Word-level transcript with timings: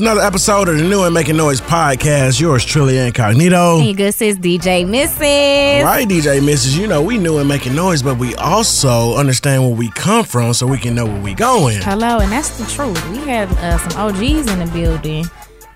It's 0.00 0.06
another 0.06 0.22
episode 0.22 0.70
of 0.70 0.78
the 0.78 0.82
New 0.82 1.02
and 1.02 1.12
Making 1.12 1.36
Noise 1.36 1.60
podcast. 1.60 2.40
Yours 2.40 2.64
truly, 2.64 2.96
Incognito. 2.96 3.76
And 3.76 3.84
your 3.84 3.94
good 3.94 4.14
sis, 4.14 4.38
DJ 4.38 4.88
Misses 4.88 5.20
Right, 5.20 6.08
DJ 6.08 6.42
Misses 6.42 6.74
You 6.74 6.86
know, 6.86 7.02
we 7.02 7.18
new 7.18 7.36
and 7.36 7.46
making 7.46 7.74
noise, 7.74 8.02
but 8.02 8.16
we 8.16 8.34
also 8.36 9.16
understand 9.16 9.62
where 9.62 9.74
we 9.74 9.90
come 9.90 10.24
from 10.24 10.54
so 10.54 10.66
we 10.66 10.78
can 10.78 10.94
know 10.94 11.04
where 11.04 11.20
we 11.20 11.34
going. 11.34 11.82
Hello, 11.82 12.18
and 12.18 12.32
that's 12.32 12.56
the 12.56 12.64
truth. 12.64 13.10
We 13.10 13.18
have 13.28 13.52
uh, 13.58 13.76
some 13.76 14.00
OGs 14.00 14.50
in 14.50 14.58
the 14.60 14.70
building 14.72 15.26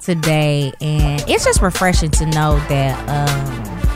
today, 0.00 0.72
and 0.80 1.22
it's 1.28 1.44
just 1.44 1.60
refreshing 1.60 2.10
to 2.12 2.24
know 2.24 2.58
that 2.70 2.96
um, 3.10 3.93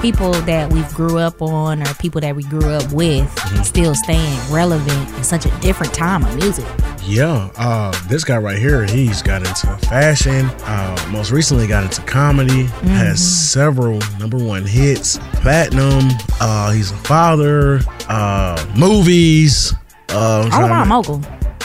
people 0.00 0.32
that 0.32 0.72
we 0.72 0.82
grew 0.94 1.18
up 1.18 1.40
on 1.42 1.82
or 1.86 1.94
people 1.94 2.20
that 2.20 2.34
we 2.36 2.42
grew 2.44 2.68
up 2.70 2.90
with 2.92 3.28
still 3.64 3.94
staying 3.94 4.38
relevant 4.50 5.08
in 5.16 5.24
such 5.24 5.46
a 5.46 5.50
different 5.60 5.92
time 5.94 6.24
of 6.24 6.34
music. 6.36 6.66
Yeah, 7.04 7.50
uh, 7.56 7.92
this 8.08 8.22
guy 8.24 8.36
right 8.36 8.58
here, 8.58 8.84
he's 8.84 9.22
got 9.22 9.46
into 9.46 9.66
fashion. 9.88 10.46
Uh, 10.64 11.08
most 11.10 11.30
recently, 11.30 11.66
got 11.66 11.84
into 11.84 12.02
comedy. 12.02 12.64
Has 12.84 13.20
several 13.20 13.98
number 14.18 14.36
one 14.36 14.64
hits, 14.66 15.18
platinum. 15.34 16.10
Uh, 16.40 16.72
he's 16.72 16.90
a 16.90 16.96
father. 16.96 17.80
Uh, 18.08 18.62
movies. 18.76 19.72
Uh, 20.10 20.48
All 20.52 20.64
around 20.66 20.88
mogul. 20.88 21.22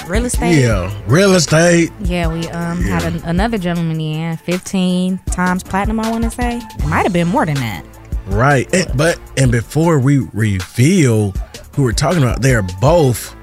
Real 0.07 0.25
estate. 0.25 0.61
Yeah, 0.61 0.93
real 1.07 1.33
estate. 1.33 1.89
Yeah, 2.01 2.27
we 2.27 2.47
um 2.49 2.81
had 2.81 3.03
an, 3.03 3.21
another 3.23 3.57
gentleman 3.57 4.01
in 4.01 4.35
15 4.37 5.17
times 5.27 5.63
platinum, 5.63 5.99
I 6.01 6.11
want 6.11 6.25
to 6.25 6.29
say. 6.29 6.57
It 6.57 6.85
might 6.87 7.03
have 7.03 7.13
been 7.13 7.29
more 7.29 7.45
than 7.45 7.55
that. 7.55 7.85
Right. 8.27 8.73
And- 8.73 8.97
but 8.97 9.19
and 9.37 9.51
before 9.51 9.99
we 9.99 10.19
reveal 10.33 11.33
who 11.75 11.83
we're 11.83 11.91
talking 11.91 12.21
about, 12.21 12.41
they're 12.41 12.61
both 12.81 13.35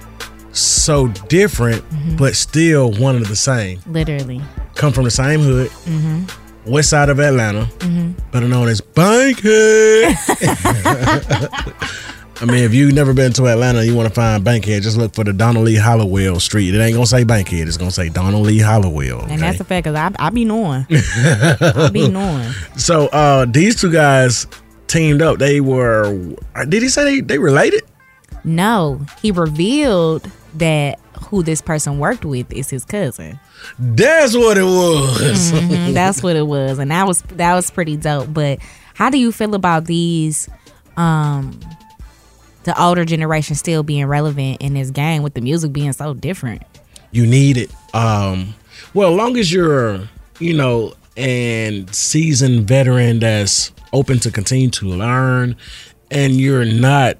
so 0.52 1.08
different, 1.28 1.82
mm-hmm. 1.90 2.16
but 2.16 2.34
still 2.34 2.92
one 2.92 3.16
of 3.16 3.28
the 3.28 3.36
same. 3.36 3.80
Literally. 3.86 4.40
Come 4.74 4.92
from 4.92 5.04
the 5.04 5.10
same 5.10 5.40
hood, 5.40 5.70
mm-hmm. 5.70 6.70
west 6.70 6.90
side 6.90 7.08
of 7.08 7.20
Atlanta, 7.20 7.64
mm-hmm. 7.78 8.12
better 8.30 8.48
known 8.48 8.68
as 8.68 8.80
Bankhead. 8.80 10.16
I 12.40 12.46
mean, 12.46 12.64
if 12.64 12.72
you've 12.72 12.94
never 12.94 13.12
been 13.12 13.34
to 13.34 13.48
Atlanta, 13.48 13.84
you 13.84 13.94
want 13.94 14.08
to 14.08 14.14
find 14.14 14.42
Bankhead, 14.42 14.82
just 14.82 14.96
look 14.96 15.14
for 15.14 15.24
the 15.24 15.32
Donald 15.32 15.66
Lee 15.66 15.76
Hollowell 15.76 16.40
Street. 16.40 16.74
It 16.74 16.80
ain't 16.80 16.94
gonna 16.94 17.04
say 17.04 17.22
Bankhead; 17.22 17.68
it's 17.68 17.76
gonna 17.76 17.90
say 17.90 18.08
Donald 18.08 18.46
Lee 18.46 18.58
Hollowell. 18.58 19.26
And 19.28 19.42
that's 19.42 19.60
a 19.60 19.64
fact, 19.64 19.84
because 19.84 19.94
I, 19.94 20.10
I 20.18 20.30
be 20.30 20.46
knowing. 20.46 20.86
I 20.90 21.90
be 21.92 22.08
knowing. 22.08 22.50
So 22.78 23.08
uh 23.08 23.44
these 23.44 23.78
two 23.78 23.92
guys 23.92 24.46
teamed 24.90 25.22
up. 25.22 25.38
They 25.38 25.60
were 25.60 26.12
did 26.68 26.82
he 26.82 26.88
say 26.88 27.04
they, 27.04 27.20
they 27.20 27.38
related? 27.38 27.82
No, 28.44 29.00
he 29.22 29.30
revealed 29.30 30.30
that 30.54 30.98
who 31.28 31.42
this 31.42 31.60
person 31.60 31.98
worked 31.98 32.24
with 32.24 32.50
is 32.52 32.70
his 32.70 32.84
cousin. 32.84 33.38
That's 33.78 34.34
what 34.36 34.56
it 34.58 34.64
was. 34.64 35.52
Mhm, 35.52 35.92
That's 35.94 36.22
what 36.22 36.34
it 36.36 36.46
was, 36.46 36.78
and 36.78 36.90
that 36.90 37.06
was 37.06 37.22
that 37.22 37.54
was 37.54 37.70
pretty 37.70 37.96
dope. 37.96 38.32
But 38.32 38.58
how 38.94 39.10
do 39.10 39.18
you 39.18 39.30
feel 39.32 39.54
about 39.54 39.84
these, 39.84 40.48
um, 40.96 41.58
the 42.64 42.80
older 42.82 43.04
generation 43.04 43.54
still 43.56 43.82
being 43.82 44.06
relevant 44.06 44.60
in 44.60 44.74
this 44.74 44.90
game 44.90 45.22
with 45.22 45.34
the 45.34 45.40
music 45.40 45.72
being 45.72 45.92
so 45.92 46.14
different? 46.14 46.62
You 47.12 47.26
need 47.26 47.56
it. 47.56 47.70
Um 47.94 48.54
well, 48.94 49.12
long 49.14 49.36
as 49.36 49.52
you're, 49.52 50.08
you 50.38 50.54
know, 50.54 50.94
and 51.16 51.94
seasoned 51.94 52.66
veteran 52.66 53.18
that's 53.20 53.72
open 53.92 54.18
to 54.20 54.30
continue 54.30 54.70
to 54.70 54.86
learn 54.86 55.56
and 56.10 56.34
you're 56.34 56.64
not 56.64 57.16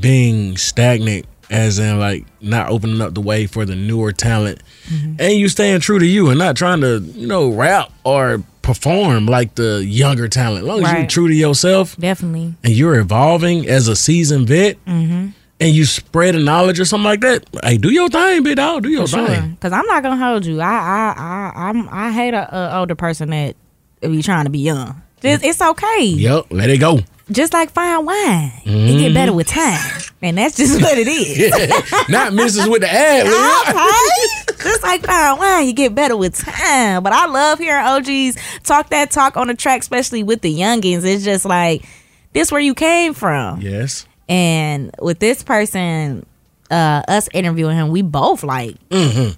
being 0.00 0.56
stagnant 0.56 1.26
as 1.50 1.78
in 1.78 1.98
like 1.98 2.24
not 2.40 2.70
opening 2.70 3.00
up 3.00 3.14
the 3.14 3.20
way 3.20 3.46
for 3.46 3.64
the 3.64 3.76
newer 3.76 4.12
talent. 4.12 4.60
Mm-hmm. 4.88 5.14
And 5.20 5.34
you 5.34 5.48
staying 5.48 5.80
true 5.80 5.98
to 5.98 6.06
you 6.06 6.28
and 6.30 6.38
not 6.38 6.56
trying 6.56 6.80
to 6.80 6.98
you 6.98 7.26
know 7.26 7.50
rap 7.50 7.92
or 8.04 8.42
perform 8.62 9.26
like 9.26 9.54
the 9.54 9.84
younger 9.84 10.28
talent. 10.28 10.62
As 10.62 10.68
long 10.68 10.84
as 10.84 10.92
you're 10.92 11.06
true 11.06 11.28
to 11.28 11.34
yourself 11.34 11.96
Definitely. 11.96 12.54
and 12.64 12.72
you're 12.72 12.98
evolving 12.98 13.68
as 13.68 13.86
a 13.86 13.94
seasoned 13.94 14.48
vet 14.48 14.84
mm-hmm. 14.86 15.28
and 15.60 15.74
you 15.74 15.84
spread 15.84 16.34
the 16.34 16.40
knowledge 16.40 16.80
or 16.80 16.84
something 16.84 17.04
like 17.04 17.20
that 17.20 17.44
hey 17.62 17.76
do 17.78 17.90
your 17.92 18.08
thing 18.08 18.42
big 18.42 18.56
dog 18.56 18.82
do 18.82 18.88
your 18.88 19.06
Sure, 19.06 19.24
thing. 19.26 19.52
Because 19.52 19.72
I'm 19.72 19.86
not 19.86 20.02
gonna 20.02 20.16
hold 20.16 20.44
you. 20.46 20.60
I 20.60 20.64
I 20.66 21.52
I 21.54 21.68
I'm, 21.68 21.88
I 21.90 22.10
hate 22.10 22.34
a, 22.34 22.56
a 22.56 22.78
older 22.80 22.96
person 22.96 23.30
that 23.30 23.54
be 24.00 24.20
trying 24.22 24.44
to 24.46 24.50
be 24.50 24.58
young. 24.58 25.00
Just, 25.26 25.44
it's 25.44 25.60
okay. 25.62 26.04
yep 26.04 26.46
let 26.50 26.70
it 26.70 26.78
go 26.78 27.00
Just 27.30 27.52
like 27.52 27.70
fine 27.72 28.04
wine, 28.04 28.52
it 28.64 28.98
get 28.98 29.14
better 29.14 29.32
with 29.32 29.48
time, 29.48 29.80
and 30.22 30.38
that's 30.38 30.56
just 30.56 30.80
what 30.82 30.96
it 30.96 31.08
is. 31.08 32.08
not 32.08 32.32
misses 32.32 32.68
with 32.68 32.82
the 32.82 32.88
ad 32.92 33.26
okay. 33.26 34.62
Just 34.62 34.82
like 34.82 35.04
fine 35.04 35.38
wine, 35.38 35.66
you 35.66 35.72
get 35.72 35.94
better 35.94 36.16
with 36.16 36.36
time. 36.36 37.02
But 37.02 37.12
I 37.12 37.26
love 37.26 37.58
hearing 37.58 37.84
OGs 37.84 38.36
talk 38.62 38.90
that 38.90 39.10
talk 39.10 39.36
on 39.36 39.48
the 39.48 39.54
track, 39.54 39.80
especially 39.80 40.22
with 40.22 40.40
the 40.40 40.52
youngins. 40.56 41.04
It's 41.04 41.24
just 41.24 41.44
like 41.44 41.84
this 42.32 42.50
where 42.52 42.60
you 42.60 42.74
came 42.74 43.12
from. 43.14 43.60
yes 43.60 44.06
And 44.28 44.90
with 45.00 45.18
this 45.18 45.42
person, 45.42 46.26
uh, 46.70 47.02
us 47.08 47.28
interviewing 47.32 47.76
him, 47.76 47.88
we 47.90 48.02
both 48.02 48.42
like 48.42 48.76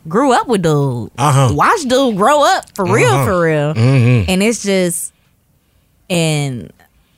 grew 0.08 0.32
up 0.32 0.46
with 0.48 0.62
dude. 0.62 1.10
Uh-huh. 1.18 1.54
Watch 1.54 1.82
dude 1.82 2.16
grow 2.16 2.42
up 2.44 2.64
for 2.74 2.84
real, 2.86 3.08
Uh-huh. 3.08 3.24
for 3.24 3.40
real. 3.42 3.74
Mm-hmm. 3.74 4.30
And 4.30 4.42
it's 4.42 4.62
just, 4.62 5.12
and 6.10 6.72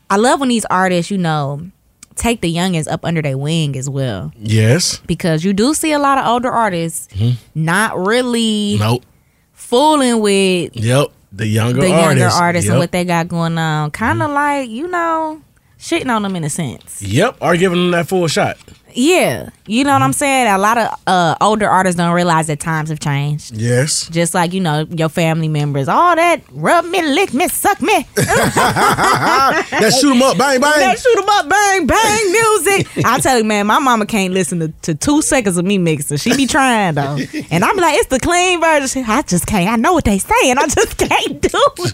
I 0.09 0.17
love 0.17 0.41
when 0.41 0.49
these 0.49 0.65
artists, 0.67 1.11
you 1.11 1.19
know, 1.19 1.71
take 2.17 2.41
the 2.41 2.55
youngins 2.55 2.91
up 2.91 3.05
under 3.05 3.23
their 3.23 3.39
wing 3.39 3.77
as 3.77 3.89
well. 3.89 4.33
yes 4.39 4.99
Because 5.07 5.45
you 5.45 5.53
do 5.53 5.75
see 5.75 5.93
a 5.93 5.99
lot 5.99 6.19
of 6.19 6.27
older 6.27 6.51
artists 6.51 7.09
mm-hmm. 7.15 7.37
not 7.55 7.97
really 7.97 8.77
nope 8.79 9.05
fooling 9.53 10.21
with 10.21 10.75
yep 10.75 11.09
the 11.33 11.47
younger 11.47 11.81
the 11.81 11.89
younger 11.89 12.25
artists 12.25 12.41
artists 12.41 12.67
yep. 12.67 12.73
and 12.73 12.81
what 12.81 12.93
they 12.93 13.05
got 13.05 13.29
going 13.29 13.57
on. 13.57 13.91
Kind 13.91 14.23
of 14.23 14.27
mm-hmm. 14.27 14.35
like, 14.35 14.69
you 14.71 14.89
know, 14.89 15.41
shitting 15.79 16.15
on 16.15 16.23
them 16.23 16.37
in 16.37 16.45
a 16.45 16.51
sense. 16.51 17.03
Yep, 17.03 17.37
are 17.41 17.57
giving 17.57 17.79
them 17.79 17.91
that 17.93 18.09
full 18.09 18.27
shot. 18.27 18.59
Yeah, 18.95 19.51
you 19.67 19.85
know 19.85 19.91
what 19.93 19.97
Mm-hmm. 20.01 20.05
I'm 20.05 20.13
saying. 20.13 20.53
A 20.53 20.59
lot 20.59 20.79
of 20.79 20.89
uh, 21.07 21.35
older 21.41 21.69
artists 21.69 21.97
don't 21.97 22.15
realize 22.15 22.47
that 22.49 22.61
times 22.61 22.89
have 22.91 23.01
changed. 23.01 23.53
Yes. 23.55 24.09
Just 24.09 24.35
like 24.35 24.53
you 24.53 24.61
know 24.61 24.87
your 24.91 25.09
family 25.09 25.49
members, 25.49 25.89
all 25.89 26.17
that 26.17 26.43
rub 26.53 26.85
me, 26.87 27.03
lick 27.03 27.33
me, 27.35 27.49
suck 27.49 27.81
me, 27.83 28.07
That 28.17 29.97
shoot 30.01 30.15
'em 30.15 30.23
up, 30.23 30.39
bang 30.39 30.61
bang. 30.61 30.81
that 30.81 30.99
shoot 30.99 31.19
'em 31.19 31.29
up, 31.29 31.49
bang 31.49 31.87
bang 31.87 32.33
music. 32.33 33.05
I 33.05 33.19
tell 33.21 33.39
you, 33.39 33.45
man, 33.45 33.67
my 33.67 33.79
mama 33.79 34.07
can't 34.07 34.33
listen 34.35 34.61
to, 34.61 34.69
to 34.83 34.95
two 34.95 35.23
seconds 35.23 35.57
of 35.57 35.65
me 35.65 35.79
mixing. 35.79 36.17
She 36.19 36.37
be 36.37 36.47
trying 36.47 36.95
though, 36.95 37.19
and 37.51 37.65
I'm 37.65 37.77
like, 37.77 37.97
it's 37.97 38.09
the 38.09 38.19
clean 38.21 38.61
version. 38.61 39.05
I 39.07 39.23
just 39.23 39.47
can't. 39.47 39.71
I 39.71 39.77
know 39.77 39.93
what 39.93 40.05
they 40.05 40.19
saying. 40.19 40.59
I 40.59 40.67
just 40.67 40.99
can't 40.99 41.41
do 41.41 41.49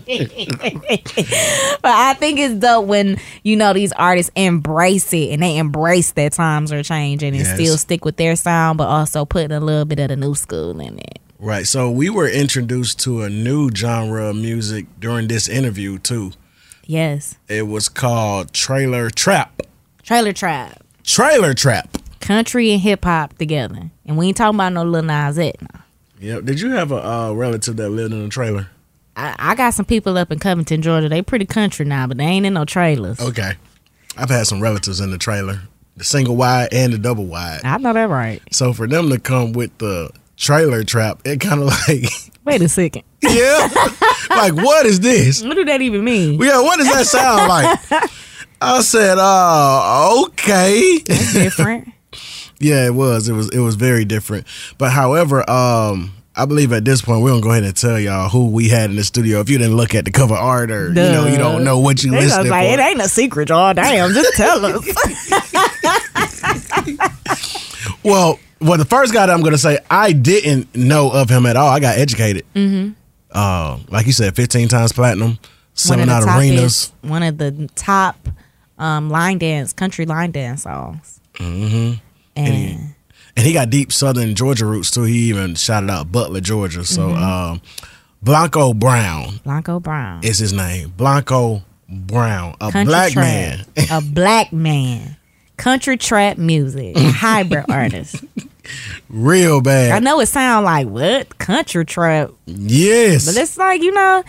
it. 0.06 0.48
but 1.82 1.90
I 1.90 2.14
think 2.14 2.38
it's 2.38 2.54
dope 2.54 2.86
when 2.86 3.18
you 3.42 3.56
know 3.56 3.72
these 3.72 3.92
artists 3.92 4.30
embrace 4.36 5.12
it 5.12 5.30
and 5.30 5.42
they 5.42 5.56
embrace 5.58 6.12
that 6.12 6.32
times 6.32 6.72
are 6.72 6.82
changing 6.86 7.34
and 7.36 7.44
Yes. 7.44 7.54
still 7.54 7.76
stick 7.76 8.04
with 8.04 8.16
their 8.16 8.36
sound, 8.36 8.78
but 8.78 8.86
also 8.88 9.24
putting 9.24 9.52
a 9.52 9.60
little 9.60 9.84
bit 9.84 9.98
of 9.98 10.08
the 10.08 10.16
new 10.16 10.34
school 10.34 10.78
in 10.80 10.98
it. 10.98 11.18
Right. 11.38 11.66
So 11.66 11.90
we 11.90 12.08
were 12.08 12.28
introduced 12.28 12.98
to 13.00 13.22
a 13.22 13.28
new 13.30 13.70
genre 13.74 14.26
of 14.30 14.36
music 14.36 14.86
during 14.98 15.28
this 15.28 15.48
interview 15.48 15.98
too. 15.98 16.32
Yes, 16.86 17.36
It 17.48 17.66
was 17.66 17.88
called 17.88 18.52
trailer 18.52 19.10
trap. 19.10 19.60
trailer 20.04 20.32
trap, 20.32 20.82
Trailer 21.02 21.52
trap. 21.52 21.98
country 22.20 22.70
and 22.72 22.80
hip 22.80 23.04
hop 23.04 23.36
together, 23.38 23.90
and 24.06 24.16
we 24.16 24.28
ain't 24.28 24.36
talking 24.36 24.54
about 24.56 24.72
no 24.72 24.84
little 24.84 25.06
Nas 25.06 25.38
X. 25.38 25.60
now. 25.60 25.80
Yep. 26.20 26.44
Did 26.44 26.60
you 26.60 26.70
have 26.70 26.92
a 26.92 27.04
uh, 27.06 27.32
relative 27.32 27.76
that 27.76 27.90
lived 27.90 28.14
in 28.14 28.22
a 28.22 28.28
trailer? 28.28 28.68
I, 29.16 29.34
I 29.38 29.54
got 29.54 29.74
some 29.74 29.84
people 29.84 30.16
up 30.16 30.30
in 30.30 30.38
Covington, 30.38 30.80
Georgia. 30.80 31.08
They 31.08 31.22
pretty 31.22 31.44
country 31.46 31.84
now, 31.84 32.06
but 32.06 32.16
they 32.18 32.24
ain't 32.24 32.46
in 32.46 32.54
no 32.54 32.64
trailers. 32.64 33.20
Okay. 33.20 33.54
I've 34.16 34.30
had 34.30 34.46
some 34.46 34.60
relatives 34.60 35.00
in 35.00 35.10
the 35.10 35.18
trailer, 35.18 35.60
the 35.96 36.04
single 36.04 36.36
wide 36.36 36.68
and 36.72 36.92
the 36.92 36.98
double 36.98 37.26
wide. 37.26 37.60
I 37.64 37.78
know 37.78 37.92
that 37.92 38.08
right. 38.08 38.42
So 38.52 38.72
for 38.72 38.86
them 38.86 39.08
to 39.10 39.18
come 39.18 39.52
with 39.52 39.76
the 39.78 40.10
trailer 40.36 40.84
trap, 40.84 41.22
it 41.24 41.40
kind 41.40 41.62
of 41.62 41.66
like, 41.88 42.04
Wait 42.44 42.62
a 42.62 42.68
second. 42.68 43.02
yeah, 43.22 43.68
like 44.30 44.54
what 44.54 44.86
is 44.86 45.00
this? 45.00 45.42
What 45.42 45.54
do 45.54 45.64
that 45.64 45.82
even 45.82 46.04
mean? 46.04 46.40
Yeah, 46.40 46.60
what 46.60 46.76
does 46.76 46.88
that 46.92 47.06
sound 47.06 47.48
like? 47.48 48.10
I 48.60 48.80
said, 48.82 49.18
uh, 49.18 50.22
okay. 50.26 50.98
Different. 51.04 51.92
Yeah, 52.60 52.86
it 52.86 52.94
was. 52.94 53.28
It 53.28 53.32
was. 53.32 53.50
It 53.50 53.58
was 53.58 53.74
very 53.74 54.04
different. 54.04 54.46
But 54.78 54.92
however, 54.92 55.48
um, 55.50 56.12
I 56.36 56.44
believe 56.44 56.72
at 56.72 56.84
this 56.84 57.02
point 57.02 57.22
we're 57.22 57.30
gonna 57.30 57.42
go 57.42 57.50
ahead 57.50 57.64
and 57.64 57.74
tell 57.76 57.98
y'all 57.98 58.28
who 58.28 58.50
we 58.50 58.68
had 58.68 58.90
in 58.90 58.96
the 58.96 59.04
studio. 59.04 59.40
If 59.40 59.48
you 59.48 59.56
didn't 59.58 59.76
look 59.76 59.94
at 59.94 60.04
the 60.04 60.10
cover 60.10 60.34
art 60.34 60.70
or 60.70 60.88
you 60.88 60.94
know 60.94 61.26
you 61.26 61.38
don't 61.38 61.64
know 61.64 61.78
what 61.80 62.04
you 62.04 62.10
They 62.10 62.20
listening 62.20 62.50
like, 62.50 62.68
it 62.68 62.78
ain't 62.78 63.00
a 63.00 63.08
secret, 63.08 63.48
y'all. 63.48 63.74
Damn, 63.74 64.12
just 64.12 64.36
tell 64.36 64.64
us. 64.64 65.45
Well, 68.02 68.38
well, 68.60 68.78
the 68.78 68.84
first 68.84 69.12
guy 69.12 69.26
that 69.26 69.32
I'm 69.32 69.42
gonna 69.42 69.58
say 69.58 69.78
I 69.90 70.12
didn't 70.12 70.74
know 70.74 71.10
of 71.10 71.28
him 71.28 71.46
at 71.46 71.56
all. 71.56 71.68
I 71.68 71.80
got 71.80 71.98
educated. 71.98 72.44
Mm-hmm. 72.54 72.92
Uh, 73.30 73.78
like 73.88 74.06
you 74.06 74.12
said, 74.12 74.34
15 74.34 74.68
times 74.68 74.92
platinum, 74.92 75.38
of 75.90 76.08
out 76.08 76.22
arenas. 76.24 76.62
is- 76.62 76.92
one 77.02 77.22
of 77.22 77.38
the 77.38 77.68
top 77.74 78.28
um, 78.78 79.10
line 79.10 79.38
dance, 79.38 79.72
country 79.72 80.06
line 80.06 80.30
dance 80.30 80.62
songs. 80.62 81.20
Mm-hmm. 81.34 82.00
And 82.36 82.94
and 83.36 83.46
he 83.46 83.52
got 83.52 83.70
deep 83.70 83.92
Southern 83.92 84.34
Georgia 84.34 84.66
roots 84.66 84.90
too. 84.90 85.02
He 85.04 85.28
even 85.28 85.54
shouted 85.54 85.90
out 85.90 86.10
Butler, 86.10 86.40
Georgia. 86.40 86.84
So 86.84 87.08
Mm-hmm. 87.08 87.22
um, 87.22 87.60
Blanco 88.22 88.72
Brown 88.74 89.40
Blanco 89.44 89.78
Brown, 89.80 90.24
is 90.24 90.38
his 90.38 90.52
name. 90.52 90.92
Blanco 90.96 91.62
Brown, 91.88 92.54
a 92.60 92.72
country 92.72 92.84
black 92.90 93.14
man. 93.14 93.64
a 93.90 94.00
black 94.00 94.52
man, 94.52 95.16
country 95.56 95.96
trap 95.96 96.38
music, 96.38 96.96
hybrid 96.98 97.64
artist. 97.70 98.24
Real 99.08 99.60
bad. 99.60 99.92
I 99.92 99.98
know 100.00 100.18
it 100.20 100.26
sound 100.26 100.64
like 100.64 100.88
what 100.88 101.38
country 101.38 101.84
trap, 101.84 102.30
Yes. 102.46 103.26
but 103.26 103.40
it's 103.40 103.56
like 103.56 103.82
you 103.82 103.92
know, 103.92 104.24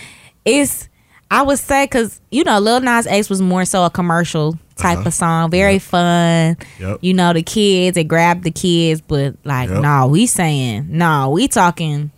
it's 0.46 0.88
I 1.32 1.42
would 1.42 1.60
say 1.60 1.86
because 1.86 2.22
you 2.32 2.44
know 2.44 2.60
Lil 2.60 2.82
Nas 2.82 3.08
X 3.08 3.30
was 3.30 3.42
more 3.42 3.66
so 3.66 3.84
a 3.84 3.90
commercial 3.90 4.58
type 4.76 5.06
of 5.08 5.14
song, 5.14 5.50
very 5.50 5.80
fun. 5.80 6.52
Uh-huh. 6.60 6.88
Yep. 6.92 6.98
You 7.02 7.14
know 7.16 7.34
the 7.34 7.42
kids, 7.42 7.96
they 7.96 8.04
grab 8.04 8.44
the 8.44 8.52
kids, 8.52 9.02
but 9.02 9.36
like 9.44 9.70
Yep. 9.70 9.82
no, 9.82 10.08
we 10.08 10.28
saying 10.28 10.88
no, 10.90 11.32
we 11.32 11.48
talking 11.48 12.12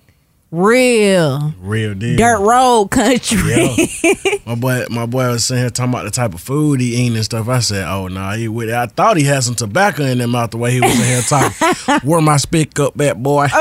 real 0.51 1.54
Real 1.60 1.94
deal. 1.94 2.18
dirt 2.18 2.40
road 2.40 2.88
country. 2.92 3.40
Yeah. 4.04 4.36
my 4.46 4.56
boy, 4.56 4.86
my 4.90 5.06
boy 5.06 5.28
was 5.30 5.46
sitting 5.46 5.62
here 5.63 5.69
talking 5.69 5.94
about 5.94 6.06
the 6.06 6.12
type 6.12 6.34
of 6.34 6.42
food 6.42 6.80
he 6.81 6.96
eating 6.96 7.16
and 7.16 7.24
stuff. 7.25 7.48
I 7.48 7.60
said, 7.60 7.88
"Oh 7.88 8.07
no, 8.07 8.19
nah, 8.19 8.34
he 8.36 8.48
with 8.48 8.69
it." 8.69 8.75
I 8.75 8.88
thought 8.88 9.18
he 9.18 9.24
had 9.24 9.44
some 9.44 9.56
tobacco 9.56 10.04
in 10.04 10.19
his 10.19 10.28
mouth 10.28 10.51
the 10.51 10.57
way 10.57 10.72
he 10.72 10.81
was 10.81 10.92
in 10.92 11.06
here 11.06 11.22
talking. 11.22 12.00
Where 12.10 12.22
my 12.22 12.38
speak 12.38 12.80
up 12.80 13.00
at, 13.01 13.22
boy? 13.22 13.48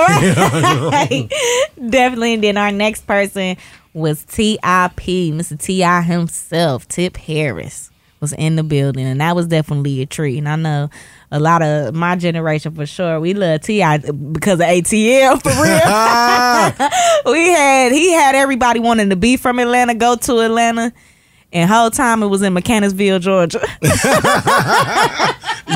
Definitely. 1.88 2.34
And 2.34 2.44
then 2.44 2.56
our 2.56 2.72
next 2.72 3.06
person 3.06 3.56
was 3.94 4.24
T.I.P. 4.24 5.32
Mr. 5.32 5.58
T.I. 5.58 6.02
himself, 6.02 6.86
Tip 6.88 7.16
Harris, 7.16 7.90
was 8.20 8.32
in 8.34 8.56
the 8.56 8.62
building. 8.62 9.06
And 9.06 9.20
that 9.20 9.34
was 9.34 9.46
definitely 9.46 10.00
a 10.02 10.06
treat. 10.06 10.38
And 10.38 10.48
I 10.48 10.56
know 10.56 10.90
a 11.30 11.38
lot 11.38 11.62
of 11.62 11.94
my 11.94 12.16
generation 12.16 12.74
for 12.74 12.86
sure, 12.86 13.20
we 13.20 13.34
love 13.34 13.60
T.I. 13.60 13.98
because 13.98 14.60
of 14.60 14.66
ATL 14.66 15.42
for 15.42 15.50
real. 15.50 17.32
we 17.32 17.48
had, 17.48 17.92
he 17.92 18.12
had 18.12 18.34
everybody 18.34 18.80
wanting 18.80 19.10
to 19.10 19.16
be 19.16 19.36
from 19.36 19.58
Atlanta, 19.58 19.94
go 19.94 20.16
to 20.16 20.40
Atlanta. 20.40 20.92
And 21.50 21.70
whole 21.70 21.90
time 21.90 22.22
it 22.22 22.26
was 22.26 22.42
in 22.42 22.52
Mechanicsville, 22.52 23.20
Georgia. 23.20 23.60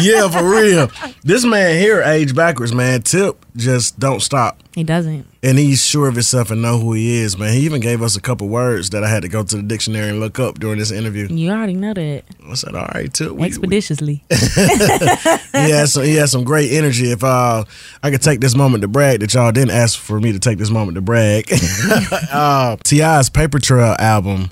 yeah, 0.00 0.28
for 0.28 0.44
real. 0.44 0.90
This 1.22 1.46
man 1.46 1.80
here 1.80 2.02
age 2.02 2.34
backwards, 2.34 2.74
man. 2.74 3.00
Tip 3.00 3.46
just 3.56 3.98
don't 3.98 4.20
stop. 4.20 4.60
he 4.74 4.84
doesn't. 4.84 5.26
And 5.42 5.58
he's 5.58 5.84
sure 5.84 6.08
of 6.08 6.14
himself 6.14 6.50
and 6.50 6.60
know 6.60 6.78
who 6.78 6.92
he 6.92 7.16
is, 7.16 7.38
man. 7.38 7.54
He 7.54 7.60
even 7.60 7.80
gave 7.80 8.02
us 8.02 8.16
a 8.16 8.20
couple 8.20 8.48
words 8.48 8.90
that 8.90 9.02
I 9.02 9.08
had 9.08 9.22
to 9.22 9.28
go 9.30 9.42
to 9.42 9.56
the 9.56 9.62
dictionary 9.62 10.10
and 10.10 10.20
look 10.20 10.38
up 10.38 10.58
during 10.60 10.78
this 10.78 10.90
interview. 10.90 11.26
You 11.28 11.50
already 11.50 11.74
know 11.74 11.94
that. 11.94 12.24
I 12.46 12.54
said, 12.54 12.74
"All 12.74 12.88
right, 12.94 13.12
Tip." 13.12 13.32
we- 13.32 13.46
Expeditiously. 13.46 14.22
he 14.30 15.70
has 15.70 15.94
some 15.94 16.04
he 16.04 16.16
has 16.16 16.30
some 16.30 16.44
great 16.44 16.70
energy. 16.72 17.10
If 17.10 17.24
uh, 17.24 17.64
I 18.02 18.10
could 18.10 18.20
take 18.22 18.40
this 18.40 18.54
moment 18.54 18.82
to 18.82 18.88
brag 18.88 19.20
that 19.20 19.32
y'all 19.32 19.52
didn't 19.52 19.70
ask 19.70 19.98
for 19.98 20.20
me 20.20 20.32
to 20.32 20.38
take 20.38 20.58
this 20.58 20.70
moment 20.70 20.96
to 20.96 21.00
brag. 21.00 21.50
uh, 22.30 22.76
T.I.'s 22.84 23.30
Paper 23.30 23.58
Trail 23.58 23.96
album 23.98 24.50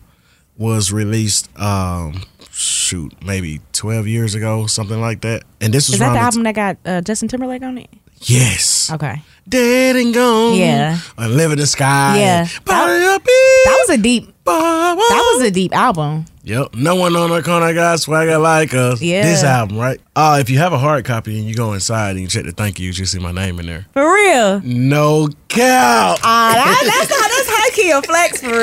was 0.61 0.93
released. 0.93 1.49
Um, 1.59 2.23
shoot, 2.53 3.13
maybe 3.25 3.61
twelve 3.73 4.07
years 4.07 4.35
ago, 4.37 4.67
something 4.67 5.01
like 5.01 5.23
that. 5.23 5.43
And 5.61 5.73
this 5.75 5.89
was 5.89 5.95
Is 5.95 6.01
that 6.01 6.13
the 6.13 6.19
album 6.21 6.43
that 6.45 6.55
got 6.55 6.77
uh, 6.85 7.01
Justin 7.01 7.27
Timberlake 7.29 7.63
on 7.63 7.79
it? 7.79 7.89
yes, 8.23 8.91
Okay. 8.93 9.23
dead 9.49 9.97
and 9.97 10.13
gone. 10.13 10.55
Yeah. 10.55 10.99
and 11.17 11.37
live 11.37 11.53
in 11.53 11.59
the 11.59 11.67
sky. 11.67 12.19
Yeah. 12.19 12.45
that, 12.45 12.61
That 12.67 13.77
was 13.87 13.91
a 13.91 13.99
deep 13.99 14.35
that 14.45 14.97
was 15.35 15.43
a 15.43 15.51
deep 15.51 15.75
album. 15.75 16.25
Yep. 16.43 16.75
No 16.75 16.97
one 16.97 17.15
on 17.15 17.31
the 17.31 17.43
corner 17.43 17.73
got 17.73 18.01
swagger 18.01 18.37
like 18.39 18.75
us. 18.75 19.01
Yeah. 19.01 19.23
This 19.23 19.45
album, 19.45 19.79
right? 19.79 20.01
Uh, 20.17 20.39
if 20.41 20.51
you 20.51 20.59
have 20.59 20.73
a 20.73 20.79
hard 20.79 21.05
copy 21.05 21.39
and 21.39 21.47
you 21.47 21.55
go 21.55 21.73
inside 21.75 22.13
and 22.13 22.21
you 22.21 22.27
check 22.27 22.45
the 22.45 22.53
thank 22.53 22.81
yous, 22.81 22.99
you 22.99 23.07
see 23.07 23.19
my 23.21 23.31
name 23.31 23.61
in 23.61 23.67
there. 23.67 23.87
For 23.93 24.13
real. 24.13 24.61
No 24.65 25.29
cow. 25.49 26.17
Ah, 26.25 26.53
that, 26.55 26.83
that's 26.85 27.09
that's 27.09 27.30
high 27.71 27.77
key 27.83 27.93
of 27.93 28.05
flex 28.07 28.41
for 28.41 28.49
real. 28.51 28.59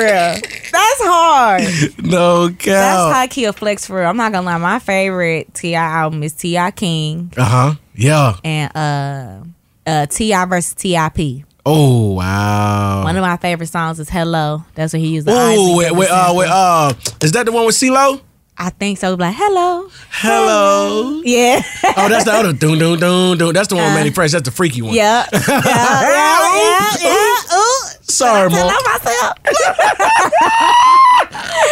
That's 0.70 1.00
hard. 1.02 1.62
No 2.04 2.48
That's 2.48 2.64
cow. 2.64 3.10
high 3.12 3.26
key 3.28 3.44
of 3.46 3.56
flex 3.56 3.86
for 3.86 3.98
real. 4.00 4.08
I'm 4.08 4.16
not 4.16 4.32
gonna 4.32 4.46
lie. 4.46 4.58
My 4.58 4.78
favorite 4.78 5.52
T.I. 5.54 5.80
album 5.82 6.22
is 6.22 6.32
T.I. 6.34 6.70
King 6.72 7.32
Uh 7.36 7.44
huh. 7.44 7.74
Yeah. 7.94 8.36
and 8.44 8.76
uh 8.76 9.90
uh 9.90 10.06
T.I. 10.06 10.44
versus 10.46 10.74
Tip. 10.74 11.44
Oh 11.66 12.12
wow. 12.14 13.04
One 13.04 13.16
of 13.16 13.22
my 13.22 13.36
favorite 13.36 13.66
songs 13.68 13.98
is 14.00 14.08
Hello. 14.08 14.64
That's 14.74 14.92
what 14.92 15.00
he 15.00 15.08
used. 15.08 15.26
the 15.26 15.32
Oh 15.34 15.76
wait, 15.76 15.92
wait, 15.92 16.08
uh, 16.10 16.32
wait, 16.34 16.48
uh, 16.48 16.92
is 17.22 17.32
that 17.32 17.46
the 17.46 17.52
one 17.52 17.66
with 17.66 17.74
CeeLo? 17.74 18.20
I 18.60 18.70
think 18.70 18.98
so. 18.98 19.14
Like 19.14 19.34
Hello. 19.36 19.88
Hello. 20.10 21.22
Yeah. 21.24 21.62
Oh, 21.96 22.08
that's 22.08 22.24
the 22.24 22.32
other 22.32 22.52
doon 22.52 22.78
doon 22.78 22.98
doon 22.98 23.38
doon. 23.38 23.54
That's 23.54 23.68
the 23.68 23.76
one 23.76 23.84
with 23.84 23.92
Uh, 23.92 23.96
Mannie 23.96 24.10
Fresh. 24.10 24.32
That's 24.32 24.44
the 24.44 24.50
freaky 24.50 24.82
one. 24.82 24.94
yeah. 24.94 25.26
Yeah. 25.32 25.40
Yeah. 25.46 26.50
Yeah. 26.58 26.96
yeah. 27.00 27.56
Ooh. 27.56 27.77
Sorry, 28.08 28.48
Tell 28.50 28.66
Mo. 28.66 28.72
on 28.74 28.84
myself. 28.84 29.34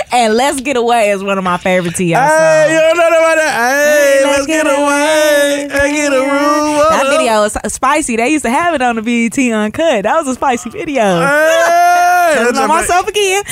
and 0.12 0.34
Let's 0.34 0.60
Get 0.60 0.76
Away 0.76 1.10
is 1.10 1.22
one 1.22 1.38
of 1.38 1.44
my 1.44 1.56
favorite 1.56 1.94
T.I. 1.96 2.14
songs. 2.18 2.30
Hey, 2.30 2.74
you 2.74 2.80
don't 2.80 2.96
know 2.96 3.08
about 3.08 3.36
that. 3.36 3.56
Hey, 3.56 4.24
let's 4.24 4.46
get 4.46 4.66
away 4.66 5.62
and 5.62 5.94
get 5.96 6.12
a 6.12 6.20
room. 6.20 6.76
That 6.90 7.06
video 7.08 7.42
is 7.44 7.56
spicy. 7.72 8.16
They 8.16 8.28
used 8.28 8.44
to 8.44 8.50
have 8.50 8.74
it 8.74 8.82
on 8.82 8.96
the 8.96 9.02
BET 9.02 9.38
Uncut. 9.52 10.02
That 10.04 10.16
was 10.18 10.28
a 10.28 10.34
spicy 10.34 10.70
video. 10.70 11.02
Hey, 11.02 12.46
on 12.56 12.68
myself 12.68 13.08
again. 13.08 13.42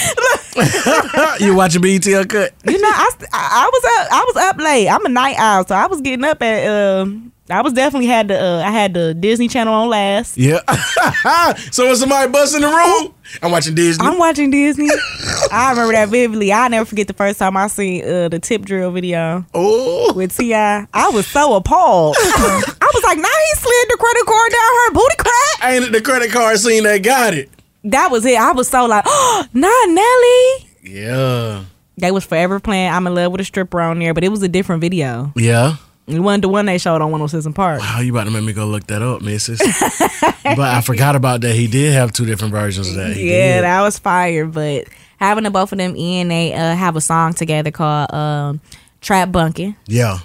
you 1.40 1.54
watching 1.54 1.80
BET 1.82 2.06
Uncut? 2.06 2.52
you 2.66 2.80
know, 2.80 2.88
I, 2.92 3.10
I 3.32 3.64
I 3.64 3.70
was 3.72 3.84
up. 3.84 4.12
I 4.12 4.24
was 4.26 4.36
up 4.36 4.56
late. 4.58 4.88
I'm 4.88 5.04
a 5.06 5.08
night 5.08 5.36
owl, 5.38 5.66
so 5.66 5.74
I 5.74 5.86
was 5.86 6.00
getting 6.00 6.24
up 6.24 6.42
at. 6.42 6.66
Um, 7.00 7.32
I 7.50 7.60
was 7.60 7.74
definitely 7.74 8.06
had 8.06 8.28
the. 8.28 8.42
Uh, 8.42 8.62
I 8.64 8.70
had 8.70 8.94
the 8.94 9.12
Disney 9.12 9.48
Channel 9.48 9.74
on 9.74 9.90
last. 9.90 10.38
Yeah. 10.38 10.60
so 11.70 11.86
when 11.86 11.96
somebody 11.96 12.32
busts 12.32 12.54
in 12.54 12.62
the 12.62 12.68
room, 12.68 13.14
I'm 13.42 13.50
watching 13.50 13.74
Disney. 13.74 14.06
I'm 14.06 14.18
watching 14.18 14.50
Disney. 14.50 14.88
I 15.52 15.70
remember 15.70 15.92
that 15.92 16.08
vividly. 16.08 16.54
I 16.54 16.68
never 16.68 16.86
forget 16.86 17.06
the 17.06 17.12
first 17.12 17.38
time 17.38 17.54
I 17.56 17.66
seen 17.66 18.02
uh, 18.02 18.28
the 18.30 18.38
tip 18.38 18.62
drill 18.62 18.90
video 18.92 19.44
oh. 19.52 20.14
with 20.14 20.34
Ti. 20.34 20.54
I 20.54 21.10
was 21.12 21.26
so 21.26 21.54
appalled. 21.54 22.16
I 22.20 22.90
was 22.94 23.04
like, 23.04 23.18
"Now 23.18 23.28
he 23.28 23.54
slid 23.56 23.88
the 23.90 23.96
credit 24.00 24.24
card 24.24 24.50
down 24.50 24.60
her 24.62 24.92
booty 24.92 25.16
crack." 25.18 25.70
Ain't 25.70 25.84
it 25.84 25.92
the 25.92 26.00
credit 26.00 26.32
card 26.32 26.58
scene 26.58 26.84
that 26.84 27.02
got 27.02 27.34
it? 27.34 27.50
That 27.84 28.10
was 28.10 28.24
it. 28.24 28.38
I 28.38 28.52
was 28.52 28.68
so 28.68 28.86
like, 28.86 29.04
"Oh, 29.06 29.44
not 29.52 29.88
Nelly." 29.90 30.70
Yeah. 30.82 31.64
They 31.98 32.10
was 32.10 32.24
forever 32.24 32.58
playing 32.58 32.90
"I'm 32.90 33.06
in 33.06 33.14
Love 33.14 33.32
with 33.32 33.42
a 33.42 33.44
Stripper" 33.44 33.82
on 33.82 33.98
there, 33.98 34.14
but 34.14 34.24
it 34.24 34.30
was 34.30 34.42
a 34.42 34.48
different 34.48 34.80
video. 34.80 35.30
Yeah. 35.36 35.76
It 36.06 36.20
wasn't 36.20 36.42
the 36.42 36.48
one 36.50 36.66
they 36.66 36.76
showed 36.78 36.96
on 37.00 37.10
106 37.10 37.46
and 37.46 37.54
Park. 37.54 37.80
Wow, 37.80 38.00
you 38.00 38.12
about 38.12 38.24
to 38.24 38.30
make 38.30 38.44
me 38.44 38.52
go 38.52 38.66
look 38.66 38.86
that 38.88 39.00
up, 39.00 39.22
missus. 39.22 39.58
but 40.44 40.58
I 40.60 40.82
forgot 40.82 41.16
about 41.16 41.40
that. 41.40 41.54
He 41.54 41.66
did 41.66 41.94
have 41.94 42.12
two 42.12 42.26
different 42.26 42.52
versions 42.52 42.88
of 42.90 42.96
that. 42.96 43.16
He 43.16 43.30
Yeah, 43.30 43.56
did. 43.56 43.64
that 43.64 43.80
was 43.82 43.98
fire. 43.98 44.44
But 44.46 44.88
having 45.18 45.44
the 45.44 45.50
both 45.50 45.72
of 45.72 45.78
them 45.78 45.96
in, 45.96 46.28
they 46.28 46.52
uh, 46.52 46.74
have 46.74 46.96
a 46.96 47.00
song 47.00 47.32
together 47.32 47.70
called 47.70 48.12
um, 48.12 48.60
"Trap 49.00 49.32
Bunkin'." 49.32 49.76
Yeah. 49.86 50.18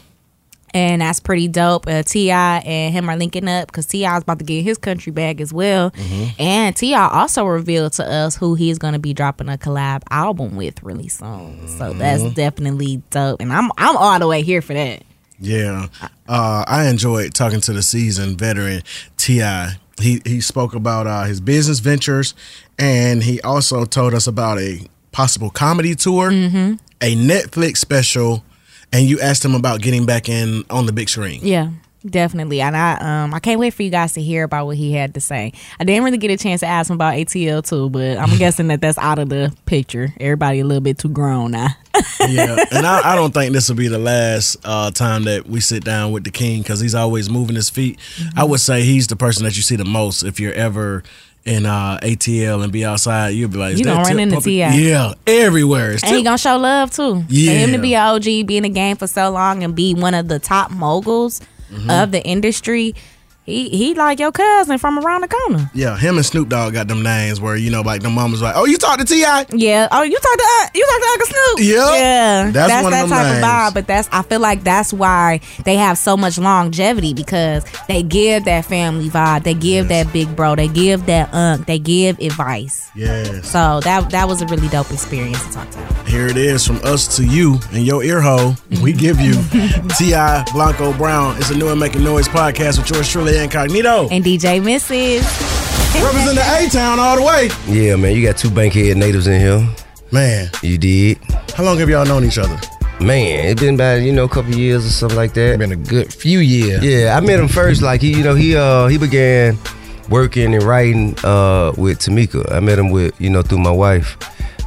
and 0.74 1.02
that's 1.02 1.20
pretty 1.22 1.48
dope. 1.48 1.88
Uh, 1.88 2.04
T.I. 2.04 2.58
and 2.60 2.94
him 2.94 3.10
are 3.10 3.16
linking 3.16 3.48
up 3.48 3.68
because 3.68 3.86
T.I. 3.86 4.18
is 4.18 4.24
about 4.24 4.40
to 4.40 4.46
get 4.46 4.64
his 4.64 4.78
country 4.78 5.12
bag 5.14 5.40
as 5.40 5.54
well, 5.54 5.92
and 6.38 6.76
T.I. 6.76 7.08
also 7.08 7.46
revealed 7.46 7.94
to 7.94 8.06
us 8.06 8.36
who 8.36 8.54
he's 8.56 8.78
going 8.78 8.94
to 8.94 9.00
be 9.00 9.14
dropping 9.14 9.48
a 9.50 9.58
collab 9.58 10.04
album 10.12 10.58
with 10.58 10.84
really 10.84 11.08
soon. 11.08 11.68
So 11.70 11.94
that's 11.94 12.34
definitely 12.34 13.02
dope, 13.12 13.40
and 13.40 13.54
I'm 13.54 13.72
I'm 13.78 13.96
all 13.96 14.20
the 14.20 14.28
way 14.28 14.42
here 14.44 14.62
for 14.62 14.74
that. 14.74 15.04
Yeah. 15.40 15.88
Uh, 16.28 16.64
I 16.68 16.88
enjoyed 16.90 17.34
talking 17.34 17.62
to 17.62 17.74
the 17.74 17.82
seasoned 17.84 18.38
veteran 18.38 18.82
T.I. 19.18 19.76
He, 20.02 20.22
he 20.26 20.42
spoke 20.42 20.74
about 20.76 21.08
uh, 21.08 21.24
his 21.24 21.42
business 21.42 21.80
ventures 21.80 22.34
and 22.78 23.24
he 23.24 23.42
also 23.42 23.86
told 23.86 24.14
us 24.14 24.28
about 24.28 24.58
a 24.60 24.88
possible 25.12 25.50
comedy 25.50 25.96
tour, 25.96 26.30
Mm-hmm. 26.32 26.74
a 27.02 27.16
Netflix 27.16 27.78
special, 27.78 28.44
and 28.94 29.08
you 29.10 29.20
asked 29.20 29.44
him 29.44 29.56
about 29.56 29.82
getting 29.82 30.06
back 30.06 30.30
in 30.30 30.64
on 30.70 30.86
the 30.86 30.94
big 30.94 31.10
screen. 31.10 31.42
Yeah. 31.44 31.70
Definitely, 32.10 32.62
and 32.62 32.76
I 32.76 32.98
um 33.24 33.34
I 33.34 33.40
can't 33.40 33.60
wait 33.60 33.74
for 33.74 33.84
you 33.84 33.90
guys 33.90 34.14
to 34.14 34.22
hear 34.22 34.44
about 34.44 34.66
what 34.66 34.78
he 34.78 34.94
had 34.94 35.14
to 35.14 35.22
say. 35.22 35.54
I 35.80 35.84
didn't 35.84 36.04
really 36.04 36.18
get 36.18 36.32
a 36.32 36.38
chance 36.38 36.62
to 36.62 36.68
ask 36.68 36.90
him 36.90 36.96
about 36.96 37.14
ATL 37.16 37.68
too, 37.68 37.90
but 37.90 38.18
I'm 38.18 38.38
guessing 38.38 38.68
that 38.68 38.82
that's 38.82 38.98
out 38.98 39.20
of 39.20 39.30
the 39.30 39.54
picture. 39.66 40.14
Everybody 40.20 40.60
a 40.60 40.66
little 40.66 40.82
bit 40.82 40.98
too 40.98 41.10
grown 41.10 41.52
now. 41.52 41.70
yeah, 42.28 42.64
and 42.72 42.86
I, 42.86 43.14
I 43.14 43.16
don't 43.16 43.34
think 43.34 43.54
this 43.54 43.68
will 43.70 43.76
be 43.76 43.88
the 43.88 44.00
last 44.00 44.58
uh, 44.64 44.92
time 44.92 45.24
that 45.26 45.48
we 45.48 45.60
sit 45.60 45.84
down 45.84 46.12
with 46.12 46.24
the 46.24 46.32
king 46.32 46.62
because 46.62 46.80
he's 46.80 46.96
always 46.96 47.30
moving 47.30 47.56
his 47.56 47.70
feet. 47.70 48.00
I 48.36 48.44
would 48.44 48.60
say 48.60 48.84
he's 48.84 49.08
the 49.08 49.16
person 49.16 49.44
that 49.44 49.56
you 49.58 49.64
see 49.64 49.76
the 49.76 49.86
most 49.86 50.24
if 50.24 50.40
you're 50.40 50.54
ever 50.54 51.04
in 51.46 51.66
uh, 51.66 51.98
ATL 52.04 52.64
and 52.64 52.72
be 52.72 52.86
outside, 52.86 53.30
you'll 53.30 53.50
be 53.50 53.58
like, 53.58 53.78
You 53.78 53.84
gonna 53.86 54.04
run 54.04 54.20
into? 54.20 54.40
T.I.. 54.42 54.76
Yeah, 54.76 55.14
everywhere. 55.26 55.94
It's 55.94 56.04
And 56.04 56.16
he 56.16 56.22
gonna 56.22 56.38
show 56.38 56.58
love 56.58 56.92
too. 56.92 57.22
For 57.22 57.26
Yeah. 57.30 57.52
him 57.54 57.72
to 57.72 57.80
be 57.80 57.96
an 57.96 58.08
OG, 58.08 58.24
be 58.46 58.58
in 58.58 58.64
the 58.64 58.70
game 58.70 58.98
for 58.98 59.08
so 59.08 59.32
long, 59.32 59.64
and 59.64 59.74
be 59.74 59.94
one 59.94 60.14
of 60.14 60.28
the 60.28 60.38
top 60.38 60.70
moguls 60.70 61.42
Mm-hmm. 61.72 61.90
of 61.90 62.12
the 62.12 62.24
industry. 62.24 62.96
He 63.46 63.70
he 63.70 63.96
like 63.96 64.20
your 64.20 64.32
cousin 64.32 64.78
from 64.78 65.00
around 65.00 65.22
the 65.22 65.28
corner. 65.28 65.72
yeah, 65.74 65.98
him 65.98 66.18
and 66.18 66.26
Snoop 66.26 66.50
Dogg 66.50 66.74
got 66.74 66.88
them 66.88 67.02
names 67.02 67.42
where 67.42 67.56
you 67.56 67.72
know, 67.72 67.82
like 67.82 68.04
the 68.04 68.10
mama's 68.10 68.44
like, 68.44 68.54
oh, 68.56 68.66
you 68.66 68.78
talk 68.78 69.00
to 69.00 69.06
T.I.? 69.06 69.46
Yeah. 69.54 69.88
Oh, 69.92 70.04
you 70.04 70.14
talk 70.20 70.38
to 70.38 70.44
uh, 70.44 70.68
you 70.76 70.86
talk 70.86 71.02
to 71.02 71.08
Uncle 71.08 71.28
Snoop. 71.28 71.60
Yep. 71.60 72.00
Yeah. 72.00 72.52
That's 72.52 72.84
one 72.84 72.94
of 72.94 73.10
that 73.10 73.10
type 73.10 73.26
names. 73.26 73.38
of 73.38 73.44
vibe. 73.44 73.74
But 73.74 73.88
that's 73.88 74.08
I 74.12 74.22
feel 74.22 74.40
like 74.40 74.64
that's 74.64 74.94
why 74.94 75.40
they 75.66 75.78
have 75.78 75.98
so 75.98 76.16
much 76.16 76.38
longevity 76.38 77.16
because 77.16 77.66
they 77.88 78.04
give 78.04 78.46
that 78.46 78.66
family 78.66 79.10
vibe. 79.10 79.44
They 79.46 79.56
give 79.56 79.88
that 79.88 80.14
big 80.14 80.36
bro. 80.36 80.56
They 80.56 80.68
give 80.68 81.08
that 81.08 81.34
unk. 81.34 81.66
They 81.66 81.80
give 81.80 82.20
advice. 82.20 82.92
Yeah. 82.94 83.42
So 83.42 83.80
that 83.80 84.12
that 84.12 84.28
was 84.28 84.44
a 84.44 84.46
really 84.46 84.68
dope 84.68 84.92
experience 84.92 85.44
to 85.48 85.54
talk 85.54 85.72
to. 85.72 85.99
Him. 86.10 86.20
Here 86.20 86.28
it 86.28 86.38
is 86.38 86.66
from 86.66 86.78
us 86.84 87.16
to 87.18 87.24
you 87.26 87.60
and 87.72 87.86
your 87.86 88.04
ear 88.04 88.22
hole. 88.22 88.56
We 88.82 88.94
give 88.94 89.20
you 89.20 89.34
T.I. 89.98 90.46
Blanco 90.54 90.94
Brown. 90.98 91.38
It's 91.38 91.50
a 91.50 91.56
new 91.58 91.70
and 91.70 91.80
making 91.80 92.04
noise 92.04 92.28
podcast 92.28 92.78
with 92.80 92.90
yours 92.90 93.10
truly 93.10 93.38
incognito. 93.38 94.08
And 94.10 94.24
DJ 94.24 94.64
Misses 94.64 95.24
Represent 96.04 96.36
the 96.36 96.66
A 96.66 96.70
Town 96.70 97.00
all 97.00 97.16
the 97.18 97.24
way. 97.24 97.50
Yeah, 97.68 97.96
man, 97.96 98.16
you 98.16 98.24
got 98.26 98.38
two 98.38 98.50
Bankhead 98.50 98.96
natives 98.98 99.28
in 99.28 99.40
here. 99.40 99.68
Man, 100.12 100.50
You 100.64 100.78
did. 100.78 101.18
how 101.56 101.64
long 101.64 101.78
have 101.80 101.90
y'all 101.90 102.06
known 102.06 102.24
each 102.26 102.38
other? 102.38 102.60
Man, 103.00 103.46
it's 103.46 103.62
been 103.62 103.76
about, 103.76 104.02
you 104.02 104.12
know, 104.12 104.26
a 104.26 104.30
couple 104.30 104.54
years 104.54 104.86
or 104.86 104.90
something 104.90 105.18
like 105.18 105.34
that. 105.36 105.58
Been 105.60 105.72
a 105.72 105.76
good 105.76 106.14
few 106.14 106.40
years. 106.40 106.84
Yeah, 106.84 107.16
I 107.16 107.22
met 107.22 107.40
him 107.40 107.48
first. 107.48 107.82
Like 107.82 108.02
he, 108.02 108.12
you 108.18 108.24
know, 108.24 108.36
he 108.36 108.56
uh 108.56 108.88
he 108.88 108.98
began 108.98 109.58
working 110.10 110.54
and 110.54 110.64
writing 110.64 111.16
uh 111.24 111.72
with 111.78 112.00
Tamika. 112.00 112.52
I 112.52 112.60
met 112.60 112.78
him 112.78 112.90
with, 112.90 113.20
you 113.22 113.30
know, 113.30 113.42
through 113.42 113.60
my 113.60 113.72
wife. 113.72 114.18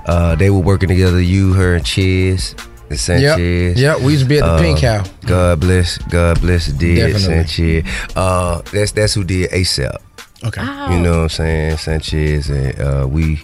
Uh 0.07 0.35
they 0.35 0.51
were 0.51 0.59
working 0.61 0.89
together, 0.89 1.21
you, 1.21 1.53
her, 1.55 1.77
and 1.77 1.85
Chiz 1.87 2.55
and 2.91 2.99
Yep. 2.99 2.99
Sanchez. 3.01 3.81
Yep. 3.81 4.01
We 4.01 4.13
used 4.13 4.25
to 4.25 4.29
be 4.29 4.39
at 4.39 4.45
the 4.45 4.53
Uh, 4.53 4.61
Pink 4.61 4.81
House. 4.81 5.09
God 5.27 5.61
bless, 5.61 5.99
God 5.99 6.41
bless 6.41 6.67
Definitely. 6.67 7.19
Sanchez. 7.21 7.85
Uh 8.17 8.63
that's 8.73 8.93
that's 8.93 9.15
who 9.15 9.25
did 9.25 9.51
ASAP. 9.51 9.97
Okay. 10.45 10.61
You 10.63 10.99
know 11.01 11.11
what 11.19 11.23
I'm 11.23 11.29
saying? 11.29 11.77
Sanchez 11.79 12.51
and 12.51 12.81
uh, 12.81 13.07
we 13.09 13.41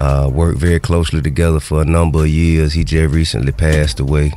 uh, 0.00 0.28
worked 0.32 0.58
very 0.58 0.80
closely 0.80 1.22
together 1.22 1.60
for 1.60 1.80
a 1.80 1.84
number 1.84 2.20
of 2.20 2.28
years. 2.28 2.72
He 2.72 2.82
just 2.82 3.14
recently 3.14 3.52
passed 3.52 4.00
away 4.00 4.32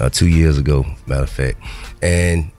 uh, 0.00 0.08
two 0.08 0.26
years 0.28 0.56
ago, 0.56 0.86
matter 1.06 1.24
of 1.24 1.28
fact. 1.28 1.58
And 2.00 2.50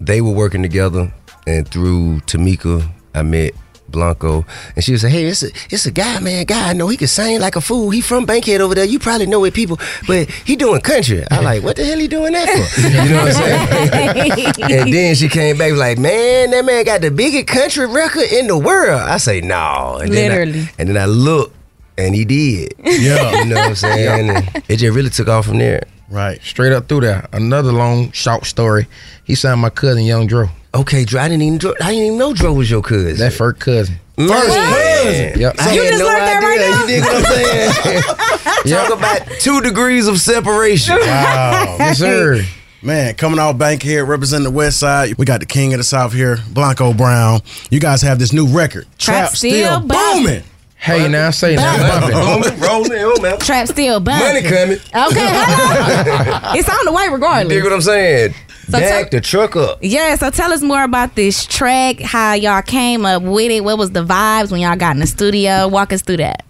they 0.00 0.22
were 0.22 0.30
working 0.32 0.62
together, 0.62 1.12
and 1.46 1.68
through 1.68 2.20
Tamika, 2.20 2.90
I 3.14 3.20
met 3.22 3.52
Blanco, 3.94 4.44
and 4.76 4.84
she 4.84 4.92
was 4.92 5.02
like, 5.04 5.12
"Hey, 5.12 5.24
it's 5.24 5.42
a 5.42 5.48
it's 5.70 5.86
a 5.86 5.90
guy, 5.90 6.20
man. 6.20 6.44
Guy, 6.44 6.70
I 6.70 6.72
know 6.74 6.88
he 6.88 6.96
can 6.98 7.08
sing 7.08 7.40
like 7.40 7.56
a 7.56 7.60
fool. 7.62 7.90
He 7.90 8.00
from 8.02 8.26
Bankhead 8.26 8.60
over 8.60 8.74
there. 8.74 8.84
You 8.84 8.98
probably 8.98 9.26
know 9.26 9.44
it, 9.44 9.54
people, 9.54 9.78
but 10.06 10.28
he 10.30 10.56
doing 10.56 10.80
country." 10.82 11.24
I 11.30 11.40
like, 11.40 11.62
what 11.62 11.76
the 11.76 11.84
hell 11.84 11.98
he 11.98 12.08
doing 12.08 12.32
that 12.32 12.48
for? 12.48 12.80
You 12.82 13.10
know 13.10 13.24
what 13.24 13.36
I'm 13.36 14.54
saying? 14.58 14.70
and 14.82 14.92
then 14.92 15.14
she 15.14 15.28
came 15.28 15.56
back 15.56 15.72
like, 15.72 15.98
man, 15.98 16.50
that 16.50 16.64
man 16.64 16.84
got 16.84 17.00
the 17.00 17.10
biggest 17.10 17.46
country 17.46 17.86
record 17.86 18.24
in 18.30 18.46
the 18.48 18.58
world. 18.58 19.00
I 19.00 19.16
say, 19.18 19.40
no. 19.40 19.98
And 20.02 20.12
then 20.12 20.30
I- 20.30 20.34
Literally. 20.34 20.68
and 20.78 20.88
then 20.88 20.96
I 20.98 21.06
look, 21.06 21.52
and 21.96 22.14
he 22.14 22.24
did. 22.24 22.74
Yeah. 22.84 23.42
You 23.42 23.44
know 23.46 23.54
what 23.56 23.68
I'm 23.70 23.74
saying? 23.74 24.28
And 24.30 24.62
it 24.68 24.76
just 24.78 24.94
really 24.94 25.10
took 25.10 25.28
off 25.28 25.46
from 25.46 25.58
there. 25.58 25.84
Right. 26.10 26.40
Straight 26.42 26.72
up 26.72 26.88
through 26.88 27.00
there. 27.00 27.26
Another 27.32 27.72
long, 27.72 28.12
short 28.12 28.44
story. 28.46 28.86
He 29.24 29.34
signed 29.34 29.60
my 29.60 29.70
cousin, 29.70 30.04
Young 30.04 30.26
Dro. 30.26 30.48
Okay, 30.74 31.04
Dro, 31.04 31.20
I 31.20 31.28
didn't 31.28 31.42
even, 31.42 31.58
Dro- 31.58 31.74
I 31.80 31.90
didn't 31.92 32.04
even 32.06 32.18
know 32.18 32.34
Dro 32.34 32.52
was 32.52 32.70
your 32.70 32.82
cousin. 32.82 33.16
That 33.16 33.32
first 33.32 33.60
cousin. 33.60 33.96
Man. 34.16 34.28
cousin. 34.28 35.40
Yep. 35.40 35.54
I 35.58 35.72
You 35.74 35.82
had 35.82 35.88
just 35.90 35.98
no 36.00 36.06
learned 36.06 36.20
that 36.26 36.42
right 36.42 36.60
idea. 36.60 36.70
now? 36.70 36.80
You 36.80 36.86
dig 36.86 37.02
what 37.02 37.16
I'm 37.16 37.24
saying? 37.32 38.02
Talk 38.88 38.98
about 38.98 39.40
two 39.40 39.60
degrees 39.60 40.08
of 40.08 40.20
separation. 40.20 40.96
Wow. 41.00 41.76
Yes, 41.78 41.98
sir. 41.98 42.42
Man, 42.82 43.14
coming 43.14 43.38
out 43.38 43.56
Bankhead, 43.56 44.06
representing 44.06 44.44
the 44.44 44.50
West 44.50 44.78
Side. 44.78 45.14
We 45.16 45.24
got 45.24 45.40
the 45.40 45.46
King 45.46 45.72
of 45.72 45.78
the 45.78 45.84
South 45.84 46.12
here, 46.12 46.38
Blanco 46.50 46.92
Brown. 46.92 47.40
You 47.70 47.80
guys 47.80 48.02
have 48.02 48.18
this 48.18 48.32
new 48.32 48.46
record, 48.46 48.86
Trap 48.98 49.28
Trap, 49.28 49.36
Still 49.36 49.80
Still, 49.80 49.80
Booming. 49.80 50.42
Hey, 50.76 51.08
now 51.08 51.30
say 51.30 51.56
now. 51.56 52.00
bumping. 52.00 52.60
rolling, 52.60 53.00
rolling. 53.00 53.38
Trap 53.40 53.68
still 53.68 54.00
bumping. 54.00 54.26
Money 54.26 54.42
coming. 54.42 54.76
Okay, 54.76 55.28
hello. 55.32 56.52
it's 56.58 56.68
on 56.68 56.84
the 56.84 56.92
way 56.92 57.08
regardless. 57.08 57.50
You 57.54 57.60
Dig 57.60 57.64
what 57.64 57.72
I'm 57.72 57.80
saying? 57.80 58.34
So 58.74 58.80
Back 58.80 59.10
the 59.10 59.20
truck 59.20 59.56
up. 59.56 59.78
Yeah, 59.82 60.16
so 60.16 60.30
tell 60.30 60.52
us 60.52 60.62
more 60.62 60.82
about 60.82 61.14
this 61.14 61.46
track, 61.46 62.00
how 62.00 62.32
y'all 62.34 62.62
came 62.62 63.06
up 63.06 63.22
with 63.22 63.50
it, 63.50 63.62
what 63.62 63.78
was 63.78 63.92
the 63.92 64.04
vibes 64.04 64.50
when 64.50 64.60
y'all 64.60 64.76
got 64.76 64.96
in 64.96 65.00
the 65.00 65.06
studio? 65.06 65.68
Walk 65.68 65.92
us 65.92 66.02
through 66.02 66.18
that. 66.18 66.44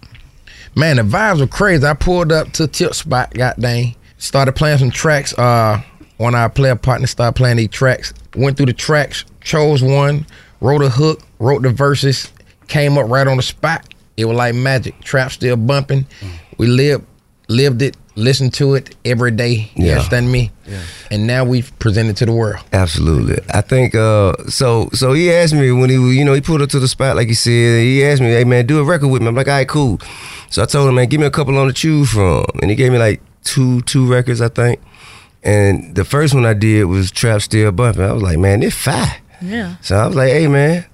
Man, 0.75 0.97
the 0.97 1.03
vibes 1.03 1.39
were 1.39 1.47
crazy. 1.47 1.85
I 1.85 1.93
pulled 1.93 2.31
up 2.31 2.51
to 2.53 2.67
Tip 2.67 2.93
Spot, 2.93 3.33
god 3.33 3.55
dang. 3.59 3.95
Started 4.17 4.53
playing 4.53 4.79
some 4.79 4.91
tracks. 4.91 5.37
Uh, 5.37 5.81
one 6.17 6.33
of 6.33 6.39
our 6.39 6.49
player 6.49 6.75
partners 6.75 7.11
started 7.11 7.35
playing 7.35 7.57
these 7.57 7.69
tracks. 7.69 8.13
Went 8.35 8.57
through 8.57 8.65
the 8.67 8.73
tracks, 8.73 9.23
chose 9.41 9.81
one, 9.83 10.25
wrote 10.61 10.81
a 10.81 10.89
hook, 10.89 11.21
wrote 11.39 11.61
the 11.61 11.69
verses, 11.69 12.31
came 12.67 12.97
up 12.97 13.09
right 13.09 13.27
on 13.27 13.37
the 13.37 13.43
spot. 13.43 13.93
It 14.17 14.25
was 14.25 14.35
like 14.35 14.55
magic. 14.55 14.99
Trap 15.01 15.31
still 15.31 15.57
bumping. 15.57 16.05
We 16.57 16.67
lived 16.67 17.05
lived 17.47 17.81
it, 17.81 17.95
listened 18.15 18.53
to 18.53 18.75
it 18.75 18.95
every 19.03 19.31
day. 19.31 19.69
You 19.75 19.85
Yeah. 19.87 19.91
understand 19.93 20.31
me? 20.31 20.51
And 21.11 21.27
now 21.27 21.43
we've 21.43 21.71
presented 21.79 22.15
to 22.17 22.25
the 22.25 22.31
world. 22.31 22.63
Absolutely. 22.73 23.39
I 23.53 23.61
think 23.61 23.93
uh 23.95 24.33
so 24.47 24.89
so 24.93 25.13
he 25.13 25.31
asked 25.31 25.53
me 25.53 25.71
when 25.71 25.89
he 25.89 25.95
you 25.95 26.23
know 26.25 26.33
he 26.33 26.41
pulled 26.41 26.61
up 26.61 26.69
to 26.69 26.79
the 26.79 26.87
spot 26.87 27.15
like 27.15 27.27
he 27.27 27.33
said, 27.33 27.81
he 27.81 28.03
asked 28.05 28.21
me, 28.21 28.27
Hey 28.29 28.43
man, 28.45 28.65
do 28.65 28.79
a 28.79 28.83
record 28.83 29.09
with 29.09 29.21
me. 29.21 29.27
I'm 29.27 29.35
like, 29.35 29.47
all 29.47 29.53
right, 29.53 29.67
cool. 29.67 29.99
So 30.49 30.61
I 30.63 30.65
told 30.65 30.87
him, 30.89 30.95
man, 30.95 31.07
give 31.09 31.19
me 31.19 31.25
a 31.27 31.31
couple 31.31 31.57
on 31.57 31.67
the 31.67 31.73
choose 31.73 32.09
from. 32.11 32.45
And 32.61 32.69
he 32.71 32.75
gave 32.75 32.91
me 32.91 32.97
like 32.97 33.21
two 33.43 33.81
two 33.81 34.05
records, 34.07 34.41
I 34.41 34.47
think. 34.49 34.79
And 35.43 35.93
the 35.93 36.05
first 36.05 36.33
one 36.33 36.45
I 36.45 36.53
did 36.53 36.85
was 36.85 37.11
Trap 37.11 37.41
Still 37.41 37.71
Bumping. 37.71 38.03
I 38.03 38.13
was 38.13 38.23
like, 38.23 38.39
man, 38.39 38.61
this 38.61 38.73
fire. 38.75 39.17
Yeah. 39.41 39.75
So 39.81 39.95
I 39.97 40.07
was 40.07 40.15
like, 40.15 40.29
hey 40.31 40.47
man, 40.47 40.85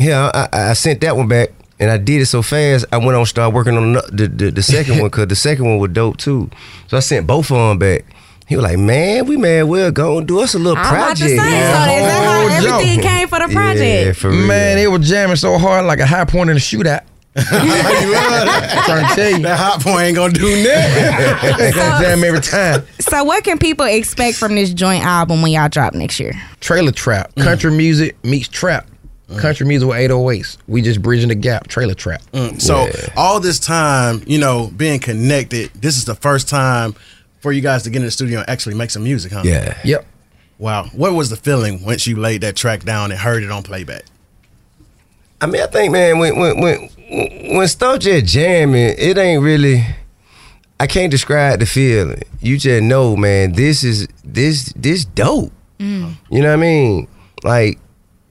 yeah, 0.00 0.30
I, 0.34 0.48
I 0.52 0.70
I 0.70 0.72
sent 0.72 1.00
that 1.02 1.16
one 1.16 1.28
back. 1.28 1.50
And 1.84 1.90
I 1.92 1.98
did 1.98 2.22
it 2.22 2.26
so 2.26 2.40
fast, 2.40 2.86
I 2.90 2.96
went 2.96 3.14
on 3.14 3.26
start 3.26 3.52
working 3.52 3.76
on 3.76 3.92
the 3.92 4.00
the, 4.10 4.26
the, 4.28 4.50
the 4.52 4.62
second 4.62 4.94
one 5.00 5.08
because 5.10 5.26
the 5.26 5.36
second 5.36 5.66
one 5.66 5.76
was 5.78 5.90
dope 5.90 6.16
too. 6.16 6.48
So 6.88 6.96
I 6.96 7.00
sent 7.00 7.26
both 7.26 7.50
of 7.50 7.58
them 7.58 7.78
back. 7.78 8.06
He 8.46 8.56
was 8.56 8.62
like, 8.62 8.78
"Man, 8.78 9.26
we 9.26 9.36
may 9.36 9.62
well 9.64 9.90
go 9.92 10.16
and 10.16 10.26
do 10.26 10.40
us 10.40 10.54
a 10.54 10.58
little 10.58 10.78
I'm 10.78 10.86
about 10.94 11.16
to 11.18 11.24
project." 11.24 11.28
say, 11.30 11.36
so 11.36 11.44
is 11.44 11.50
that 11.50 12.24
how 12.24 12.40
Oh, 12.40 12.48
everything 12.78 13.02
Joe. 13.02 13.08
came 13.08 13.28
for 13.28 13.38
the 13.38 13.48
Yeah, 13.52 13.54
project? 13.54 14.18
for 14.18 14.30
real. 14.30 14.46
Man, 14.46 14.78
it 14.78 14.86
was 14.90 15.06
jamming 15.06 15.36
so 15.36 15.58
hard 15.58 15.84
like 15.84 15.98
a 15.98 16.06
Hi-Point 16.06 16.48
in 16.48 16.56
a 16.56 16.60
shootout. 16.60 17.00
I'm 17.36 17.42
trying 18.84 19.08
to 19.08 19.14
tell 19.14 19.30
you. 19.30 19.38
That 19.40 19.58
hot 19.58 19.80
point 19.82 20.00
ain't 20.02 20.16
gonna 20.16 20.32
do 20.32 20.42
nothing. 20.62 21.58
They 21.58 21.72
gonna 21.72 22.02
jam 22.04 22.24
every 22.24 22.40
time. 22.40 22.82
So 23.00 23.24
what 23.24 23.44
can 23.44 23.58
people 23.58 23.84
expect 23.84 24.38
from 24.38 24.54
this 24.54 24.72
joint 24.72 25.04
album 25.04 25.42
when 25.42 25.52
y'all 25.52 25.68
drop 25.68 25.92
next 25.94 26.18
year? 26.20 26.32
Trailer 26.60 26.92
trap. 26.92 27.34
Country 27.36 27.72
music 27.72 28.16
meets 28.24 28.48
trap. 28.48 28.86
Uh-huh. 29.28 29.40
Country 29.40 29.66
music 29.66 29.88
with 29.88 29.96
808s. 29.96 30.58
We 30.66 30.82
just 30.82 31.00
bridging 31.00 31.28
the 31.28 31.34
gap. 31.34 31.66
Trailer 31.68 31.94
trap. 31.94 32.22
Mm, 32.32 32.60
so 32.60 32.88
all 33.16 33.40
this 33.40 33.58
time, 33.58 34.22
you 34.26 34.38
know, 34.38 34.70
being 34.76 35.00
connected, 35.00 35.70
this 35.74 35.96
is 35.96 36.04
the 36.04 36.14
first 36.14 36.48
time 36.48 36.94
for 37.40 37.52
you 37.52 37.62
guys 37.62 37.82
to 37.84 37.90
get 37.90 37.98
in 38.00 38.04
the 38.04 38.10
studio 38.10 38.40
and 38.40 38.48
actually 38.50 38.74
make 38.74 38.90
some 38.90 39.02
music, 39.04 39.32
huh? 39.32 39.42
yeah, 39.44 39.78
Yep. 39.84 40.06
Wow. 40.58 40.84
What 40.92 41.14
was 41.14 41.30
the 41.30 41.36
feeling 41.36 41.84
once 41.84 42.06
you 42.06 42.16
laid 42.16 42.42
that 42.42 42.54
track 42.54 42.84
down 42.84 43.10
and 43.10 43.18
heard 43.20 43.42
it 43.42 43.50
on 43.50 43.62
playback? 43.62 44.04
I 45.40 45.46
mean, 45.46 45.62
I 45.62 45.66
think, 45.66 45.92
man, 45.92 46.18
when 46.18 46.38
when 46.38 46.60
when 46.60 46.88
when 47.56 47.68
stuff 47.68 48.00
just 48.00 48.26
jamming, 48.26 48.94
it 48.96 49.18
ain't 49.18 49.42
really. 49.42 49.84
I 50.80 50.86
can't 50.86 51.10
describe 51.10 51.60
the 51.60 51.66
feeling. 51.66 52.22
You 52.40 52.56
just 52.58 52.82
know, 52.82 53.16
man. 53.16 53.52
This 53.52 53.84
is 53.84 54.08
this 54.24 54.72
this 54.76 55.04
dope. 55.04 55.52
Mm. 55.78 56.14
You 56.30 56.40
know 56.40 56.48
what 56.48 56.54
I 56.54 56.56
mean? 56.56 57.08
Like, 57.42 57.78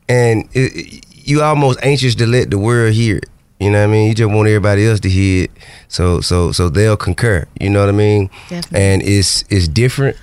and 0.10 0.48
it, 0.54 0.76
it- 0.76 1.06
you 1.26 1.42
almost 1.42 1.80
anxious 1.82 2.16
to 2.16 2.26
let 2.28 2.52
the 2.52 2.60
world 2.60 2.94
hear 2.94 3.16
it. 3.16 3.30
You 3.58 3.72
know 3.72 3.80
what 3.80 3.88
I 3.90 3.92
mean? 3.94 4.10
You 4.10 4.14
just 4.14 4.30
want 4.30 4.50
everybody 4.50 4.86
else 4.86 5.00
to 5.02 5.10
hear 5.10 5.46
it, 5.46 5.52
so 5.88 6.20
so 6.20 6.52
so 6.52 6.68
they'll 6.68 6.98
concur. 6.98 7.46
You 7.62 7.70
know 7.70 7.80
what 7.80 7.88
I 7.88 7.94
mean? 7.94 8.30
Definitely. 8.50 8.80
And 8.82 9.02
it's 9.04 9.46
it's 9.50 9.70
different. 9.70 10.18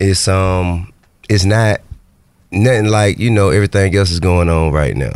It's 0.00 0.28
um 0.28 0.92
it's 1.30 1.46
not 1.46 1.80
nothing 2.52 2.86
like 2.90 3.18
you 3.18 3.30
know 3.30 3.48
everything 3.48 3.96
else 3.96 4.10
is 4.10 4.20
going 4.20 4.50
on 4.50 4.70
right 4.70 4.94
now, 4.94 5.14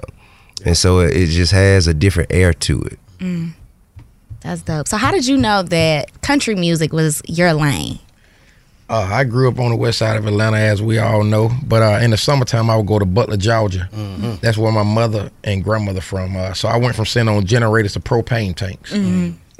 and 0.64 0.74
so 0.78 1.00
it, 1.00 1.14
it 1.14 1.26
just 1.26 1.52
has 1.52 1.86
a 1.86 1.92
different 1.92 2.32
air 2.32 2.54
to 2.54 2.80
it. 2.84 2.98
That's 4.40 4.62
dope. 4.62 4.88
So 4.88 4.96
how 4.96 5.10
did 5.10 5.26
you 5.26 5.36
know 5.36 5.62
that 5.64 6.22
country 6.22 6.54
music 6.54 6.92
was 6.94 7.20
your 7.28 7.52
lane? 7.52 7.98
Uh, 8.90 9.06
I 9.12 9.24
grew 9.24 9.48
up 9.48 9.58
on 9.58 9.70
the 9.70 9.76
west 9.76 9.98
side 9.98 10.16
of 10.16 10.26
Atlanta, 10.26 10.56
as 10.56 10.80
we 10.80 10.98
all 10.98 11.22
know. 11.22 11.50
But 11.66 11.82
uh, 11.82 11.98
in 12.02 12.10
the 12.10 12.16
summertime, 12.16 12.70
I 12.70 12.76
would 12.76 12.86
go 12.86 12.98
to 12.98 13.04
Butler, 13.04 13.36
Georgia. 13.36 13.88
That's 14.40 14.56
where 14.56 14.72
my 14.72 14.82
mother 14.82 15.30
and 15.44 15.62
grandmother 15.62 16.00
from. 16.00 16.36
Uh, 16.36 16.54
so 16.54 16.68
I 16.68 16.78
went 16.78 16.96
from 16.96 17.04
sitting 17.04 17.28
on 17.28 17.44
generators 17.44 17.92
to 17.94 18.00
propane 18.00 18.54
tanks. 18.56 18.92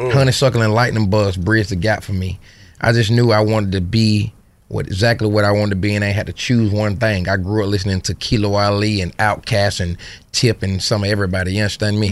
Honeysuckle 0.01 0.63
and 0.63 0.73
lightning 0.73 1.11
bugs 1.11 1.37
bridged 1.37 1.71
the 1.71 1.77
gap 1.77 2.03
for 2.05 2.13
me. 2.13 2.39
I 2.81 2.93
just 2.93 3.11
knew 3.11 3.31
I 3.33 3.41
wanted 3.41 3.73
to 3.73 3.81
be 3.81 4.33
what 4.69 4.87
exactly 4.87 5.29
what 5.29 5.45
I 5.45 5.51
wanted 5.51 5.71
to 5.71 5.77
be, 5.77 5.95
and 5.95 6.05
I 6.05 6.09
had 6.09 6.27
to 6.27 6.33
choose 6.33 6.71
one 6.71 6.97
thing. 6.97 7.29
I 7.29 7.37
grew 7.37 7.65
up 7.65 7.69
listening 7.71 8.01
to 8.03 8.15
Kilo 8.15 8.55
Ali 8.55 9.01
and 9.01 9.17
Outkast 9.19 9.81
and 9.81 9.97
Tip 10.33 10.63
and 10.63 10.81
some 10.83 11.03
of 11.05 11.11
everybody. 11.11 11.55
You 11.55 11.63
understand 11.63 11.99
me? 11.99 12.09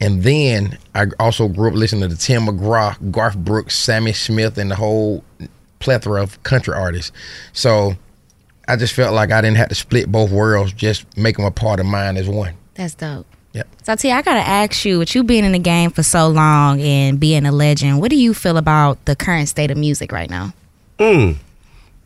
And 0.00 0.22
then 0.24 0.78
I 0.96 1.06
also 1.20 1.46
grew 1.48 1.68
up 1.68 1.74
listening 1.76 2.08
to 2.10 2.16
Tim 2.16 2.46
McGraw, 2.46 3.12
Garth 3.12 3.36
Brooks, 3.36 3.76
Sammy 3.76 4.12
Smith, 4.12 4.58
and 4.58 4.70
the 4.70 4.74
whole 4.74 5.22
plethora 5.82 6.22
of 6.22 6.42
country 6.44 6.74
artists. 6.74 7.12
So 7.52 7.96
I 8.68 8.76
just 8.76 8.94
felt 8.94 9.14
like 9.14 9.32
I 9.32 9.40
didn't 9.40 9.56
have 9.56 9.68
to 9.68 9.74
split 9.74 10.10
both 10.10 10.30
worlds, 10.30 10.72
just 10.72 11.16
make 11.16 11.36
them 11.36 11.44
a 11.44 11.50
part 11.50 11.80
of 11.80 11.86
mine 11.86 12.16
as 12.16 12.28
one. 12.28 12.54
That's 12.74 12.94
dope. 12.94 13.26
Yep. 13.52 13.68
So 13.82 13.96
T, 13.96 14.10
I 14.10 14.22
gotta 14.22 14.40
ask 14.40 14.84
you, 14.84 14.98
with 14.98 15.14
you 15.14 15.24
being 15.24 15.44
in 15.44 15.52
the 15.52 15.58
game 15.58 15.90
for 15.90 16.02
so 16.02 16.28
long 16.28 16.80
and 16.80 17.20
being 17.20 17.44
a 17.44 17.52
legend, 17.52 18.00
what 18.00 18.10
do 18.10 18.16
you 18.16 18.32
feel 18.32 18.56
about 18.56 19.04
the 19.04 19.14
current 19.14 19.48
state 19.48 19.70
of 19.70 19.76
music 19.76 20.10
right 20.10 20.30
now? 20.30 20.54
Hmm. 20.98 21.32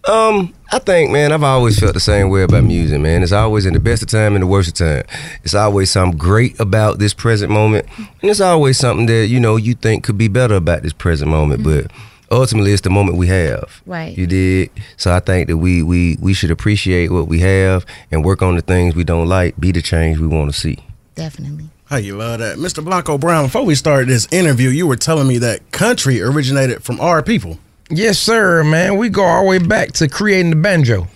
Um, 0.09 0.55
I 0.73 0.79
think, 0.79 1.11
man, 1.11 1.33
I've 1.33 1.43
always 1.43 1.79
felt 1.79 1.95
the 1.95 2.01
same 2.01 2.31
way 2.31 2.43
about 2.43 2.63
music, 2.65 3.01
man. 3.01 3.23
It's 3.23 3.33
always 3.33 3.67
in 3.67 3.75
the 3.75 3.81
best 3.81 4.03
of 4.03 4.09
time 4.09 4.35
and 4.35 4.43
the 4.43 4.47
worst 4.47 4.69
of 4.69 4.75
time. 4.75 5.05
It's 5.43 5.55
always 5.55 5.91
something 5.91 6.17
great 6.17 6.59
about 6.61 6.99
this 6.99 7.13
present 7.13 7.51
moment, 7.53 7.87
and 7.97 8.31
it's 8.31 8.41
always 8.41 8.79
something 8.79 9.07
that 9.07 9.27
you 9.27 9.41
know 9.41 9.57
you 9.57 9.75
think 9.75 10.05
could 10.05 10.19
be 10.19 10.29
better 10.29 10.55
about 10.55 10.83
this 10.83 10.93
present 10.95 11.31
moment, 11.31 11.63
but. 11.63 11.93
Ultimately, 12.31 12.73
it's 12.73 12.83
the 12.83 12.91
moment 12.91 13.17
we 13.19 13.29
have. 13.29 13.83
Right. 13.87 14.17
You 14.17 14.27
did. 14.27 14.71
So 14.97 15.13
I 15.15 15.21
think 15.21 15.49
that 15.49 15.57
we 15.59 15.83
we 15.83 16.17
we 16.21 16.35
should 16.35 16.51
appreciate 16.51 17.11
what 17.13 17.29
we 17.29 17.41
have 17.41 17.87
and 18.11 18.25
work 18.25 18.43
on 18.43 18.57
the 18.57 18.63
things 18.63 18.95
we 18.97 19.05
don't 19.05 19.29
like. 19.29 19.59
Be 19.61 19.71
the 19.73 19.83
change 19.83 20.19
we 20.19 20.27
want 20.27 20.53
to 20.53 20.59
see. 20.59 20.79
Definitely. 21.15 21.69
How 21.87 21.99
you 21.99 22.17
love 22.17 22.41
that, 22.41 22.59
Mr. 22.59 22.85
Blanco 22.85 23.17
Brown? 23.17 23.45
Before 23.47 23.63
we 23.65 23.77
started 23.77 24.09
this 24.09 24.27
interview, 24.33 24.71
you 24.71 24.89
were 24.89 24.97
telling 24.97 25.29
me 25.29 25.39
that 25.39 25.71
country 25.71 26.21
originated 26.21 26.83
from 26.83 27.01
our 27.01 27.23
people. 27.23 27.61
Yes, 27.91 28.19
sir, 28.19 28.65
man. 28.65 28.97
We 28.97 29.09
go 29.09 29.23
all 29.23 29.43
the 29.45 29.49
way 29.49 29.59
back 29.61 29.93
to 29.93 30.09
creating 30.09 30.51
the 30.51 30.57
banjo. 30.57 31.07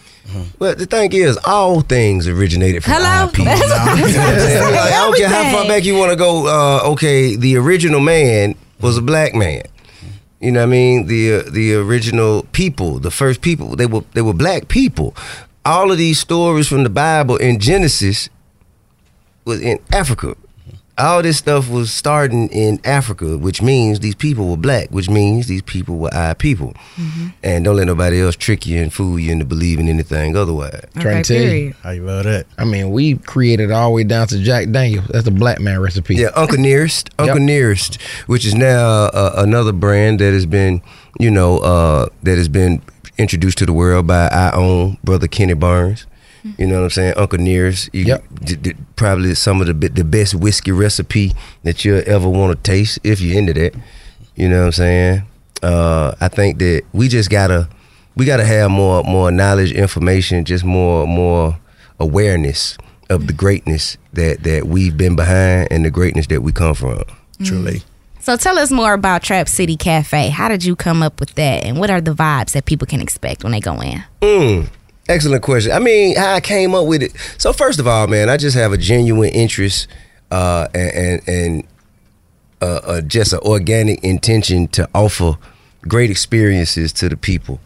Well, 0.60 0.76
the 0.76 0.86
thing 0.86 1.12
is, 1.12 1.36
all 1.44 1.80
things 1.80 2.28
originated 2.28 2.84
from 2.84 2.92
Hello? 2.92 3.04
our 3.24 3.28
people. 3.32 3.46
That's- 3.46 3.68
what 3.68 3.88
I'm 3.98 4.08
saying? 4.08 4.62
Like, 4.62 4.92
I 4.92 5.00
don't 5.00 5.16
care 5.16 5.28
how 5.28 5.50
far 5.50 5.66
back 5.66 5.84
you 5.84 5.96
want 5.96 6.12
to 6.12 6.16
go. 6.16 6.46
Uh, 6.46 6.90
okay, 6.92 7.34
the 7.34 7.56
original 7.56 7.98
man 7.98 8.54
was 8.80 8.96
a 8.96 9.02
black 9.02 9.34
man. 9.34 9.62
You 10.40 10.52
know 10.52 10.60
what 10.60 10.68
I 10.68 10.70
mean? 10.70 11.06
The 11.06 11.34
uh, 11.34 11.42
the 11.50 11.74
original 11.74 12.44
people, 12.52 12.98
the 12.98 13.10
first 13.10 13.42
people, 13.42 13.76
they 13.76 13.86
were 13.86 14.04
they 14.14 14.22
were 14.22 14.32
black 14.32 14.68
people. 14.68 15.14
All 15.64 15.92
of 15.92 15.98
these 15.98 16.18
stories 16.18 16.66
from 16.66 16.82
the 16.82 16.90
Bible 16.90 17.36
in 17.36 17.60
Genesis 17.60 18.30
was 19.44 19.60
in 19.60 19.78
Africa. 19.92 20.36
All 21.00 21.22
this 21.22 21.38
stuff 21.38 21.68
was 21.70 21.92
starting 21.92 22.48
in 22.50 22.78
Africa, 22.84 23.38
which 23.38 23.62
means 23.62 24.00
these 24.00 24.14
people 24.14 24.48
were 24.48 24.56
black, 24.56 24.90
which 24.90 25.08
means 25.08 25.46
these 25.46 25.62
people 25.62 25.96
were 25.98 26.12
our 26.14 26.34
people. 26.34 26.74
And 27.42 27.64
don't 27.64 27.76
let 27.76 27.86
nobody 27.86 28.20
else 28.20 28.36
trick 28.36 28.66
you 28.66 28.80
and 28.82 28.92
fool 28.92 29.18
you 29.18 29.32
into 29.32 29.44
believing 29.44 29.88
anything 29.88 30.36
otherwise. 30.36 30.84
Trying 30.98 31.22
to 31.22 31.34
tell 31.34 31.54
you. 31.54 31.74
How 31.82 31.90
you 31.90 32.02
love 32.04 32.24
that? 32.24 32.46
I 32.58 32.64
mean, 32.64 32.90
we 32.90 33.16
created 33.16 33.70
all 33.70 33.88
the 33.90 33.94
way 33.94 34.04
down 34.04 34.26
to 34.28 34.38
Jack 34.42 34.70
Daniels. 34.70 35.06
That's 35.08 35.26
a 35.26 35.30
black 35.30 35.60
man 35.60 35.80
recipe. 35.80 36.16
Yeah, 36.16 36.28
Uncle 36.36 36.58
Nearest, 36.70 37.10
Uncle 37.18 37.38
Yep. 37.38 37.46
Nearest, 37.46 38.00
which 38.26 38.44
is 38.44 38.54
now 38.54 39.06
uh, 39.06 39.34
another 39.38 39.72
brand 39.72 40.18
that 40.20 40.32
has 40.32 40.46
been, 40.46 40.82
you 41.18 41.30
know, 41.30 41.58
uh, 41.58 42.08
that 42.22 42.36
has 42.36 42.48
been 42.48 42.82
introduced 43.18 43.58
to 43.58 43.66
the 43.66 43.72
world 43.72 44.06
by 44.06 44.28
our 44.28 44.54
own 44.54 44.98
brother 45.04 45.26
Kenny 45.28 45.54
Barnes. 45.54 46.06
You 46.58 46.66
know 46.66 46.76
what 46.78 46.84
I'm 46.84 46.90
saying? 46.90 47.14
Uncle 47.16 47.38
Nearest. 47.38 47.90
You, 47.92 48.04
Yep. 48.04 48.24
d- 48.44 48.56
d- 48.56 48.74
probably 48.96 49.34
some 49.34 49.60
of 49.60 49.66
the 49.66 49.74
bi- 49.74 49.88
the 49.88 50.04
best 50.04 50.34
whiskey 50.34 50.72
recipe 50.72 51.34
that 51.64 51.84
you'll 51.84 52.02
ever 52.06 52.28
want 52.28 52.56
to 52.56 52.70
taste 52.70 52.98
if 53.04 53.20
you're 53.20 53.38
into 53.38 53.52
that. 53.54 53.74
You 54.36 54.48
know 54.48 54.60
what 54.60 54.66
I'm 54.66 54.72
saying? 54.72 55.22
Uh, 55.62 56.14
I 56.20 56.28
think 56.28 56.58
that 56.60 56.82
we 56.92 57.08
just 57.08 57.28
gotta 57.30 57.68
we 58.16 58.24
gotta 58.24 58.44
have 58.46 58.70
more 58.70 59.02
more 59.04 59.30
knowledge, 59.30 59.72
information, 59.72 60.44
just 60.44 60.64
more 60.64 61.06
more 61.06 61.58
awareness 61.98 62.78
of 63.10 63.26
the 63.26 63.32
greatness 63.32 63.96
that 64.14 64.42
that 64.44 64.66
we've 64.66 64.96
been 64.96 65.16
behind 65.16 65.68
and 65.70 65.84
the 65.84 65.90
greatness 65.90 66.26
that 66.28 66.42
we 66.42 66.52
come 66.52 66.74
from. 66.74 67.02
Truly. 67.44 67.82
So 68.20 68.36
tell 68.36 68.58
us 68.58 68.70
more 68.70 68.92
about 68.92 69.22
Trap 69.22 69.48
City 69.48 69.76
Cafe. 69.76 70.28
How 70.28 70.48
did 70.48 70.62
you 70.64 70.76
come 70.76 71.02
up 71.02 71.20
with 71.20 71.34
that, 71.36 71.64
and 71.64 71.78
what 71.78 71.90
are 71.90 72.00
the 72.02 72.12
vibes 72.12 72.52
that 72.52 72.66
people 72.66 72.86
can 72.86 73.00
expect 73.00 73.42
when 73.44 73.52
they 73.52 73.60
go 73.60 73.80
in? 73.80 74.04
Mm, 74.20 74.68
excellent 75.10 75.42
question. 75.42 75.72
I 75.72 75.78
mean, 75.78 76.16
how 76.16 76.34
I 76.34 76.40
came 76.40 76.74
up 76.74 76.86
with 76.86 77.02
it. 77.02 77.12
So 77.38 77.52
first 77.52 77.80
of 77.80 77.86
all, 77.86 78.06
man, 78.06 78.28
I 78.28 78.36
just 78.36 78.56
have 78.56 78.72
a 78.72 78.78
genuine 78.78 79.30
interest 79.30 79.88
uh, 80.30 80.68
and 80.74 80.94
and, 80.94 81.28
and 81.28 81.64
uh, 82.62 82.80
uh, 82.84 83.00
just 83.02 83.32
an 83.32 83.40
organic 83.40 84.02
intention 84.04 84.68
to 84.68 84.88
offer 84.94 85.36
great 85.88 86.10
experiences 86.10 86.92
to 86.92 87.08
the 87.08 87.16
people 87.16 87.58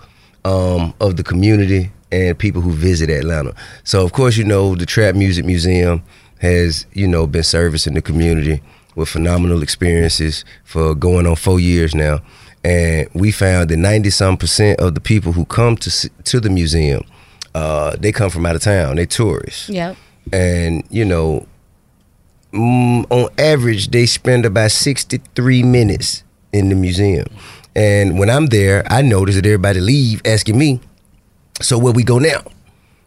um, 0.45 0.95
of 1.01 1.17
the 1.17 1.23
community 1.23 1.91
and 2.13 2.39
people 2.39 2.63
who 2.63 2.71
visit 2.73 3.11
Atlanta. 3.11 3.55
So 3.83 4.05
of 4.05 4.13
course, 4.13 4.37
you 4.37 4.45
know, 4.45 4.75
the 4.75 4.87
Trap 4.87 5.15
Music 5.15 5.45
Museum 5.45 6.03
has 6.41 6.87
you 6.93 7.09
know 7.09 7.27
been 7.27 7.43
servicing 7.43 7.95
the 7.95 8.03
community 8.03 8.63
with 8.95 9.09
phenomenal 9.09 9.63
experiences 9.63 10.45
for 10.65 10.95
going 10.95 11.27
on 11.27 11.37
four 11.37 11.59
years 11.59 11.95
now. 11.95 12.21
And 12.63 13.09
we 13.13 13.33
found 13.33 13.71
that 13.71 13.77
ninety 13.77 14.11
some 14.11 14.37
percent 14.37 14.81
of 14.81 14.95
the 14.95 15.01
people 15.01 15.33
who 15.33 15.45
come 15.45 15.77
to 15.79 16.09
to 16.09 16.41
the 16.41 16.51
museum, 16.51 17.03
uh, 17.55 17.97
they 17.97 18.13
come 18.13 18.31
from 18.31 18.47
out 18.47 18.57
of 18.57 18.63
town. 18.63 18.97
They 18.97 19.07
tourists. 19.07 19.69
Yep. 19.69 19.97
and 20.33 20.83
you 20.91 21.05
know 21.05 21.47
mm, 22.53 23.05
on 23.11 23.29
average 23.39 23.89
they 23.89 24.07
spend 24.07 24.47
about 24.47 24.71
63 24.71 25.63
minutes 25.63 26.25
in 26.53 26.69
the 26.69 26.75
museum. 26.75 27.27
And 27.77 28.19
when 28.19 28.31
i'm 28.31 28.47
there 28.47 28.85
i 28.91 29.03
notice 29.03 29.35
that 29.35 29.45
everybody 29.45 29.81
leave 29.81 30.23
asking 30.25 30.57
me 30.57 30.81
so 31.61 31.79
where 31.79 31.93
we 31.93 32.03
go 32.05 32.19
now? 32.19 32.43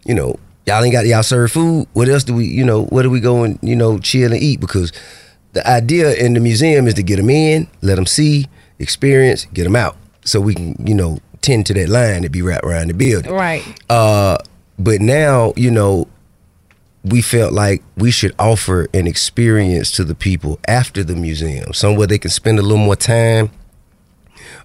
You 0.05 0.15
know 0.15 0.39
y'all 0.65 0.83
ain't 0.83 0.93
got 0.93 1.05
y'all 1.05 1.23
serve 1.23 1.51
food. 1.51 1.87
What 1.93 2.07
else 2.09 2.23
do 2.23 2.33
we 2.35 2.45
you 2.45 2.63
know 2.63 2.85
where 2.85 3.03
do 3.03 3.09
we 3.09 3.19
go 3.19 3.43
and 3.43 3.59
you 3.61 3.75
know 3.75 3.97
chill 3.99 4.31
and 4.31 4.41
eat? 4.41 4.59
Because 4.59 4.91
the 5.53 5.67
idea 5.67 6.13
in 6.13 6.33
the 6.33 6.39
museum 6.39 6.87
is 6.87 6.93
to 6.95 7.03
get 7.03 7.17
them 7.17 7.29
in 7.29 7.67
let 7.81 7.95
them 7.95 8.05
see 8.05 8.47
experience 8.79 9.45
get 9.53 9.63
them 9.63 9.75
out. 9.75 9.97
So 10.23 10.39
we 10.39 10.53
can 10.53 10.75
you 10.85 10.93
know 10.93 11.19
tend 11.47 11.65
to 11.65 11.73
that 11.73 11.89
line 11.89 12.21
that 12.23 12.31
be 12.31 12.41
wrapped 12.41 12.65
around 12.65 12.87
the 12.89 12.93
building 12.93 13.31
Right. 13.31 13.63
uh, 13.89 14.37
but 14.77 15.01
now, 15.01 15.53
you 15.55 15.71
know, 15.71 16.07
we 17.03 17.21
felt 17.21 17.53
like 17.53 17.81
we 17.95 18.11
should 18.11 18.35
offer 18.37 18.87
an 18.93 19.07
experience 19.07 19.91
to 19.93 20.03
the 20.03 20.13
people 20.13 20.59
after 20.67 21.03
the 21.03 21.15
museum, 21.15 21.73
somewhere 21.73 22.05
they 22.07 22.19
can 22.19 22.29
spend 22.31 22.59
a 22.59 22.61
little 22.61 22.85
more 22.89 22.95
time, 22.97 23.49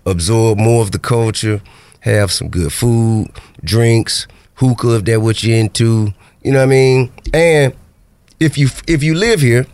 absorb 0.04 0.58
more 0.58 0.82
of 0.82 0.90
the 0.90 0.98
culture, 0.98 1.62
have 2.00 2.30
some 2.32 2.48
good 2.48 2.72
food, 2.72 3.30
drinks, 3.62 4.26
hookah 4.56 4.96
if 4.96 5.04
that's 5.04 5.20
what 5.20 5.42
you're 5.42 5.56
into. 5.58 6.12
You 6.42 6.52
know 6.52 6.58
what 6.58 6.64
I 6.64 6.78
mean? 6.80 7.12
And 7.32 7.74
if 8.40 8.58
you 8.58 8.68
if 8.88 9.02
you 9.02 9.14
live 9.14 9.40
here, 9.40 9.66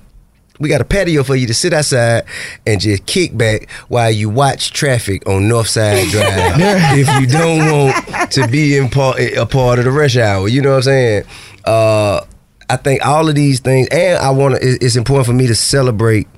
we 0.59 0.69
got 0.69 0.81
a 0.81 0.85
patio 0.85 1.23
for 1.23 1.37
you 1.37 1.47
to 1.47 1.55
sit 1.55 1.73
outside 1.73 2.25
and 2.67 2.81
just 2.81 3.07
kick 3.07 3.37
back 3.37 3.71
while 3.89 4.11
you 4.11 4.29
watch 4.29 4.73
traffic 4.73 5.27
on 5.29 5.43
Northside 5.43 6.09
Drive. 6.11 6.55
if 6.99 7.21
you 7.21 7.27
don't 7.27 7.71
want 7.71 8.33
to 8.33 8.49
be 8.49 8.77
in 8.77 8.89
part, 8.89 9.19
a 9.21 9.47
part 9.47 9.79
of 9.79 9.85
the 9.85 9.91
rush 9.93 10.17
hour, 10.17 10.49
you 10.49 10.61
know 10.63 10.71
what 10.71 10.77
I'm 10.77 10.83
saying? 10.83 11.25
Uh, 11.65 12.25
I 12.71 12.77
think 12.77 13.05
all 13.07 13.29
of 13.29 13.35
these 13.35 13.61
things, 13.61 13.89
and 13.91 14.19
I 14.19 14.31
want 14.31 14.57
to. 14.57 14.61
It's 14.63 14.97
important 14.97 15.27
for 15.27 15.33
me 15.33 15.47
to 15.47 15.55
celebrate 15.55 16.29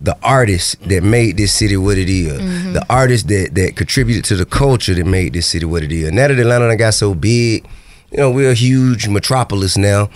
the 0.00 0.16
artists 0.22 0.74
that 0.82 1.02
made 1.02 1.38
this 1.38 1.54
city 1.54 1.76
what 1.78 1.96
it 1.96 2.10
is. 2.10 2.72
The 2.74 2.84
artists 2.90 3.26
that 3.28 3.54
that 3.54 3.74
contributed 3.76 4.24
to 4.26 4.36
the 4.36 4.44
culture 4.44 4.92
that 4.92 5.06
made 5.06 5.32
this 5.32 5.46
city 5.46 5.64
what 5.64 5.82
it 5.82 5.90
is. 5.92 6.12
Now 6.12 6.28
that 6.28 6.38
Atlanta 6.38 6.76
got 6.76 6.92
so 6.94 7.14
big, 7.14 7.66
you 8.10 8.18
know, 8.18 8.30
we're 8.30 8.50
a 8.50 8.54
huge 8.54 9.08
metropolis 9.08 9.78
now. 9.78 10.10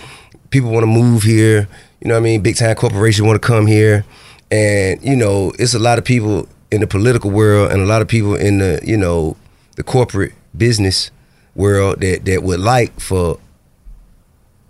People 0.51 0.71
want 0.71 0.83
to 0.83 0.87
move 0.87 1.23
here. 1.23 1.69
You 2.01 2.09
know 2.09 2.15
what 2.15 2.21
I 2.21 2.25
mean? 2.25 2.43
Big 2.43 2.57
time 2.57 2.75
corporations 2.77 3.27
want 3.27 3.41
to 3.41 3.47
come 3.47 3.67
here. 3.67 4.05
And, 4.51 5.03
you 5.03 5.17
know, 5.17 5.53
it's 5.59 5.75
a 5.75 5.79
lot 5.79 5.99
of 5.99 6.05
people 6.05 6.49
in 6.71 6.81
the 6.81 6.87
political 6.87 7.31
world 7.31 7.73
and 7.73 7.81
a 7.81 7.87
lot 7.87 8.03
of 8.03 8.09
people 8.09 8.35
in 8.35 8.59
the, 8.59 8.81
you 8.85 8.97
know, 8.97 9.37
the 9.77 9.83
corporate 9.83 10.33
business 10.57 11.11
world 11.55 12.01
that, 12.01 12.25
that 12.25 12.43
would 12.43 12.61
like 12.61 12.99
for 13.01 13.39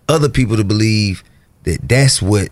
other 0.09 0.29
people 0.29 0.57
to 0.57 0.65
believe 0.65 1.23
that 1.65 1.87
that's 1.87 2.23
what 2.23 2.49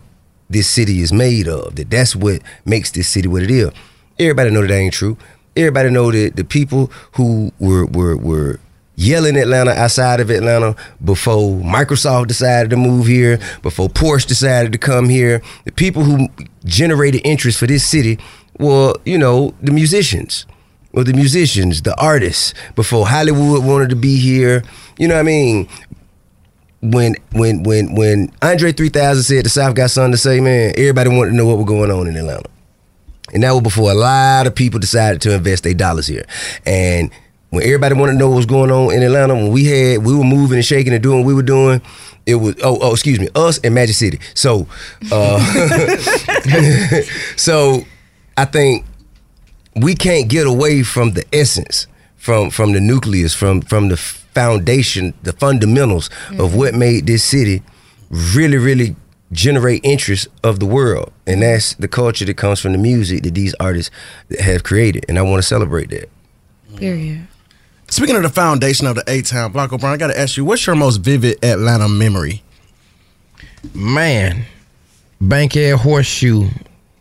this 0.48 0.68
city 0.68 1.00
is 1.00 1.12
made 1.12 1.48
of, 1.48 1.74
that 1.76 1.90
that's 1.90 2.14
what 2.14 2.42
makes 2.64 2.90
this 2.92 3.08
city 3.08 3.28
what 3.28 3.42
it 3.42 3.50
is. 3.50 3.70
Everybody 4.18 4.50
know 4.50 4.60
that, 4.62 4.68
that 4.68 4.74
ain't 4.74 4.94
true. 4.94 5.16
Everybody 5.56 5.90
know 5.90 6.12
that 6.12 6.36
the 6.36 6.44
people 6.44 6.92
who 7.12 7.50
were 7.58 7.86
were 7.86 8.16
were 8.16 8.60
yelling 8.96 9.36
Atlanta 9.36 9.70
outside 9.72 10.20
of 10.20 10.30
Atlanta 10.30 10.74
before 11.04 11.60
Microsoft 11.60 12.26
decided 12.26 12.70
to 12.70 12.76
move 12.76 13.06
here, 13.06 13.38
before 13.62 13.88
Porsche 13.88 14.26
decided 14.26 14.72
to 14.72 14.78
come 14.78 15.08
here, 15.08 15.42
the 15.64 15.72
people 15.72 16.02
who 16.02 16.28
generated 16.64 17.20
interest 17.24 17.58
for 17.58 17.66
this 17.66 17.88
city 17.88 18.18
were, 18.58 18.94
you 19.04 19.18
know, 19.18 19.54
the 19.62 19.72
musicians. 19.72 20.46
Or 20.92 21.04
the 21.04 21.12
musicians, 21.12 21.82
the 21.82 21.94
artists, 22.00 22.54
before 22.74 23.06
Hollywood 23.06 23.62
wanted 23.62 23.90
to 23.90 23.96
be 23.96 24.16
here. 24.16 24.62
You 24.98 25.08
know 25.08 25.14
what 25.16 25.20
I 25.20 25.24
mean? 25.24 25.68
when 26.82 27.14
when 27.32 27.62
when 27.62 27.94
when 27.94 28.32
Andre 28.42 28.72
3000 28.72 29.22
said 29.22 29.44
the 29.44 29.48
South 29.48 29.74
got 29.74 29.90
something 29.90 30.12
to 30.12 30.18
say, 30.18 30.40
man, 30.40 30.72
everybody 30.76 31.10
wanted 31.10 31.30
to 31.30 31.36
know 31.36 31.46
what 31.46 31.56
was 31.56 31.66
going 31.66 31.90
on 31.90 32.06
in 32.06 32.16
Atlanta. 32.16 32.48
And 33.32 33.42
that 33.42 33.52
was 33.52 33.62
before 33.62 33.90
a 33.90 33.94
lot 33.94 34.46
of 34.46 34.54
people 34.54 34.78
decided 34.78 35.20
to 35.22 35.34
invest 35.34 35.64
their 35.64 35.74
dollars 35.74 36.06
here. 36.06 36.24
And 36.64 37.10
when 37.56 37.64
everybody 37.64 37.94
wanted 37.94 38.12
to 38.12 38.18
know 38.18 38.28
what 38.28 38.36
was 38.36 38.46
going 38.46 38.70
on 38.70 38.92
in 38.92 39.02
Atlanta, 39.02 39.34
when 39.34 39.50
we 39.50 39.64
had 39.64 40.04
we 40.04 40.14
were 40.14 40.24
moving 40.24 40.56
and 40.56 40.64
shaking 40.64 40.92
and 40.92 41.02
doing 41.02 41.20
what 41.20 41.26
we 41.26 41.34
were 41.34 41.42
doing, 41.42 41.80
it 42.26 42.34
was 42.34 42.54
oh 42.62 42.78
oh 42.82 42.92
excuse 42.92 43.18
me, 43.18 43.28
us 43.34 43.58
and 43.64 43.74
Magic 43.74 43.96
City. 43.96 44.20
So 44.34 44.66
uh 45.10 45.38
so 47.36 47.84
I 48.36 48.44
think 48.44 48.84
we 49.74 49.94
can't 49.94 50.28
get 50.28 50.46
away 50.46 50.82
from 50.82 51.12
the 51.12 51.24
essence, 51.32 51.86
from 52.16 52.50
from 52.50 52.72
the 52.72 52.80
nucleus, 52.80 53.34
from 53.34 53.62
from 53.62 53.88
the 53.88 53.96
foundation, 53.96 55.14
the 55.22 55.32
fundamentals 55.32 56.10
of 56.38 56.54
what 56.54 56.74
made 56.74 57.06
this 57.06 57.24
city 57.24 57.62
really, 58.10 58.58
really 58.58 58.94
generate 59.32 59.82
interest 59.82 60.28
of 60.44 60.60
the 60.60 60.66
world. 60.66 61.10
And 61.26 61.40
that's 61.40 61.74
the 61.74 61.88
culture 61.88 62.26
that 62.26 62.36
comes 62.36 62.60
from 62.60 62.72
the 62.72 62.78
music 62.78 63.22
that 63.22 63.34
these 63.34 63.54
artists 63.58 63.90
have 64.40 64.62
created. 64.62 65.06
And 65.08 65.18
I 65.18 65.22
want 65.22 65.38
to 65.38 65.48
celebrate 65.48 65.88
that. 65.88 66.10
Period. 66.76 67.26
Speaking 67.88 68.16
of 68.16 68.22
the 68.22 68.28
foundation 68.28 68.86
of 68.86 68.96
the 68.96 69.04
A 69.06 69.22
Town, 69.22 69.52
Blanco 69.52 69.78
Brown, 69.78 69.94
I 69.94 69.96
got 69.96 70.08
to 70.08 70.18
ask 70.18 70.36
you, 70.36 70.44
what's 70.44 70.66
your 70.66 70.76
most 70.76 70.98
vivid 70.98 71.42
Atlanta 71.44 71.88
memory? 71.88 72.42
Man, 73.74 74.44
Bankhead 75.20 75.78
Horseshoe, 75.78 76.48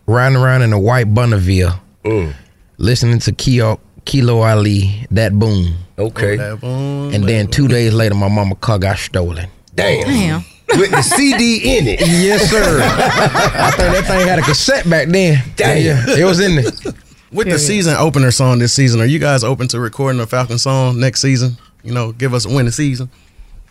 riding 0.06 0.38
around 0.38 0.62
in 0.62 0.74
a 0.74 0.80
white 0.80 1.14
Bonneville, 1.14 1.80
mm. 2.04 2.34
listening 2.78 3.20
to 3.20 3.32
Kilo, 3.32 3.80
Kilo 4.06 4.42
Ali, 4.42 5.06
that 5.12 5.38
boom. 5.38 5.76
Okay. 5.98 6.36
That 6.38 6.62
boom, 6.62 7.14
And 7.14 7.24
then 7.24 7.48
two 7.48 7.68
days 7.68 7.94
later, 7.94 8.16
my 8.16 8.30
mama 8.30 8.56
car 8.56 8.78
got 8.78 8.98
stolen. 8.98 9.50
Damn. 9.74 10.08
Damn. 10.08 10.46
With 10.78 10.92
the 10.92 11.02
CD 11.02 11.78
in 11.78 11.88
it. 11.88 12.00
Yes, 12.02 12.50
sir. 12.50 12.80
I 12.84 13.72
think 13.72 13.94
that 13.94 14.06
thing 14.06 14.28
had 14.28 14.40
a 14.40 14.42
cassette 14.42 14.90
back 14.90 15.08
then. 15.08 15.44
Damn. 15.56 15.84
Yeah, 15.84 16.18
it 16.18 16.26
was 16.26 16.40
in 16.40 16.56
there. 16.56 16.94
With 17.36 17.50
the 17.50 17.60
season 17.60 17.96
opener 17.98 18.32
song 18.32 18.60
this 18.60 18.74
season, 18.74 19.02
are 19.02 19.06
you 19.06 19.20
guys 19.20 19.44
open 19.44 19.68
to 19.70 19.80
recording 19.80 20.22
a 20.22 20.26
Falcon 20.26 20.58
song 20.58 21.00
next 21.00 21.22
season? 21.22 21.58
You 21.84 21.94
know, 21.94 22.12
give 22.14 22.34
us 22.34 22.46
a 22.46 22.50
winning 22.50 22.72
season. 22.72 23.10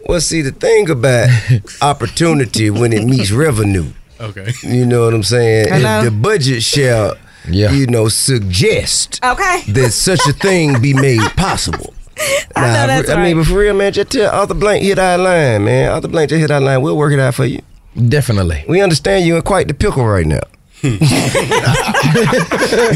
Well, 0.06 0.20
see, 0.20 0.42
the 0.42 0.52
thing 0.52 0.90
about 0.90 1.28
opportunity 1.82 2.68
when 2.70 2.92
it 2.92 3.04
meets 3.04 3.30
revenue, 3.30 3.92
Okay. 4.20 4.52
you 4.62 4.84
know 4.84 5.04
what 5.06 5.14
I'm 5.14 5.22
saying? 5.22 5.68
Hello? 5.70 5.98
If 6.00 6.04
the 6.04 6.10
budget 6.10 6.62
shall, 6.62 7.16
Yeah. 7.48 7.72
you 7.72 7.86
know, 7.86 8.08
suggest 8.08 9.18
Okay. 9.24 9.62
that 9.68 9.92
such 9.92 10.20
a 10.28 10.32
thing 10.32 10.80
be 10.80 10.92
made 10.92 11.20
possible. 11.36 11.94
I 12.56 12.66
know 12.66 12.86
that's 12.86 13.08
I 13.10 13.14
mean, 13.16 13.36
right. 13.36 13.44
but 13.44 13.46
for 13.50 13.58
real, 13.58 13.74
man, 13.74 13.92
just 13.92 14.10
tell 14.10 14.30
Arthur 14.30 14.54
Blank 14.54 14.84
hit 14.84 14.98
our 14.98 15.16
line, 15.18 15.64
man. 15.64 15.90
Arthur 15.90 16.08
Blank 16.08 16.30
just 16.30 16.40
hit 16.40 16.50
our 16.50 16.60
line. 16.60 16.82
We'll 16.82 16.96
work 16.96 17.12
it 17.12 17.18
out 17.18 17.34
for 17.34 17.46
you. 17.46 17.60
Definitely. 18.08 18.64
We 18.68 18.80
understand 18.82 19.26
you 19.26 19.36
in 19.36 19.42
quite 19.42 19.68
the 19.68 19.74
pickle 19.74 20.04
right 20.06 20.26
now. 20.26 20.40
We 20.84 20.98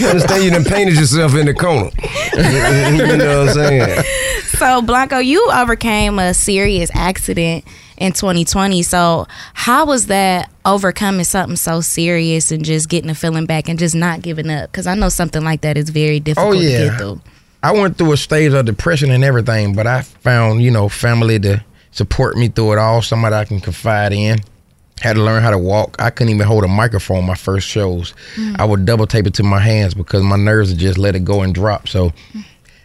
understand 0.07 0.45
you 0.45 0.51
done 0.51 0.65
painted 0.65 0.97
yourself 0.97 1.35
in 1.35 1.47
the 1.47 1.55
corner. 1.55 1.91
you 2.35 3.17
know 3.17 3.41
what 3.41 3.49
I'm 3.49 3.55
saying? 3.55 4.05
So 4.59 4.83
Blanco, 4.83 5.19
you 5.19 5.51
overcame 5.55 6.19
a 6.19 6.35
serious 6.35 6.91
accident 6.95 7.65
in 7.97 8.13
2020. 8.13 8.83
So 8.83 9.27
how 9.55 9.87
was 9.87 10.07
that 10.07 10.51
overcoming 10.65 11.25
something 11.25 11.57
so 11.57 11.81
serious 11.81 12.51
and 12.51 12.65
just 12.65 12.89
getting 12.89 13.11
a 13.11 13.15
feeling 13.15 13.47
back 13.47 13.69
and 13.69 13.79
just 13.79 13.95
not 13.95 14.21
giving 14.23 14.51
up? 14.51 14.71
Because 14.71 14.87
I 14.87 14.95
know 14.95 15.09
something 15.09 15.43
like 15.43 15.63
that 15.63 15.77
is 15.77 15.91
very 15.91 16.17
oh, 16.17 16.21
difficult 16.21 16.57
Oh, 16.57 16.59
to 16.59 16.65
yeah. 16.65 16.89
get 16.91 16.99
through. 16.99 17.21
I 17.63 17.73
went 17.73 17.99
through 17.99 18.13
a 18.13 18.17
stage 18.17 18.53
of 18.53 18.67
depression 18.67 19.11
and 19.11 19.25
everything, 19.25 19.75
but 19.75 19.87
I 19.87 20.03
found, 20.03 20.63
you 20.63 20.71
know, 20.71 20.89
family 20.89 21.39
to 21.41 21.65
support 21.91 22.37
me 22.37 22.49
through 22.49 22.73
it 22.75 22.79
all, 22.79 23.03
somebody 23.03 23.35
I 23.35 23.45
can 23.45 23.61
confide 23.61 24.13
in. 24.13 24.39
Had 25.01 25.15
to 25.17 25.23
learn 25.23 25.43
how 25.43 25.51
to 25.51 25.59
walk. 25.59 25.97
I 25.99 26.11
couldn't 26.11 26.35
even 26.35 26.47
hold 26.47 26.65
a 26.65 26.69
microphone 26.69 27.25
my 27.27 27.35
first 27.35 27.67
shows. 27.69 28.15
Mm. 28.37 28.59
I 28.59 28.65
would 28.65 28.85
double 28.85 29.07
tape 29.07 29.27
it 29.27 29.35
to 29.35 29.43
my 29.43 29.61
hands 29.61 29.95
because 29.95 30.23
my 30.23 30.37
nerves 30.37 30.71
would 30.71 30.79
just 30.79 30.99
let 30.99 31.15
it 31.15 31.25
go 31.25 31.43
and 31.43 31.55
drop. 31.55 31.89
So 31.89 32.13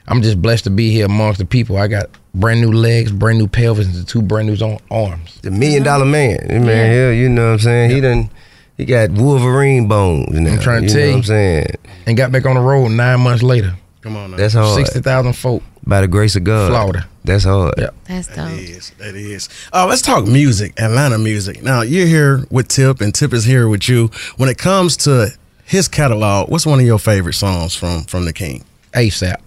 I'm 0.08 0.22
just 0.22 0.42
blessed 0.42 0.66
to 0.66 0.70
be 0.70 0.92
here 0.92 1.06
amongst 1.06 1.40
the 1.40 1.46
people. 1.46 1.78
I 1.78 1.88
got 1.88 2.10
brand 2.36 2.62
new 2.62 2.72
legs, 2.72 3.12
brand 3.12 3.40
new 3.40 3.48
pelvis, 3.48 3.88
and 3.96 4.08
two 4.08 4.22
brand 4.22 4.48
new 4.48 4.78
arms. 4.92 5.40
The 5.42 5.52
million 5.52 5.84
dollar 5.84 6.06
man. 6.06 6.46
Man, 6.48 6.66
hell, 6.66 7.12
you 7.12 7.30
know 7.30 7.48
what 7.48 7.54
I'm 7.54 7.60
saying? 7.60 7.92
He 7.92 8.02
done 8.02 8.30
he 8.78 8.86
got 8.86 9.12
Wolverine 9.12 9.88
bones 9.88 10.40
now. 10.40 10.54
I'm 10.54 10.60
trying 10.60 10.82
to 10.82 10.88
you 10.88 10.94
tell 10.94 11.00
know 11.02 11.06
you. 11.06 11.12
what 11.12 11.18
I'm 11.18 11.24
saying? 11.24 11.66
And 12.08 12.18
got 12.18 12.32
back 12.32 12.46
on 12.46 12.56
the 12.56 12.62
road 12.62 12.90
nine 12.90 13.22
months 13.22 13.44
later. 13.44 13.76
Come 14.02 14.18
on 14.18 14.32
now. 14.32 14.38
That's 14.38 14.56
hard. 14.56 14.76
60,000 14.76 15.34
folk. 15.34 15.64
By 15.86 16.02
the 16.02 16.08
grace 16.08 16.36
of 16.36 16.44
God. 16.44 16.70
Florida. 16.70 17.08
That's 17.26 17.46
hard. 17.46 17.74
Yeah. 17.78 17.90
That's 18.06 18.28
That 18.28 18.36
dope. 18.50 18.60
is. 18.60 18.92
That 18.98 19.16
is. 19.16 19.48
Uh, 19.72 19.86
let's 19.88 20.02
talk 20.02 20.26
music, 20.28 20.74
Atlanta 20.80 21.18
music. 21.18 21.64
Now, 21.64 21.82
you're 21.82 22.06
here 22.08 22.46
with 22.52 22.68
Tip, 22.68 23.00
and 23.02 23.16
Tip 23.16 23.34
is 23.34 23.46
here 23.46 23.68
with 23.70 23.88
you. 23.88 24.10
When 24.38 24.50
it 24.50 24.58
comes 24.58 24.98
to 24.98 25.30
his 25.64 25.88
catalog, 25.88 26.50
what's 26.50 26.66
one 26.66 26.80
of 26.80 26.86
your 26.86 27.00
favorite 27.00 27.34
songs 27.36 27.76
from 27.76 28.04
from 28.04 28.26
the 28.26 28.34
King? 28.34 28.66
ASAP. 28.94 29.38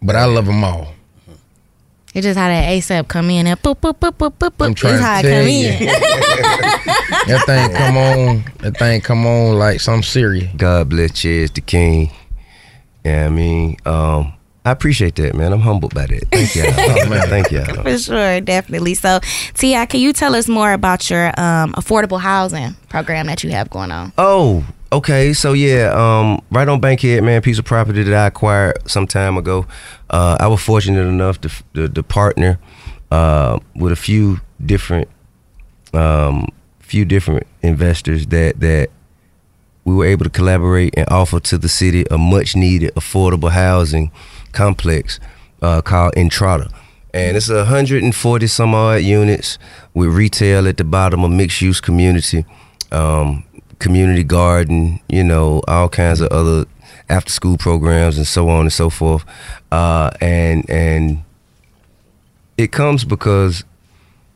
But 0.00 0.16
I 0.16 0.24
love 0.24 0.46
them 0.46 0.64
all. 0.64 0.94
It 2.14 2.22
just 2.22 2.38
how 2.38 2.48
that 2.48 2.64
ASAP 2.72 3.06
come 3.08 3.28
in 3.30 3.46
and 3.46 3.60
boop 3.62 3.76
boop 3.80 3.98
boop 3.98 4.12
boop 4.12 4.32
boop 4.38 4.50
boop. 4.52 4.64
I'm 4.66 4.74
trying 4.74 4.94
It's 4.94 5.02
how 5.04 5.20
to 5.20 5.28
it 5.28 5.40
come 5.40 5.48
you. 5.48 5.88
in. 5.88 5.94
That 7.28 7.44
thing 7.44 7.72
come 7.76 7.96
on. 7.98 8.44
That 8.60 8.78
thing 8.78 9.00
come 9.02 9.26
on 9.26 9.58
like 9.58 9.80
something 9.80 10.02
serious. 10.02 10.48
God 10.56 10.88
bless 10.88 11.10
Chaz 11.12 11.52
the 11.52 11.60
King. 11.60 12.10
Yeah, 13.04 13.26
I 13.26 13.28
mean, 13.28 13.76
um, 13.84 14.32
I 14.64 14.70
appreciate 14.70 15.14
that, 15.16 15.34
man. 15.34 15.52
I'm 15.52 15.60
humbled 15.60 15.94
by 15.94 16.06
that. 16.06 16.28
Thank 16.30 16.54
y'all. 16.54 16.66
oh, 16.68 17.26
thank 17.26 17.50
y'all. 17.50 17.82
For 17.82 17.98
sure, 17.98 18.40
definitely. 18.40 18.94
So, 18.94 19.20
T.I., 19.54 19.86
can 19.86 20.00
you 20.00 20.12
tell 20.12 20.34
us 20.34 20.48
more 20.48 20.72
about 20.72 21.08
your 21.08 21.28
um, 21.40 21.72
affordable 21.72 22.20
housing 22.20 22.74
program 22.88 23.26
that 23.26 23.42
you 23.42 23.50
have 23.50 23.70
going 23.70 23.90
on? 23.90 24.12
Oh, 24.18 24.66
okay. 24.92 25.32
So 25.32 25.52
yeah, 25.52 25.92
um, 25.94 26.42
right 26.50 26.68
on 26.68 26.80
Bankhead, 26.80 27.22
man, 27.24 27.40
piece 27.40 27.58
of 27.58 27.64
property 27.64 28.02
that 28.02 28.14
I 28.14 28.26
acquired 28.26 28.88
some 28.88 29.06
time 29.06 29.36
ago. 29.36 29.66
Uh, 30.10 30.36
I 30.38 30.48
was 30.48 30.62
fortunate 30.62 31.06
enough 31.06 31.40
to 31.42 31.50
to, 31.74 31.88
to 31.88 32.02
partner 32.02 32.58
uh, 33.10 33.58
with 33.74 33.92
a 33.92 33.96
few 33.96 34.40
different 34.64 35.08
um, 35.94 36.48
few 36.80 37.04
different 37.04 37.46
investors 37.62 38.26
that 38.26 38.60
that 38.60 38.90
we 39.84 39.94
were 39.94 40.04
able 40.04 40.24
to 40.24 40.30
collaborate 40.30 40.92
and 40.96 41.08
offer 41.08 41.40
to 41.40 41.56
the 41.56 41.68
city 41.68 42.04
a 42.10 42.18
much 42.18 42.54
needed 42.54 42.94
affordable 42.94 43.50
housing 43.50 44.10
complex 44.52 45.20
uh, 45.62 45.80
called 45.82 46.14
Entrada. 46.16 46.70
And 47.14 47.36
it's 47.36 47.48
140 47.48 48.46
some 48.46 48.74
odd 48.74 49.02
units 49.02 49.58
with 49.94 50.10
retail 50.10 50.68
at 50.68 50.76
the 50.76 50.84
bottom, 50.84 51.24
a 51.24 51.28
mixed 51.28 51.62
use 51.62 51.80
community, 51.80 52.44
um, 52.92 53.44
community 53.78 54.22
garden, 54.22 55.00
you 55.08 55.24
know, 55.24 55.62
all 55.66 55.88
kinds 55.88 56.20
of 56.20 56.30
other 56.30 56.66
after 57.08 57.32
school 57.32 57.56
programs 57.56 58.18
and 58.18 58.26
so 58.26 58.48
on 58.48 58.62
and 58.62 58.72
so 58.72 58.90
forth. 58.90 59.24
Uh, 59.72 60.10
and 60.20 60.68
and 60.68 61.24
it 62.56 62.72
comes 62.72 63.04
because 63.04 63.64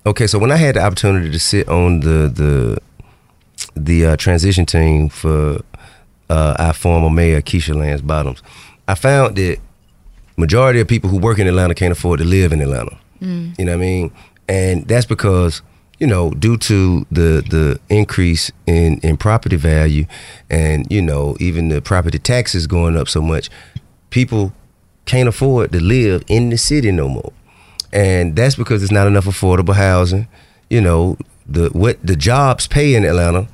okay, 0.07 0.27
so 0.27 0.39
when 0.39 0.51
I 0.51 0.57
had 0.57 0.77
the 0.77 0.83
opportunity 0.83 1.31
to 1.31 1.39
sit 1.39 1.69
on 1.69 2.01
the 2.01 2.29
the 2.29 2.79
the 3.75 4.07
uh, 4.07 4.17
transition 4.17 4.67
team 4.67 5.09
for 5.09 5.61
uh, 6.31 6.57
our 6.59 6.73
former 6.73 7.11
mayor 7.11 7.43
Keisha 7.43 7.75
Lance 7.75 8.01
Bottoms, 8.01 8.43
I 8.89 8.95
found 8.95 9.37
that 9.37 9.59
majority 10.37 10.81
of 10.81 10.89
people 10.89 11.11
who 11.11 11.19
work 11.19 11.39
in 11.39 11.47
Atlanta 11.47 11.75
can't 11.75 11.93
afford 11.93 12.19
to 12.19 12.25
live 12.25 12.53
in 12.53 12.61
Atlanta. 12.61 12.99
Mm. 13.21 13.59
You 13.59 13.65
know 13.65 13.73
what 13.73 13.85
I 13.85 13.87
mean? 13.87 14.13
And 14.49 14.87
that's 14.87 15.07
because 15.07 15.63
you 15.99 16.07
know 16.07 16.31
due 16.31 16.57
to 16.59 17.07
the 17.11 17.45
the 17.49 17.81
increase 17.89 18.51
in 18.67 18.99
in 19.01 19.17
property 19.17 19.57
value, 19.57 20.07
and 20.51 20.87
you 20.91 21.03
know 21.03 21.37
even 21.41 21.69
the 21.69 21.81
property 21.81 22.19
taxes 22.19 22.67
going 22.67 22.97
up 22.97 23.09
so 23.09 23.23
much, 23.23 23.51
people 24.11 24.53
can't 25.05 25.29
afford 25.29 25.73
to 25.73 25.83
live 25.83 26.25
in 26.29 26.51
the 26.51 26.59
city 26.59 26.93
no 26.93 27.09
more 27.09 27.33
and 27.93 28.35
that's 28.35 28.57
because 28.57 28.81
there's 28.81 28.93
not 28.93 29.07
enough 29.07 29.27
affordable 29.27 29.75
housing. 29.75 30.27
You 30.71 30.81
know, 30.81 31.19
the 31.47 31.69
what 31.71 32.05
the 32.05 32.17
jobs 32.17 32.67
pay 32.67 32.95
in 32.95 33.05
Atlanta 33.05 33.49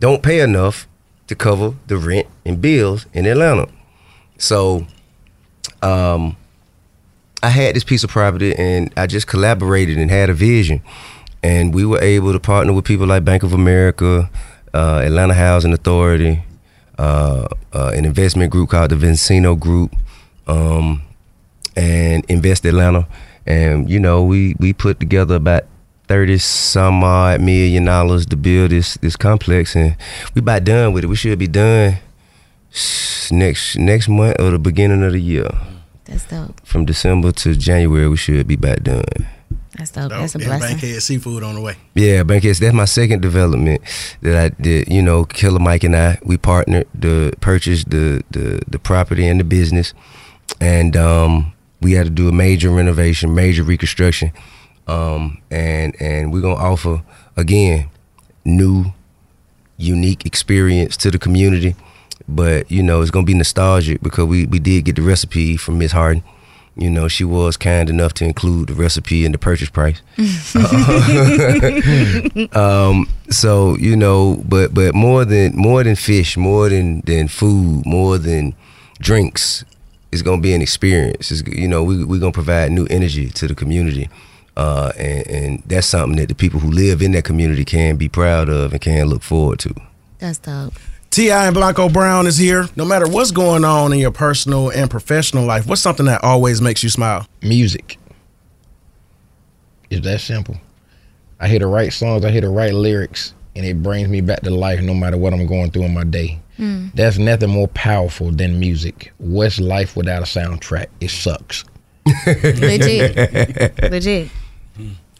don't 0.00 0.22
pay 0.22 0.40
enough 0.40 0.88
to 1.28 1.34
cover 1.34 1.74
the 1.86 1.96
rent 1.96 2.26
and 2.44 2.60
bills 2.60 3.06
in 3.12 3.26
Atlanta. 3.26 3.68
So, 4.38 4.86
um, 5.82 6.36
I 7.42 7.48
had 7.48 7.76
this 7.76 7.84
piece 7.84 8.04
of 8.04 8.10
property, 8.10 8.54
and 8.56 8.92
I 8.96 9.06
just 9.06 9.26
collaborated 9.26 9.98
and 9.98 10.10
had 10.10 10.30
a 10.30 10.34
vision, 10.34 10.82
and 11.42 11.74
we 11.74 11.84
were 11.84 12.00
able 12.00 12.32
to 12.32 12.40
partner 12.40 12.72
with 12.72 12.84
people 12.84 13.06
like 13.06 13.24
Bank 13.24 13.42
of 13.42 13.52
America, 13.52 14.30
uh, 14.74 15.02
Atlanta 15.04 15.34
Housing 15.34 15.72
Authority, 15.72 16.42
uh, 16.98 17.46
uh, 17.72 17.92
an 17.94 18.04
investment 18.04 18.50
group 18.50 18.70
called 18.70 18.90
the 18.90 18.96
Vecino 18.96 19.58
Group. 19.58 19.94
Um, 20.46 21.02
and 21.76 22.24
Invest 22.28 22.64
Atlanta. 22.64 23.06
And 23.46 23.88
you 23.88 24.00
know, 24.00 24.24
we 24.24 24.56
we 24.58 24.72
put 24.72 24.98
together 24.98 25.36
about 25.36 25.64
thirty 26.08 26.38
some 26.38 27.04
odd 27.04 27.40
million 27.40 27.84
dollars 27.84 28.26
to 28.26 28.36
build 28.36 28.70
this 28.70 28.94
this 28.96 29.16
complex, 29.16 29.76
and 29.76 29.96
we 30.34 30.40
about 30.40 30.64
done 30.64 30.92
with 30.92 31.04
it. 31.04 31.08
We 31.08 31.16
should 31.16 31.38
be 31.38 31.46
done 31.46 31.98
next 33.32 33.76
next 33.78 34.08
month 34.08 34.36
or 34.40 34.50
the 34.50 34.58
beginning 34.58 35.02
of 35.02 35.12
the 35.12 35.20
year. 35.20 35.48
That's 36.04 36.24
dope. 36.26 36.64
From 36.64 36.84
December 36.84 37.32
to 37.32 37.54
January, 37.54 38.08
we 38.08 38.16
should 38.16 38.46
be 38.46 38.56
back 38.56 38.82
done. 38.82 39.02
That's 39.76 39.90
dope. 39.90 40.10
That's 40.10 40.34
a 40.34 40.38
And 40.38 40.46
blessing. 40.46 40.78
Bankhead 40.78 41.02
Seafood 41.02 41.42
on 41.42 41.54
the 41.56 41.60
way. 41.60 41.76
Yeah, 41.94 42.22
Bankheads. 42.22 42.60
That's 42.60 42.74
my 42.74 42.84
second 42.86 43.22
development 43.22 43.82
that 44.22 44.36
I 44.36 44.48
did. 44.62 44.88
You 44.88 45.02
know, 45.02 45.24
Killer 45.24 45.58
Mike 45.58 45.84
and 45.84 45.96
I 45.96 46.18
we 46.24 46.36
partnered 46.36 46.86
to 47.02 47.32
purchase 47.40 47.84
the 47.84 48.22
the 48.30 48.60
the 48.68 48.78
property 48.78 49.26
and 49.26 49.40
the 49.40 49.44
business, 49.44 49.92
and 50.60 50.96
um 50.96 51.52
we 51.80 51.92
had 51.92 52.04
to 52.04 52.10
do 52.10 52.28
a 52.28 52.32
major 52.32 52.70
renovation, 52.70 53.34
major 53.34 53.62
reconstruction, 53.62 54.32
um, 54.86 55.42
and 55.50 55.94
and 56.00 56.32
we're 56.32 56.40
gonna 56.40 56.54
offer 56.54 57.02
again 57.36 57.90
new, 58.44 58.92
unique 59.76 60.24
experience 60.24 60.96
to 60.98 61.10
the 61.10 61.18
community. 61.18 61.74
But 62.28 62.70
you 62.70 62.82
know, 62.82 63.02
it's 63.02 63.10
gonna 63.10 63.26
be 63.26 63.34
nostalgic 63.34 64.02
because 64.02 64.24
we 64.24 64.46
we 64.46 64.58
did 64.58 64.84
get 64.84 64.96
the 64.96 65.02
recipe 65.02 65.56
from 65.56 65.78
Miss 65.78 65.92
Harden. 65.92 66.22
You 66.78 66.90
know, 66.90 67.08
she 67.08 67.24
was 67.24 67.56
kind 67.56 67.88
enough 67.88 68.12
to 68.14 68.24
include 68.24 68.68
the 68.68 68.74
recipe 68.74 69.24
in 69.24 69.32
the 69.32 69.38
purchase 69.38 69.70
price. 69.70 70.02
um, 72.54 73.08
so 73.30 73.76
you 73.76 73.96
know, 73.96 74.42
but 74.46 74.74
but 74.74 74.94
more 74.94 75.24
than 75.24 75.56
more 75.56 75.82
than 75.84 75.96
fish, 75.96 76.36
more 76.36 76.68
than 76.68 77.00
than 77.02 77.28
food, 77.28 77.86
more 77.86 78.18
than 78.18 78.54
drinks, 78.98 79.64
it's 80.12 80.22
gonna 80.22 80.42
be 80.42 80.52
an 80.52 80.62
experience. 80.62 81.30
It's, 81.30 81.42
you 81.48 81.68
know, 81.68 81.82
we 81.82 82.04
we're 82.04 82.20
gonna 82.20 82.32
provide 82.32 82.72
new 82.72 82.86
energy 82.90 83.30
to 83.30 83.46
the 83.46 83.54
community. 83.54 84.10
Uh, 84.56 84.90
and, 84.96 85.26
and 85.26 85.62
that's 85.66 85.86
something 85.86 86.16
that 86.16 86.28
the 86.28 86.34
people 86.34 86.58
who 86.58 86.70
live 86.70 87.02
in 87.02 87.12
that 87.12 87.24
community 87.24 87.62
can 87.62 87.96
be 87.96 88.08
proud 88.08 88.48
of 88.48 88.72
and 88.72 88.80
can 88.80 89.06
look 89.06 89.22
forward 89.22 89.58
to. 89.58 89.74
That's 90.18 90.38
dope. 90.38 90.72
T.I. 91.16 91.46
and 91.46 91.54
Blanco 91.54 91.88
Brown 91.88 92.26
is 92.26 92.36
here. 92.36 92.68
No 92.76 92.84
matter 92.84 93.08
what's 93.08 93.30
going 93.30 93.64
on 93.64 93.90
in 93.94 93.98
your 93.98 94.10
personal 94.10 94.68
and 94.68 94.90
professional 94.90 95.46
life, 95.46 95.66
what's 95.66 95.80
something 95.80 96.04
that 96.04 96.22
always 96.22 96.60
makes 96.60 96.82
you 96.82 96.90
smile? 96.90 97.26
Music. 97.40 97.96
It's 99.88 100.04
that 100.04 100.20
simple. 100.20 100.60
I 101.40 101.48
hear 101.48 101.60
the 101.60 101.68
right 101.68 101.90
songs, 101.90 102.22
I 102.26 102.30
hear 102.30 102.42
the 102.42 102.50
right 102.50 102.74
lyrics, 102.74 103.32
and 103.54 103.64
it 103.64 103.82
brings 103.82 104.10
me 104.10 104.20
back 104.20 104.42
to 104.42 104.50
life 104.50 104.82
no 104.82 104.92
matter 104.92 105.16
what 105.16 105.32
I'm 105.32 105.46
going 105.46 105.70
through 105.70 105.84
in 105.84 105.94
my 105.94 106.04
day. 106.04 106.38
There's 106.58 107.18
nothing 107.18 107.48
more 107.48 107.68
powerful 107.68 108.30
than 108.30 108.60
music. 108.60 109.10
What's 109.16 109.58
life 109.58 109.96
without 109.96 110.20
a 110.20 110.26
soundtrack? 110.26 110.88
It 111.00 111.08
sucks. 111.08 111.64
Legit. 112.26 113.82
Legit. 113.90 114.28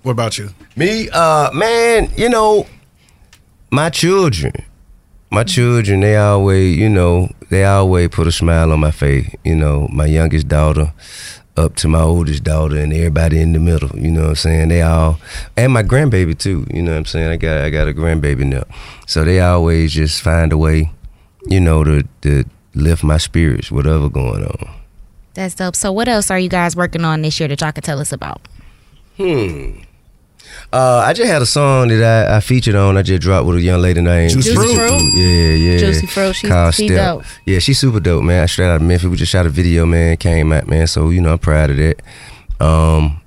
What 0.03 0.13
about 0.13 0.37
you? 0.37 0.51
Me, 0.77 1.09
uh, 1.09 1.51
man, 1.53 2.13
you 2.19 2.29
know, 2.29 2.67
my 3.71 3.89
children, 3.89 4.53
my 5.31 5.45
children, 5.45 6.01
they 6.01 6.17
always, 6.17 6.77
you 6.77 6.89
know, 6.89 7.31
they 7.51 7.65
always 7.65 8.09
put 8.09 8.27
a 8.27 8.33
smile 8.33 8.73
on 8.73 8.81
my 8.81 8.91
face. 8.91 9.29
You 9.45 9.57
know, 9.57 9.89
my 9.93 10.07
youngest 10.07 10.49
daughter, 10.49 10.93
up 11.57 11.77
to 11.77 11.89
my 11.89 12.01
oldest 12.01 12.45
daughter, 12.45 12.77
and 12.77 12.93
everybody 12.93 13.41
in 13.41 13.53
the 13.53 13.59
middle. 13.59 13.99
You 13.99 14.11
know 14.11 14.23
what 14.23 14.29
I'm 14.31 14.37
saying? 14.37 14.69
They 14.69 14.83
all, 14.83 15.19
and 15.57 15.73
my 15.73 15.83
grandbaby 15.83 16.39
too. 16.39 16.67
You 16.73 16.83
know 16.83 16.93
what 16.93 16.99
I'm 16.99 17.05
saying? 17.07 17.31
I 17.31 17.37
got, 17.37 17.61
I 17.63 17.71
got 17.71 17.89
a 17.89 17.93
grandbaby 17.93 18.45
now, 18.45 18.65
so 19.07 19.25
they 19.25 19.41
always 19.41 19.93
just 19.93 20.23
find 20.23 20.53
a 20.53 20.59
way, 20.59 20.93
you 21.47 21.61
know, 21.61 21.83
to 21.85 22.03
to 22.23 22.45
lift 22.75 23.03
my 23.03 23.19
spirits, 23.19 23.71
whatever 23.71 24.09
going 24.09 24.45
on. 24.45 24.75
That's 25.35 25.55
dope. 25.55 25.77
So, 25.77 25.93
what 25.93 26.09
else 26.09 26.31
are 26.31 26.39
you 26.39 26.49
guys 26.49 26.77
working 26.77 27.05
on 27.05 27.23
this 27.23 27.39
year 27.41 27.49
that 27.49 27.61
y'all 27.61 27.73
could 27.73 27.85
tell 27.85 28.01
us 28.01 28.13
about? 28.13 28.41
Hmm. 29.17 29.81
Uh, 30.73 31.03
I 31.07 31.13
just 31.13 31.31
had 31.31 31.43
a 31.43 31.47
song 31.47 31.89
that 31.89 32.03
I, 32.31 32.37
I 32.37 32.41
featured 32.41 32.75
on. 32.75 32.97
I 32.97 33.03
just 33.03 33.23
dropped 33.23 33.47
with 33.47 33.57
a 33.57 33.61
young 33.63 33.81
lady 33.81 34.01
named 34.01 34.33
Juicy 34.33 34.53
Juicy 34.55 34.75
Fruit? 34.75 34.89
Fruit? 34.89 35.13
Yeah, 35.15 35.53
yeah. 35.53 35.79
Juicy 35.79 36.07
Fruit, 36.07 36.33
she- 36.35 36.49
Called 36.49 36.75
she 36.75 36.89
Step. 36.89 37.17
dope. 37.19 37.25
Yeah, 37.47 37.59
she's 37.61 37.79
super 37.79 38.01
dope, 38.01 38.25
man. 38.25 38.47
Straight 38.49 38.69
out 38.69 38.77
of 38.77 38.83
Memphis. 38.83 39.09
We 39.09 39.17
just 39.17 39.33
shot 39.33 39.47
a 39.47 39.49
video, 39.49 39.87
man. 39.87 40.17
Came 40.17 40.53
out, 40.53 40.67
man. 40.67 40.87
So 40.87 41.11
you 41.11 41.21
know, 41.21 41.33
I'm 41.33 41.39
proud 41.39 41.71
of 41.71 41.77
that. 41.77 42.03
Um, 42.61 43.21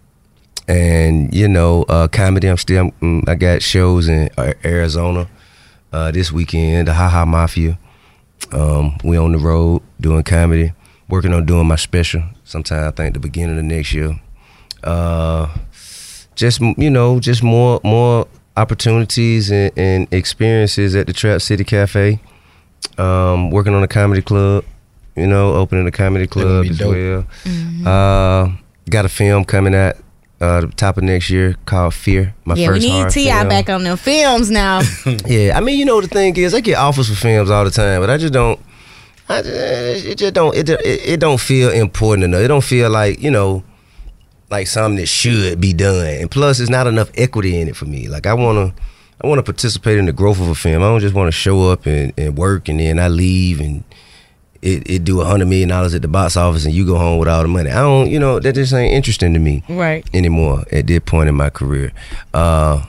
and 0.68 1.34
you 1.34 1.48
know, 1.48 1.84
uh, 1.84 2.08
comedy. 2.08 2.48
I'm 2.48 2.58
still. 2.58 2.92
mm, 3.02 3.28
I 3.28 3.36
got 3.36 3.62
shows 3.62 4.08
in 4.08 4.30
uh, 4.38 4.54
Arizona 4.64 5.28
uh, 5.94 6.12
this 6.12 6.32
weekend. 6.32 6.88
The 6.88 6.94
Ha 6.94 7.10
Ha 7.10 7.26
Mafia. 7.26 7.78
Um, 8.52 8.98
we 9.04 9.18
on 9.18 9.32
the 9.32 9.38
road 9.40 9.82
doing 10.00 10.24
comedy. 10.24 10.74
Working 11.08 11.34
on 11.34 11.46
doing 11.46 11.68
my 11.68 11.76
special. 11.76 12.24
Sometime 12.44 12.88
I 12.88 12.92
think 12.92 13.14
the 13.14 13.20
beginning 13.20 13.58
of 13.58 13.64
next 13.66 13.94
year. 13.94 14.20
Uh, 14.84 15.48
just 16.40 16.62
you 16.62 16.90
know, 16.90 17.20
just 17.20 17.44
more 17.44 17.80
more 17.84 18.28
opportunities 18.56 19.52
and, 19.52 19.72
and 19.78 20.08
experiences 20.12 20.96
at 20.96 21.06
the 21.08 21.14
Trap 21.14 21.42
City 21.42 21.64
Cafe. 21.64 22.20
Um, 22.98 23.52
working 23.52 23.74
on 23.74 23.84
a 23.84 23.88
comedy 23.88 24.22
club, 24.22 24.64
you 25.16 25.28
know, 25.28 25.54
opening 25.54 25.86
a 25.86 25.92
comedy 25.92 26.28
club 26.28 26.66
as 26.66 26.78
dope. 26.78 26.96
well. 26.96 27.26
Uh, 27.86 28.56
got 28.90 29.06
a 29.06 29.10
film 29.10 29.44
coming 29.44 29.76
out 29.76 29.96
uh, 30.42 30.62
the 30.62 30.68
top 30.68 30.98
of 30.98 31.04
next 31.04 31.30
year 31.30 31.56
called 31.66 31.94
Fear. 31.94 32.34
My 32.46 32.56
yeah, 32.56 32.72
we 32.72 32.80
need 32.80 33.10
T.I. 33.10 33.46
back 33.48 33.70
on 33.70 33.84
them 33.84 33.98
films 33.98 34.50
now. 34.50 34.82
Yeah, 35.26 35.58
I 35.58 35.62
mean, 35.62 35.78
you 35.78 35.86
know, 35.86 36.00
the 36.00 36.08
thing 36.08 36.36
is, 36.38 36.54
I 36.54 36.62
get 36.62 36.78
offers 36.78 37.10
for 37.10 37.16
films 37.16 37.50
all 37.50 37.66
the 37.66 37.72
time, 37.72 38.02
but 38.02 38.10
I 38.10 38.18
just 38.18 38.34
don't. 38.34 38.60
I 39.28 39.42
just, 39.42 40.06
it 40.06 40.18
just 40.18 40.34
don't. 40.34 40.56
It, 40.56 40.70
it 40.70 40.82
it 40.84 41.20
don't 41.20 41.40
feel 41.40 41.70
important 41.70 42.24
enough. 42.24 42.42
It 42.42 42.48
don't 42.48 42.64
feel 42.64 42.90
like 42.90 43.22
you 43.22 43.30
know, 43.30 43.64
like 44.50 44.68
something 44.68 44.98
that 44.98 45.08
should 45.08 45.62
be 45.62 45.74
done. 45.74 46.08
And 46.08 46.32
plus, 46.32 46.60
it's 46.60 46.70
not 46.70 46.88
enough 46.88 47.12
equity 47.16 47.60
in 47.60 47.68
it 47.68 47.76
for 47.76 47.86
me. 47.86 48.08
Like 48.08 48.26
I 48.26 48.34
wanna, 48.34 48.74
I 49.22 49.28
wanna 49.28 49.44
participate 49.44 49.98
in 49.98 50.06
the 50.06 50.14
growth 50.14 50.40
of 50.40 50.48
a 50.48 50.56
film. 50.56 50.82
I 50.84 50.88
don't 50.88 51.00
just 51.00 51.16
want 51.16 51.28
to 51.28 51.32
show 51.32 51.70
up 51.70 51.86
and, 51.86 52.14
and 52.18 52.38
work 52.38 52.70
and 52.70 52.80
then 52.80 53.00
I 53.00 53.08
leave 53.08 53.60
and 53.60 53.84
it, 54.62 54.90
it 54.90 55.04
do 55.04 55.22
a 55.22 55.26
hundred 55.26 55.48
million 55.48 55.70
dollars 55.70 55.94
at 55.94 56.02
the 56.02 56.08
box 56.08 56.36
office 56.36 56.66
and 56.66 56.74
you 56.74 56.86
go 56.86 56.98
home 56.98 57.20
with 57.20 57.28
all 57.28 57.42
the 57.42 57.48
money. 57.48 57.70
I 57.70 57.82
don't, 57.82 58.10
you 58.10 58.20
know, 58.20 58.40
that 58.40 58.56
just 58.56 58.74
ain't 58.74 58.94
interesting 58.94 59.34
to 59.34 59.40
me 59.40 59.64
right. 59.70 60.08
anymore 60.14 60.66
at 60.72 60.88
this 60.88 61.00
point 61.06 61.30
in 61.30 61.36
my 61.36 61.50
career. 61.50 61.92
Uh, 62.34 62.86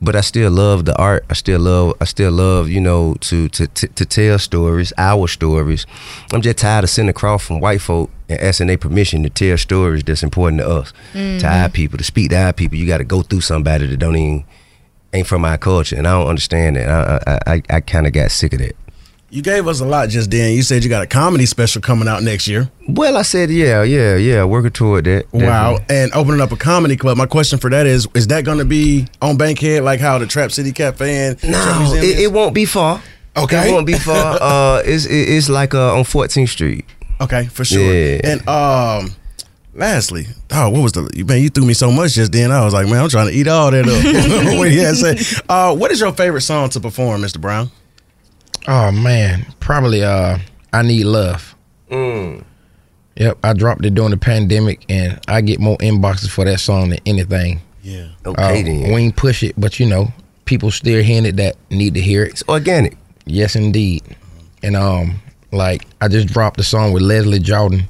but 0.00 0.16
I 0.16 0.22
still 0.22 0.50
love 0.50 0.86
the 0.86 0.96
art. 0.96 1.24
I 1.28 1.34
still 1.34 1.60
love. 1.60 1.94
I 2.00 2.04
still 2.04 2.32
love 2.32 2.68
you 2.68 2.80
know 2.80 3.14
to 3.20 3.48
to 3.50 3.66
to, 3.66 3.88
to 3.88 4.04
tell 4.04 4.38
stories, 4.38 4.92
our 4.96 5.28
stories. 5.28 5.86
I'm 6.32 6.40
just 6.40 6.58
tired 6.58 6.84
of 6.84 6.90
sitting 6.90 7.08
across 7.08 7.46
from 7.46 7.60
white 7.60 7.80
folk 7.80 8.10
and 8.28 8.40
asking 8.40 8.68
their 8.68 8.78
permission 8.78 9.22
to 9.24 9.30
tell 9.30 9.58
stories 9.58 10.02
that's 10.02 10.22
important 10.22 10.62
to 10.62 10.68
us, 10.68 10.92
to 11.12 11.18
mm-hmm. 11.18 11.46
our 11.46 11.68
people, 11.68 11.98
to 11.98 12.04
speak 12.04 12.30
to 12.30 12.36
our 12.36 12.52
people. 12.52 12.78
You 12.78 12.86
got 12.86 12.98
to 12.98 13.04
go 13.04 13.22
through 13.22 13.42
somebody 13.42 13.86
that 13.86 13.96
don't 13.98 14.16
even 14.16 14.44
ain't 15.12 15.26
from 15.26 15.44
our 15.44 15.58
culture, 15.58 15.96
and 15.96 16.06
I 16.06 16.12
don't 16.12 16.28
understand 16.28 16.76
that. 16.76 16.88
I 16.88 17.20
I 17.26 17.54
I, 17.54 17.62
I 17.70 17.80
kind 17.80 18.06
of 18.06 18.12
got 18.12 18.30
sick 18.30 18.52
of 18.54 18.60
that. 18.60 18.76
You 19.32 19.42
gave 19.42 19.68
us 19.68 19.80
a 19.80 19.86
lot 19.86 20.08
just 20.08 20.28
then. 20.32 20.54
You 20.54 20.62
said 20.62 20.82
you 20.82 20.90
got 20.90 21.02
a 21.02 21.06
comedy 21.06 21.46
special 21.46 21.80
coming 21.80 22.08
out 22.08 22.24
next 22.24 22.48
year. 22.48 22.68
Well, 22.88 23.16
I 23.16 23.22
said 23.22 23.48
yeah, 23.48 23.84
yeah, 23.84 24.16
yeah, 24.16 24.42
working 24.42 24.72
toward 24.72 25.04
that. 25.04 25.32
Wow. 25.32 25.78
And 25.88 26.12
opening 26.14 26.40
up 26.40 26.50
a 26.50 26.56
comedy 26.56 26.96
club. 26.96 27.16
My 27.16 27.26
question 27.26 27.60
for 27.60 27.70
that 27.70 27.86
is 27.86 28.08
is 28.14 28.26
that 28.26 28.44
going 28.44 28.58
to 28.58 28.64
be 28.64 29.06
on 29.22 29.36
Bankhead 29.36 29.84
like 29.84 30.00
how 30.00 30.18
the 30.18 30.26
Trap 30.26 30.50
City 30.50 30.72
Cafe 30.72 31.28
and 31.28 31.44
No, 31.44 31.92
it, 31.94 32.18
it 32.18 32.32
won't 32.32 32.54
be 32.54 32.64
far. 32.64 33.00
Okay. 33.36 33.70
It 33.70 33.72
won't 33.72 33.86
be 33.86 33.92
far. 33.92 34.36
uh, 34.40 34.82
it's 34.84 35.06
it, 35.06 35.28
it's 35.28 35.48
like 35.48 35.74
uh, 35.74 35.94
on 35.94 36.02
14th 36.02 36.48
Street. 36.48 36.84
Okay, 37.20 37.46
for 37.46 37.64
sure. 37.64 37.80
Yeah. 37.80 38.20
And 38.24 38.48
um, 38.48 39.14
lastly, 39.74 40.26
oh, 40.50 40.70
what 40.70 40.82
was 40.82 40.92
the 40.92 41.24
man? 41.24 41.40
You 41.40 41.50
threw 41.50 41.66
me 41.66 41.74
so 41.74 41.92
much 41.92 42.14
just 42.14 42.32
then. 42.32 42.50
I 42.50 42.64
was 42.64 42.74
like, 42.74 42.88
man, 42.88 43.04
I'm 43.04 43.08
trying 43.08 43.28
to 43.28 43.32
eat 43.32 43.46
all 43.46 43.70
that 43.70 43.84
up. 43.84 44.56
what 44.58 44.70
to 44.70 44.94
say. 44.96 45.42
Uh, 45.48 45.76
what 45.76 45.92
is 45.92 46.00
your 46.00 46.12
favorite 46.12 46.40
song 46.40 46.68
to 46.70 46.80
perform, 46.80 47.20
Mr. 47.20 47.40
Brown? 47.40 47.70
Oh 48.68 48.92
man, 48.92 49.46
probably 49.60 50.02
uh 50.04 50.38
I 50.72 50.82
need 50.82 51.04
love. 51.04 51.54
Mm. 51.90 52.44
Yep, 53.16 53.38
I 53.42 53.52
dropped 53.52 53.84
it 53.84 53.94
during 53.94 54.10
the 54.12 54.16
pandemic 54.16 54.84
and 54.88 55.18
I 55.28 55.40
get 55.40 55.60
more 55.60 55.76
inboxes 55.78 56.30
for 56.30 56.44
that 56.44 56.60
song 56.60 56.90
than 56.90 57.00
anything. 57.06 57.60
Yeah. 57.82 58.08
Okay 58.24 58.60
Uh, 58.60 58.64
then. 58.64 58.82
We 58.94 59.00
ain't 59.02 59.16
push 59.16 59.42
it, 59.42 59.54
but 59.58 59.80
you 59.80 59.86
know, 59.86 60.12
people 60.44 60.70
still 60.70 61.02
hearing 61.02 61.26
it 61.26 61.36
that 61.36 61.56
need 61.70 61.94
to 61.94 62.00
hear 62.00 62.24
it. 62.24 62.32
It's 62.32 62.42
organic. 62.48 62.96
Yes 63.26 63.56
indeed. 63.56 64.02
And 64.62 64.76
um 64.76 65.20
like 65.52 65.84
I 66.00 66.08
just 66.08 66.28
dropped 66.28 66.60
a 66.60 66.64
song 66.64 66.92
with 66.92 67.02
Leslie 67.02 67.38
Jordan 67.40 67.88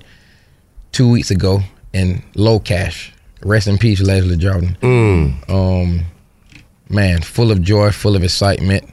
two 0.93 1.11
weeks 1.11 1.31
ago 1.31 1.61
and 1.93 2.23
Low 2.35 2.59
Cash. 2.59 3.13
Rest 3.43 3.67
in 3.69 3.79
peace, 3.79 4.01
Leslie 4.01 4.37
Jordan. 4.37 4.77
Mm. 4.81 5.51
Um 5.51 6.07
man, 6.89 7.23
full 7.23 7.51
of 7.53 7.63
joy, 7.63 7.91
full 7.91 8.17
of 8.17 8.25
excitement. 8.25 8.85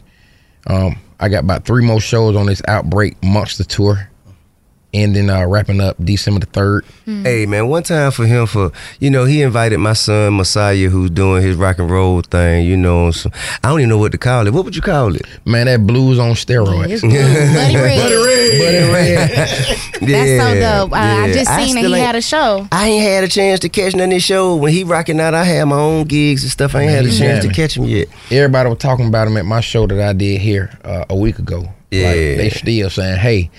Um, 0.67 0.97
I 1.19 1.29
got 1.29 1.43
about 1.43 1.65
three 1.65 1.83
more 1.83 1.99
shows 1.99 2.35
on 2.35 2.45
this 2.45 2.61
Outbreak 2.67 3.21
Monster 3.23 3.63
Tour, 3.63 4.09
and 4.97 5.15
then 5.15 5.29
uh, 5.29 5.45
wrapping 5.45 5.79
up 5.79 5.95
December 6.03 6.39
the 6.39 6.45
third. 6.47 6.85
Hey 7.05 7.45
man, 7.45 7.67
one 7.67 7.83
time 7.83 8.11
for 8.11 8.25
him 8.25 8.47
for 8.47 8.71
you 8.99 9.09
know 9.09 9.25
he 9.25 9.41
invited 9.41 9.77
my 9.77 9.93
son 9.93 10.35
Messiah 10.35 10.89
who's 10.89 11.09
doing 11.09 11.43
his 11.43 11.55
rock 11.55 11.77
and 11.79 11.89
roll 11.89 12.21
thing. 12.21 12.65
You 12.65 12.75
know, 12.75 13.11
so 13.11 13.29
I 13.63 13.69
don't 13.69 13.79
even 13.79 13.89
know 13.89 13.97
what 13.97 14.11
to 14.11 14.17
call 14.17 14.47
it. 14.47 14.53
What 14.53 14.65
would 14.65 14.75
you 14.75 14.81
call 14.81 15.15
it? 15.15 15.21
Man, 15.45 15.67
that 15.67 15.85
blues 15.85 16.19
on 16.19 16.31
steroids. 16.31 16.89
It's 16.89 17.01
blue. 17.01 17.11
Buddy 17.13 17.75
Red. 17.75 18.59
Buddy 18.59 18.93
Red. 18.93 19.29
That's 20.01 20.43
so 20.43 20.59
dope. 20.59 20.91
Uh, 20.91 20.95
I 20.95 21.27
yeah. 21.27 21.33
just 21.33 21.55
seen 21.55 21.75
that 21.75 21.85
he 21.85 21.99
had 21.99 22.15
a 22.15 22.21
show. 22.21 22.67
I 22.71 22.87
ain't 22.87 23.03
had 23.03 23.23
a 23.23 23.27
chance 23.27 23.59
to 23.61 23.69
catch 23.69 23.95
none 23.95 24.05
of 24.05 24.09
this 24.09 24.23
show 24.23 24.55
when 24.55 24.73
he 24.73 24.83
rocking 24.83 25.19
out. 25.19 25.33
I 25.33 25.43
had 25.43 25.65
my 25.65 25.77
own 25.77 26.05
gigs 26.05 26.43
and 26.43 26.51
stuff. 26.51 26.75
I 26.75 26.81
ain't 26.81 26.87
Man, 26.87 26.95
had 26.97 27.05
a 27.05 27.09
he 27.09 27.17
chance 27.17 27.45
to 27.45 27.53
catch 27.53 27.77
him 27.77 27.85
yet. 27.85 28.07
Everybody 28.31 28.69
was 28.69 28.79
talking 28.79 29.07
about 29.07 29.27
him 29.27 29.37
at 29.37 29.45
my 29.45 29.61
show 29.61 29.87
that 29.87 29.99
I 29.99 30.13
did 30.13 30.41
here 30.41 30.77
uh, 30.83 31.05
a 31.09 31.15
week 31.15 31.39
ago. 31.39 31.69
Yeah. 31.91 32.07
Like, 32.07 32.15
they 32.15 32.49
still 32.49 32.89
saying, 32.89 33.19
"Hey, 33.19 33.49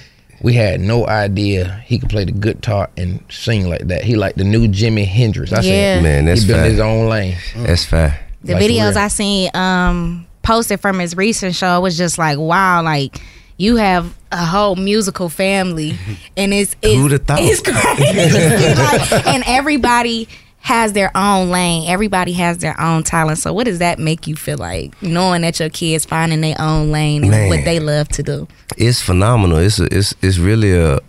we 0.42 0.53
had 0.55 0.81
no 0.81 1.07
idea 1.07 1.83
he 1.87 1.98
could 1.98 2.09
play 2.11 2.24
the 2.24 2.33
guitar 2.33 2.90
and 2.96 3.20
sing 3.31 3.68
like 3.68 3.88
that. 3.88 4.05
He 4.05 4.16
like 4.16 4.35
the 4.37 4.44
new 4.44 4.68
Jimi 4.68 5.07
Hendrix." 5.07 5.53
I 5.53 5.57
Yeah. 5.57 5.62
said, 5.96 6.03
Man, 6.03 6.24
that's 6.27 6.42
he 6.42 6.46
been 6.48 6.57
in 6.57 6.62
fine. 6.62 6.70
his 6.70 6.81
own 6.81 7.09
lane. 7.09 7.37
That's 7.57 7.85
fine. 7.85 8.12
The 8.44 8.55
Like, 8.55 8.62
videos 8.62 8.90
real. 8.94 8.98
I 8.98 9.09
seen 9.09 9.51
um 9.55 10.27
posted 10.42 10.81
from 10.81 10.98
his 10.98 11.16
recent 11.16 11.55
show 11.55 11.81
was 11.81 11.96
just 11.98 12.18
like, 12.18 12.38
wow, 12.38 12.83
like 12.83 13.20
you 13.57 13.77
have 13.77 14.14
a 14.31 14.44
whole 14.44 14.77
musical 14.77 15.29
family, 15.29 15.98
and 16.37 16.55
it's 16.55 16.77
it's, 16.83 16.94
Who'da 16.94 17.18
thought? 17.18 17.38
it's 17.42 17.61
crazy. 17.62 18.74
Like, 18.74 19.27
and 19.27 19.42
everybody 19.46 20.29
has 20.61 20.92
their 20.92 21.11
own 21.16 21.51
lane. 21.51 21.88
Everybody 21.88 22.33
has 22.35 22.59
their 22.59 22.79
own 22.81 23.03
talent. 23.03 23.38
So, 23.38 23.53
what 23.53 23.64
does 23.64 23.79
that 23.79 23.99
make 23.99 24.27
you 24.27 24.37
feel 24.37 24.59
like 24.59 25.01
knowing 25.03 25.42
that 25.42 25.61
your 25.61 25.71
kids 25.71 26.05
finding 26.05 26.40
their 26.40 26.61
own 26.61 26.90
lane 26.90 27.23
and 27.23 27.31
Man. 27.31 27.49
what 27.49 27.64
they 27.64 27.81
love 27.81 28.09
to 28.09 28.23
do? 28.23 28.49
it's 28.77 29.01
phenomenal. 29.01 29.59
It's 29.59 29.81
a, 29.81 29.85
it's 29.97 30.14
it's 30.23 30.38
really 30.38 30.73
a 30.77 31.01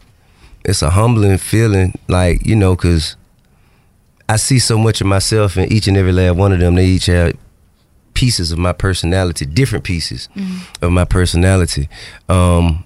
it's 0.65 0.81
a 0.81 0.89
humbling 0.91 1.37
feeling, 1.37 1.93
like 2.07 2.45
you 2.45 2.55
know, 2.55 2.75
because 2.75 3.15
I 4.27 4.35
see 4.37 4.59
so 4.59 4.77
much 4.77 5.01
of 5.01 5.07
myself 5.07 5.57
in 5.57 5.71
each 5.71 5.87
and 5.87 5.97
every 5.97 6.11
last 6.11 6.35
one 6.35 6.51
of 6.53 6.59
them. 6.59 6.75
They 6.75 6.85
each 6.85 7.07
have 7.07 7.35
pieces 8.13 8.51
of 8.51 8.59
my 8.59 8.73
personality, 8.73 9.45
different 9.45 9.83
pieces 9.83 10.29
of 10.81 10.91
my 10.91 11.05
personality, 11.05 11.89
um, 12.27 12.85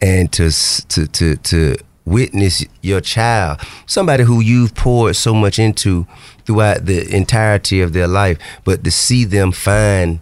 and 0.00 0.30
to 0.32 0.50
to 0.88 1.06
to 1.06 1.36
to 1.36 1.76
witness 2.08 2.64
your 2.82 3.00
child, 3.00 3.60
somebody 3.86 4.24
who 4.24 4.40
you've 4.40 4.74
poured 4.74 5.16
so 5.16 5.34
much 5.34 5.58
into 5.58 6.06
throughout 6.44 6.86
the 6.86 7.14
entirety 7.14 7.80
of 7.80 7.92
their 7.92 8.08
life, 8.08 8.38
but 8.64 8.84
to 8.84 8.90
see 8.90 9.24
them 9.24 9.52
find 9.52 10.20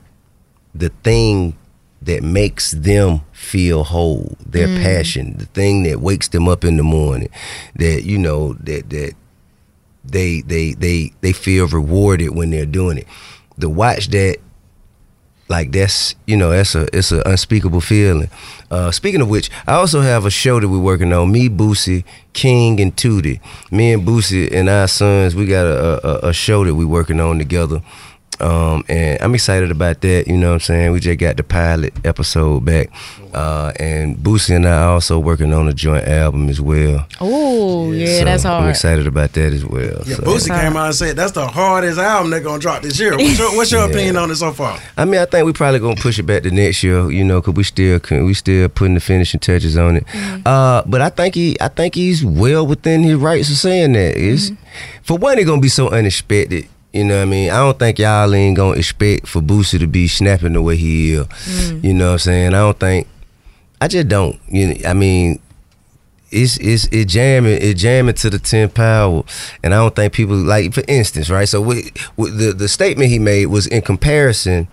the 0.75 0.91
thing 1.03 1.57
that 2.03 2.23
makes 2.23 2.73
them 2.73 3.21
feel 3.33 3.85
whole, 3.85 4.37
their 4.45 4.69
mm. 4.69 4.83
passion, 4.83 5.37
the 5.39 5.47
thing 5.47 5.83
that 5.85 6.01
wakes 6.01 6.29
them 6.29 6.49
up 6.49 6.65
in 6.65 6.77
the 6.77 6.83
morning, 6.83 7.29
that 7.75 8.05
you 8.05 8.19
know 8.19 8.53
that 8.55 8.91
that 8.91 9.15
they 10.05 10.41
they 10.43 10.73
they 10.75 11.13
they 11.21 11.33
feel 11.33 11.67
rewarded 11.67 12.35
when 12.35 12.51
they're 12.51 12.67
doing 12.67 12.99
it. 12.99 13.07
To 13.61 13.69
watch 13.69 14.09
that, 14.09 14.39
like 15.49 15.73
that's 15.73 16.15
you 16.27 16.37
know 16.37 16.51
that's 16.51 16.75
a 16.75 16.89
it's 16.97 17.13
an 17.13 17.23
unspeakable 17.25 17.81
feeling. 17.81 18.29
Uh, 18.71 18.91
speaking 18.91 19.21
of 19.21 19.29
which, 19.29 19.51
I 19.67 19.75
also 19.75 20.01
have 20.01 20.27
a 20.27 20.31
show 20.31 20.59
that 20.59 20.69
we're 20.69 20.79
working 20.79 21.13
on. 21.13 21.31
Me, 21.31 21.49
Boosie, 21.49 22.05
King, 22.33 22.81
and 22.81 22.95
Tootie. 22.97 23.41
Me 23.71 23.93
and 23.93 24.07
Boosie 24.07 24.51
and 24.53 24.69
our 24.69 24.89
sons, 24.89 25.35
we 25.37 25.47
got 25.47 25.67
a, 25.67 26.27
a, 26.27 26.29
a 26.31 26.33
show 26.33 26.65
that 26.65 26.75
we're 26.75 26.89
working 26.89 27.21
on 27.21 27.39
together. 27.39 27.81
Um, 28.41 28.85
and 28.89 29.21
I'm 29.23 29.35
excited 29.35 29.71
about 29.71 30.01
that. 30.03 30.27
You 30.27 30.37
know 30.37 30.49
what 30.49 30.55
I'm 30.55 30.61
saying? 30.61 30.93
We 30.93 31.01
just 31.01 31.19
got 31.19 31.37
the 31.37 31.43
pilot 31.45 31.95
episode 32.05 32.65
back. 32.65 32.91
Uh, 33.35 33.71
and 33.79 34.17
Boosie 34.17 34.57
and 34.57 34.67
I 34.67 34.85
also 34.85 35.19
working 35.19 35.53
on 35.53 35.69
a 35.69 35.75
joint 35.75 36.07
album 36.09 36.49
as 36.49 36.59
well. 36.61 37.07
Oh, 37.21 37.93
yeah, 37.93 38.19
So 38.21 38.25
that's 38.25 38.43
hard. 38.45 38.65
I'm 38.65 38.71
excited 38.71 39.07
about 39.07 39.33
that 39.35 39.53
as 39.53 39.65
well. 39.65 40.03
Yeah, 40.07 40.15
So- 40.17 40.23
Boosie 40.23 40.49
came 40.59 40.77
out 40.77 40.87
and 40.87 40.95
said 40.95 41.17
that's 41.17 41.33
the 41.33 41.47
hardest 41.47 41.99
album 41.99 42.31
they're 42.31 42.41
gonna 42.41 42.59
drop 42.59 42.83
this 42.83 42.99
year. 42.99 43.13
What's 43.17 43.39
your, 43.39 43.55
what's 43.57 43.73
your 43.73 43.85
opinion 43.91 44.17
on 44.17 44.31
it 44.31 44.37
so 44.37 44.53
far? 44.53 44.79
I 44.97 45.05
mean, 45.05 45.21
I 45.21 45.27
think 45.27 45.45
we 45.45 45.53
probably 45.53 45.81
gonna 45.81 45.97
push 46.01 46.19
it 46.19 46.23
back 46.23 46.45
to 46.45 46.51
next 46.51 46.83
year, 46.83 47.11
you 47.11 47.25
know, 47.25 47.43
cause 47.43 47.55
we 47.55 47.63
still 47.65 48.01
we 48.11 48.33
still 48.33 48.69
putting 48.71 48.95
the 48.95 49.01
finishing 49.01 49.41
touches 49.41 49.77
on 49.77 49.97
it. 49.97 50.05
Uh, 50.47 50.83
but 50.87 51.03
I 51.03 51.11
think 51.11 51.35
he, 51.35 51.57
I 51.61 51.69
think 51.69 51.95
he's 51.95 52.25
well 52.25 52.67
within 52.67 53.03
his 53.03 53.17
rights 53.17 53.51
of 53.51 53.57
saying 53.57 53.93
that. 53.93 54.17
It's 54.17 54.51
for 55.03 55.19
one, 55.19 55.39
it's 55.39 55.47
gonna 55.47 55.61
be 55.61 55.69
so 55.69 55.91
unexpected. 55.91 56.69
You 56.93 57.05
know 57.05 57.17
what 57.17 57.23
I 57.23 57.27
mean? 57.27 57.51
I 57.51 57.59
don't 57.59 57.79
think 57.79 57.99
y'all 57.99 58.33
ain't 58.35 58.57
gonna 58.57 58.79
expect 58.79 59.27
for 59.29 59.43
Boosie 59.43 59.79
to 59.79 59.87
be 59.87 60.09
snapping 60.09 60.55
the 60.55 60.63
way 60.63 60.77
he 60.77 61.13
is. 61.13 61.27
Mm. 61.27 61.85
You 61.85 61.95
know 61.95 62.07
what 62.07 62.13
I'm 62.13 62.19
saying? 62.21 62.49
I 62.49 62.59
don't 62.59 62.81
think. 62.81 63.07
I 63.81 63.89
just 63.89 64.09
don't. 64.09 64.41
You 64.49 64.69
know, 64.69 64.89
I 64.89 64.95
mean, 64.95 65.41
it's 66.31 66.57
it's 66.59 66.87
it 66.87 67.07
jamming 67.07 67.59
it 67.63 67.75
jamming 67.75 68.15
to 68.15 68.29
the 68.29 68.39
10 68.39 68.71
power 68.71 69.23
and 69.63 69.73
i 69.73 69.77
don't 69.77 69.95
think 69.95 70.13
people 70.13 70.37
like 70.37 70.73
for 70.75 70.83
instance 70.89 71.31
right 71.31 71.49
so 71.49 71.61
with, 71.61 71.91
with 72.17 72.37
the 72.39 72.53
the 72.53 72.69
statement 72.69 73.09
he 73.09 73.19
made 73.19 73.47
was 73.47 73.67
in 73.69 73.81
comparison 73.81 74.67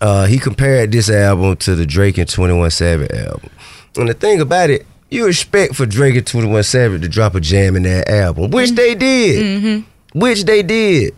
uh 0.00 0.24
he 0.26 0.38
compared 0.38 0.92
this 0.92 1.10
album 1.10 1.56
to 1.56 1.74
the 1.74 1.84
drake 1.84 2.16
and 2.16 2.28
21 2.30 2.70
savage 2.70 3.10
album 3.10 3.50
and 3.96 4.08
the 4.08 4.14
thing 4.14 4.40
about 4.40 4.70
it 4.70 4.86
you 5.10 5.26
expect 5.26 5.74
for 5.74 5.84
drake 5.84 6.14
and 6.14 6.26
21 6.26 6.62
savage 6.62 7.02
to 7.02 7.08
drop 7.08 7.34
a 7.34 7.40
jam 7.40 7.74
in 7.74 7.82
that 7.82 8.08
album 8.08 8.50
which 8.50 8.68
mm-hmm. 8.68 8.76
they 8.76 8.94
did 8.94 9.62
mm-hmm. 9.62 10.18
which 10.18 10.44
they 10.44 10.62
did 10.62 11.12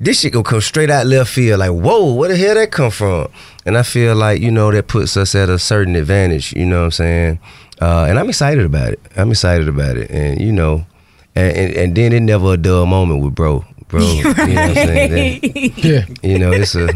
this 0.00 0.20
shit 0.20 0.32
gonna 0.32 0.44
come 0.44 0.60
straight 0.60 0.90
out 0.90 1.06
left 1.06 1.30
field. 1.30 1.60
Like, 1.60 1.70
whoa, 1.70 2.12
where 2.14 2.28
the 2.28 2.36
hell 2.36 2.54
that 2.54 2.70
come 2.70 2.90
from? 2.90 3.28
And 3.64 3.78
I 3.78 3.82
feel 3.82 4.14
like 4.14 4.40
you 4.40 4.50
know 4.50 4.70
that 4.72 4.88
puts 4.88 5.16
us 5.16 5.34
at 5.34 5.48
a 5.48 5.58
certain 5.58 5.96
advantage. 5.96 6.52
You 6.54 6.66
know 6.66 6.80
what 6.80 6.84
I'm 6.84 6.90
saying? 6.92 7.38
Uh, 7.80 8.06
and 8.08 8.18
I'm 8.18 8.28
excited 8.28 8.64
about 8.64 8.92
it. 8.92 9.00
I'm 9.16 9.30
excited 9.30 9.68
about 9.68 9.96
it. 9.96 10.10
And 10.10 10.40
you 10.40 10.52
know, 10.52 10.86
and 11.34 11.56
and, 11.56 11.72
and 11.74 11.96
then 11.96 12.12
it 12.12 12.20
never 12.20 12.54
a 12.54 12.56
dull 12.56 12.86
moment 12.86 13.22
with 13.22 13.34
bro, 13.34 13.64
bro. 13.94 14.02
You 14.02 14.22
know 14.24 14.30
what 14.30 14.48
I'm 14.48 14.74
saying? 14.74 15.40
That- 15.40 15.78
Yeah. 15.84 16.04
you 16.22 16.38
know, 16.38 16.52
it's 16.52 16.74
a, 16.74 16.88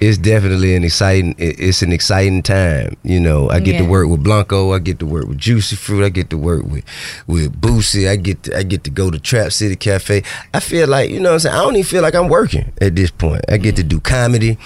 it's 0.00 0.18
definitely 0.18 0.74
an 0.74 0.84
exciting, 0.84 1.34
it's 1.38 1.82
an 1.82 1.92
exciting 1.92 2.42
time. 2.42 2.96
You 3.02 3.20
know, 3.20 3.48
I 3.50 3.60
get 3.60 3.78
to 3.78 3.84
work 3.84 4.08
with 4.08 4.22
Blanco, 4.22 4.72
I 4.72 4.78
get 4.78 4.98
to 5.00 5.06
work 5.06 5.26
with 5.26 5.38
Juicy 5.38 5.76
Fruit, 5.76 6.04
I 6.04 6.08
get 6.08 6.30
to 6.30 6.38
work 6.38 6.64
with 6.64 6.84
with 7.26 7.60
Boosie, 7.60 8.08
I 8.08 8.16
get 8.16 8.42
to, 8.44 8.56
I 8.56 8.62
get 8.62 8.84
to 8.84 8.90
go 8.90 9.10
to 9.10 9.18
Trap 9.18 9.52
City 9.52 9.76
Cafe. 9.76 10.22
I 10.54 10.60
feel 10.60 10.88
like, 10.88 11.10
you 11.10 11.20
know, 11.20 11.30
what 11.30 11.34
I'm 11.34 11.40
saying, 11.40 11.54
I 11.56 11.58
don't 11.62 11.74
even 11.76 11.84
feel 11.84 12.02
like 12.02 12.14
I'm 12.14 12.28
working 12.28 12.72
at 12.80 12.94
this 12.96 13.10
point. 13.10 13.44
I 13.48 13.56
get 13.58 13.76
to 13.76 13.82
do 13.84 14.00
comedy. 14.00 14.58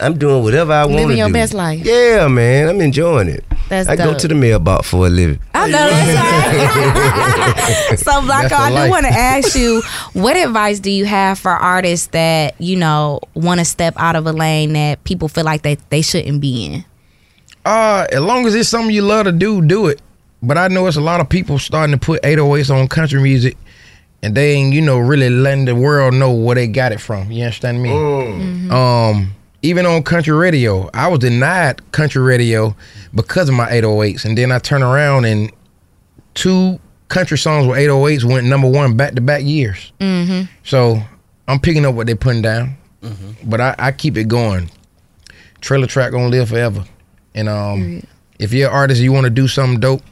I'm 0.00 0.18
doing 0.18 0.42
whatever 0.42 0.72
I 0.72 0.86
want 0.86 0.92
to 0.92 0.96
do. 0.96 1.02
Living 1.02 1.18
your 1.18 1.32
best 1.32 1.54
life. 1.54 1.84
Yeah, 1.84 2.28
man, 2.28 2.68
I'm 2.68 2.80
enjoying 2.80 3.28
it. 3.28 3.44
That's 3.68 3.88
I 3.88 3.96
go 3.96 4.16
to 4.16 4.28
the 4.28 4.34
mailbox 4.34 4.90
for 4.90 5.06
a 5.06 5.10
living. 5.10 5.40
I 5.54 5.68
know 5.68 5.90
that's 5.90 7.88
right. 7.88 7.98
so, 7.98 8.20
Blanco, 8.22 8.56
I 8.56 8.84
do 8.84 8.90
want 8.90 9.06
to 9.06 9.12
ask 9.12 9.54
you, 9.54 9.82
what 10.12 10.36
advice 10.36 10.80
do 10.80 10.90
you 10.90 11.04
have 11.04 11.38
for 11.38 11.52
artists 11.52 12.08
that 12.08 12.60
you 12.60 12.76
know 12.76 13.20
want 13.34 13.60
to 13.60 13.64
step 13.64 13.94
out 13.96 14.16
of 14.16 14.26
a 14.26 14.32
lane 14.32 14.72
that 14.72 15.04
people 15.04 15.28
feel 15.28 15.44
like 15.44 15.62
they 15.62 15.76
they 15.90 16.02
shouldn't 16.02 16.40
be 16.40 16.66
in? 16.66 16.84
Uh, 17.64 18.06
as 18.10 18.20
long 18.20 18.46
as 18.46 18.54
it's 18.54 18.68
something 18.68 18.94
you 18.94 19.02
love 19.02 19.26
to 19.26 19.32
do, 19.32 19.62
do 19.62 19.86
it. 19.86 20.00
But 20.42 20.56
I 20.56 20.68
know 20.68 20.86
it's 20.86 20.96
a 20.96 21.02
lot 21.02 21.20
of 21.20 21.28
people 21.28 21.58
starting 21.58 21.92
to 21.92 21.98
put 22.04 22.22
808s 22.22 22.74
on 22.74 22.88
country 22.88 23.20
music, 23.20 23.58
and 24.22 24.34
they 24.34 24.52
ain't, 24.52 24.72
you 24.72 24.80
know, 24.80 24.98
really 24.98 25.28
letting 25.28 25.66
the 25.66 25.74
world 25.74 26.14
know 26.14 26.32
where 26.32 26.54
they 26.54 26.66
got 26.66 26.92
it 26.92 27.00
from. 27.00 27.30
You 27.30 27.44
understand 27.44 27.82
me? 27.82 27.90
Um, 28.70 29.34
even 29.62 29.86
on 29.86 30.02
country 30.02 30.32
radio, 30.32 30.88
I 30.94 31.08
was 31.08 31.20
denied 31.20 31.92
country 31.92 32.22
radio 32.22 32.74
because 33.14 33.48
of 33.48 33.54
my 33.54 33.68
808s, 33.70 34.24
and 34.24 34.36
then 34.36 34.52
I 34.52 34.58
turn 34.58 34.82
around 34.82 35.26
and 35.26 35.52
two 36.34 36.80
country 37.08 37.36
songs 37.36 37.66
with 37.66 37.78
808s 37.78 38.24
went 38.24 38.46
number 38.46 38.68
one 38.68 38.96
back 38.96 39.14
to 39.14 39.20
back 39.20 39.42
years. 39.42 39.92
Mm-hmm. 40.00 40.50
So 40.64 41.02
I'm 41.48 41.60
picking 41.60 41.84
up 41.84 41.94
what 41.94 42.06
they're 42.06 42.16
putting 42.16 42.42
down, 42.42 42.76
but 43.44 43.60
I, 43.60 43.74
I 43.78 43.92
keep 43.92 44.16
it 44.16 44.28
going. 44.28 44.70
Trailer 45.60 45.86
trap 45.86 46.12
gonna 46.12 46.28
live 46.28 46.48
forever, 46.48 46.84
and 47.34 47.48
um, 47.48 48.02
if 48.38 48.54
you're 48.54 48.70
an 48.70 48.74
artist, 48.74 49.02
you 49.02 49.12
want 49.12 49.24
to 49.24 49.30
do 49.30 49.46
something 49.46 49.78
dope, 49.78 50.02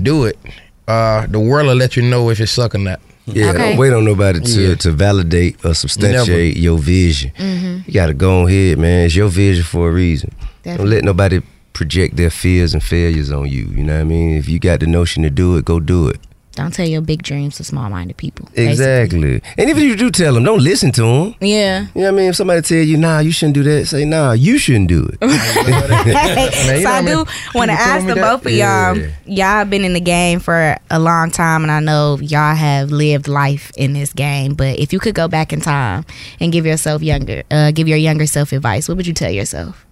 do 0.00 0.24
it. 0.24 0.38
Uh, 0.86 1.26
the 1.26 1.38
world 1.38 1.66
will 1.66 1.74
let 1.74 1.96
you 1.96 2.02
know 2.02 2.30
if 2.30 2.40
it 2.40 2.46
suck 2.46 2.74
or 2.74 2.78
not. 2.78 3.00
Yeah, 3.34 3.50
Okay. 3.50 3.58
don't 3.70 3.76
wait 3.78 3.92
on 3.92 4.04
nobody 4.04 4.40
to, 4.40 4.60
Yeah. 4.70 4.74
to 4.76 4.90
validate 4.92 5.56
or 5.64 5.74
substantiate 5.74 6.56
your 6.56 6.78
vision. 6.78 7.32
Mm-hmm. 7.38 7.78
You 7.86 7.92
got 7.94 8.06
to 8.06 8.14
go 8.14 8.46
ahead, 8.46 8.78
man. 8.78 9.06
It's 9.06 9.14
your 9.16 9.28
vision 9.28 9.64
for 9.64 9.88
a 9.88 9.92
reason. 9.92 10.30
Don't 10.64 10.88
let 10.90 11.04
nobody 11.04 11.40
project 11.72 12.16
their 12.16 12.30
fears 12.30 12.74
and 12.74 12.82
failures 12.82 13.30
on 13.30 13.48
you. 13.48 13.66
You 13.74 13.84
know 13.84 13.94
what 13.94 14.00
I 14.00 14.04
mean? 14.04 14.36
If 14.36 14.48
you 14.48 14.58
got 14.58 14.80
the 14.80 14.86
notion 14.86 15.22
to 15.22 15.30
do 15.30 15.56
it, 15.56 15.64
go 15.64 15.80
do 15.80 16.08
it. 16.08 16.18
Don't 16.58 16.74
tell 16.74 16.88
your 16.88 17.02
big 17.02 17.22
dreams 17.22 17.56
to 17.58 17.62
small 17.64 17.88
minded 17.88 18.16
people. 18.16 18.46
basically. 18.46 18.68
Exactly. 18.72 19.42
And 19.56 19.70
even 19.70 19.80
if 19.80 19.88
you 19.88 19.94
do 19.94 20.10
tell 20.10 20.34
them, 20.34 20.42
don't 20.42 20.60
listen 20.60 20.90
to 20.90 21.02
them. 21.02 21.34
Yeah. 21.40 21.82
You 21.94 22.00
know 22.00 22.02
what 22.02 22.08
I 22.08 22.10
mean? 22.10 22.30
If 22.30 22.34
somebody 22.34 22.62
tell 22.62 22.78
you, 22.78 22.96
nah, 22.96 23.20
you 23.20 23.30
shouldn't 23.30 23.54
do 23.54 23.62
that, 23.62 23.86
say, 23.86 24.04
nah, 24.04 24.32
you 24.32 24.58
shouldn't 24.58 24.88
do 24.88 25.08
it. 25.08 25.20
Man, 25.22 26.82
so 26.82 26.88
I 26.88 26.92
how 26.94 27.02
do 27.02 27.30
want 27.54 27.70
to 27.70 27.76
ask 27.76 28.08
the 28.08 28.16
both 28.16 28.44
of 28.44 28.50
y'all. 28.50 28.98
Y'all 29.24 29.64
been 29.66 29.84
in 29.84 29.92
the 29.92 30.00
game 30.00 30.40
for 30.40 30.76
a 30.90 30.98
long 30.98 31.30
time, 31.30 31.62
and 31.62 31.70
I 31.70 31.78
know 31.78 32.18
y'all 32.20 32.56
have 32.56 32.90
lived 32.90 33.28
life 33.28 33.70
in 33.76 33.92
this 33.92 34.12
game. 34.12 34.54
But 34.54 34.80
if 34.80 34.92
you 34.92 34.98
could 34.98 35.14
go 35.14 35.28
back 35.28 35.52
in 35.52 35.60
time 35.60 36.04
and 36.40 36.50
give 36.50 36.66
yourself 36.66 37.02
younger, 37.02 37.44
uh, 37.52 37.70
give 37.70 37.86
your 37.86 37.98
younger 37.98 38.26
self 38.26 38.50
advice, 38.50 38.88
what 38.88 38.96
would 38.96 39.06
you 39.06 39.14
tell 39.14 39.30
yourself? 39.30 39.86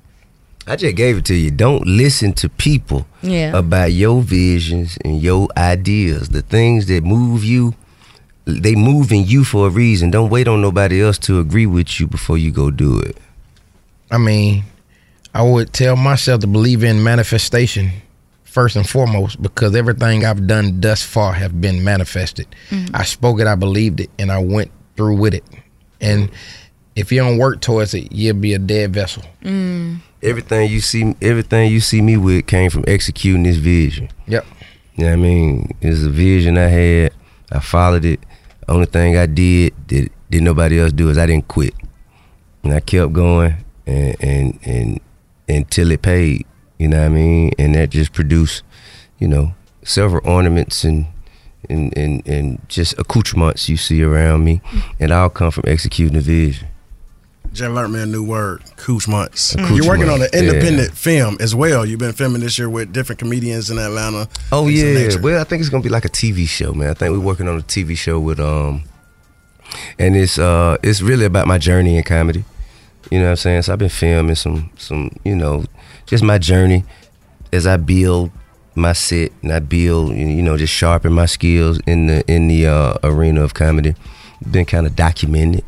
I 0.67 0.75
just 0.77 0.97
gave 0.97 1.19
it 1.19 1.25
to 1.27 1.35
you. 1.35 1.51
Don't 1.51 1.87
listen 1.87 2.33
to 2.35 2.49
people 2.49 3.07
Yeah. 3.23 3.57
about 3.57 3.93
your 3.93 4.21
visions 4.23 4.99
and 5.05 5.23
your 5.23 5.49
ideas. 5.57 6.31
The 6.31 6.43
things 6.43 6.87
that 6.87 7.05
move 7.05 7.45
you, 7.45 7.75
they 8.47 8.75
move 8.75 9.13
in 9.13 9.25
you 9.27 9.45
for 9.45 9.69
a 9.69 9.71
reason. 9.71 10.11
Don't 10.11 10.31
wait 10.31 10.49
on 10.49 10.61
nobody 10.61 11.01
else 11.03 11.19
to 11.19 11.39
agree 11.39 11.67
with 11.67 12.01
you 12.01 12.07
before 12.09 12.37
you 12.37 12.51
go 12.51 12.71
do 12.71 12.99
it. 12.99 13.17
I 14.11 14.19
mean, 14.19 14.65
I 15.35 15.43
would 15.43 15.73
tell 15.73 15.97
myself 15.97 16.41
to 16.41 16.47
believe 16.47 16.83
in 16.83 17.03
manifestation 17.03 17.91
first 18.45 18.75
and 18.75 18.89
foremost 18.89 19.41
because 19.43 19.77
everything 19.77 20.25
I've 20.25 20.47
done 20.47 20.81
thus 20.81 21.03
far 21.03 21.33
have 21.35 21.61
been 21.61 21.85
manifested. 21.85 22.47
Mm-hmm. 22.71 22.97
I 22.97 23.05
spoke 23.05 23.41
it, 23.41 23.47
I 23.47 23.55
believed 23.55 24.01
it, 24.01 24.11
and 24.19 24.33
I 24.33 24.39
went 24.39 24.71
through 24.97 25.17
with 25.17 25.35
it. 25.35 25.45
And 26.01 26.31
if 26.97 27.13
you 27.13 27.19
don't 27.21 27.39
work 27.39 27.61
towards 27.61 27.95
it, 27.95 28.11
you'll 28.13 28.37
be 28.37 28.55
a 28.55 28.59
dead 28.59 28.95
vessel. 28.95 29.23
Mm. 29.45 30.01
Everything 30.23 30.71
you 30.71 30.81
see, 30.81 31.15
everything 31.21 31.71
you 31.71 31.81
see 31.81 32.01
me 32.01 32.17
with 32.17 32.47
came 32.47 32.71
from 32.71 32.85
executing 32.87 33.43
this 33.43 33.57
vision. 33.57 34.09
Yep. 34.27 34.47
You 34.95 35.05
know 35.05 35.11
what 35.11 35.13
I 35.13 35.17
mean? 35.17 35.77
It's 35.81 36.03
a 36.03 36.09
vision 36.09 36.57
I 36.57 36.69
had. 36.69 37.13
I 37.53 37.61
followed 37.61 38.05
it. 38.05 38.21
Only 38.69 38.87
thing 38.87 39.17
I 39.17 39.27
did 39.27 39.75
that 39.89 40.11
did 40.31 40.43
nobody 40.43 40.81
else 40.81 40.93
do 40.93 41.11
is 41.11 41.19
I 41.19 41.27
didn't 41.27 41.49
quit, 41.49 41.75
and 42.65 42.73
I 42.73 42.81
kept 42.81 43.13
going 43.13 43.65
and 43.87 44.17
and 44.21 44.59
and 44.65 45.01
until 45.49 45.91
it 45.91 46.03
paid. 46.03 46.47
You 46.79 46.89
know 46.89 46.99
what 46.99 47.07
I 47.07 47.09
mean? 47.11 47.53
And 47.59 47.75
that 47.75 47.91
just 47.91 48.13
produced, 48.13 48.63
you 49.19 49.29
know, 49.29 49.55
several 49.83 50.27
ornaments 50.29 50.85
and 50.85 51.07
and 51.69 51.97
and, 51.97 52.27
and 52.27 52.69
just 52.69 52.99
accoutrements 52.99 53.69
you 53.69 53.77
see 53.77 54.03
around 54.03 54.45
me, 54.45 54.61
mm-hmm. 54.65 55.03
and 55.03 55.13
all 55.13 55.29
come 55.29 55.51
from 55.51 55.65
executing 55.67 56.15
the 56.15 56.21
vision. 56.21 56.69
Just 57.57 57.71
learned 57.71 57.95
me 57.95 58.03
a 58.03 58.07
new 58.07 58.23
word, 58.23 58.63
accoutrements. 58.73 59.55
Accoutrement, 59.55 59.83
You're 59.83 59.91
working 59.91 60.11
on 60.11 60.21
an 60.21 60.29
yeah. 60.31 60.41
independent 60.41 60.93
film 60.93 61.39
as 61.41 61.55
well. 61.55 61.87
You've 61.87 61.99
been 61.99 62.13
filming 62.13 62.43
this 62.43 62.59
year 62.59 62.69
with 62.69 62.93
different 62.93 63.19
comedians 63.19 63.71
in 63.71 63.79
Atlanta. 63.79 64.29
Oh 64.53 64.69
yeah. 64.69 65.17
Well, 65.23 65.41
I 65.41 65.45
think 65.45 65.61
it's 65.61 65.71
gonna 65.71 65.83
be 65.83 65.89
like 65.89 66.05
a 66.05 66.11
TV 66.11 66.47
show, 66.47 66.75
man. 66.75 66.91
I 66.91 66.93
think 66.93 67.13
we're 67.13 67.25
working 67.25 67.49
on 67.49 67.59
a 67.59 67.63
TV 67.63 67.97
show 67.97 68.21
with 68.21 68.41
um, 68.41 68.85
and 69.99 70.15
it's 70.15 70.39
uh, 70.39 70.77
it's 70.83 71.01
really 71.01 71.25
about 71.25 71.47
my 71.47 71.57
journey 71.57 71.97
in 71.97 72.03
comedy. 72.03 72.45
You 73.11 73.21
know 73.21 73.25
what 73.25 73.31
I'm 73.31 73.37
saying? 73.37 73.63
So 73.63 73.73
I've 73.73 73.79
been 73.79 73.89
filming 73.89 74.35
some 74.35 74.71
some 74.77 75.17
you 75.25 75.35
know, 75.35 75.65
just 76.05 76.23
my 76.23 76.37
journey 76.37 76.85
as 77.55 77.67
I 77.67 77.79
build 77.79 78.33
my 78.75 78.93
set 78.93 79.33
and 79.41 79.51
I 79.51 79.61
build 79.61 80.15
you 80.15 80.43
know 80.43 80.59
just 80.59 80.75
sharpen 80.75 81.15
my 81.15 81.25
skills 81.25 81.81
in 81.87 82.09
the 82.09 82.23
in 82.31 82.49
the 82.49 82.67
uh, 82.67 82.99
arena 83.03 83.43
of 83.43 83.55
comedy. 83.55 83.95
Been 84.51 84.67
kind 84.67 84.87
of 84.87 84.95
documented. 84.95 85.65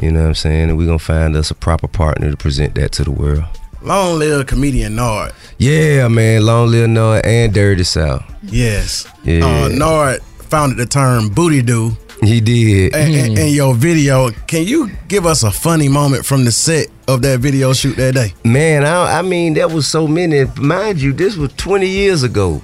You 0.00 0.12
know 0.12 0.20
what 0.22 0.28
I'm 0.28 0.34
saying? 0.34 0.68
And 0.70 0.78
we're 0.78 0.86
gonna 0.86 0.98
find 0.98 1.34
us 1.36 1.50
a 1.50 1.54
proper 1.54 1.88
partner 1.88 2.30
to 2.30 2.36
present 2.36 2.74
that 2.76 2.92
to 2.92 3.04
the 3.04 3.10
world. 3.10 3.44
Long 3.82 4.18
live 4.18 4.46
comedian 4.46 4.96
Nard. 4.96 5.32
Yeah, 5.58 6.08
man. 6.08 6.44
Long 6.46 6.70
live 6.70 6.88
Noah 6.88 7.20
and 7.24 7.52
Dirty 7.54 7.84
South. 7.84 8.24
Yes. 8.42 9.06
Yeah. 9.24 9.44
Uh, 9.46 9.68
Nard 9.68 10.22
founded 10.22 10.78
the 10.78 10.86
term 10.86 11.28
booty 11.28 11.62
do. 11.62 11.96
He 12.20 12.40
did. 12.40 12.94
In, 12.96 13.12
in- 13.14 13.38
in 13.38 13.48
your 13.54 13.74
video, 13.74 14.30
can 14.48 14.64
you 14.66 14.90
give 15.06 15.24
us 15.26 15.44
a 15.44 15.52
funny 15.52 15.88
moment 15.88 16.26
from 16.26 16.44
the 16.44 16.50
set 16.50 16.88
of 17.06 17.22
that 17.22 17.38
video 17.38 17.72
shoot 17.72 17.96
that 17.96 18.14
day? 18.14 18.34
Man, 18.44 18.84
I, 18.84 19.20
I 19.20 19.22
mean, 19.22 19.54
that 19.54 19.70
was 19.70 19.86
so 19.86 20.08
many. 20.08 20.44
Mind 20.56 21.00
you, 21.00 21.12
this 21.12 21.36
was 21.36 21.52
20 21.52 21.86
years 21.86 22.24
ago. 22.24 22.60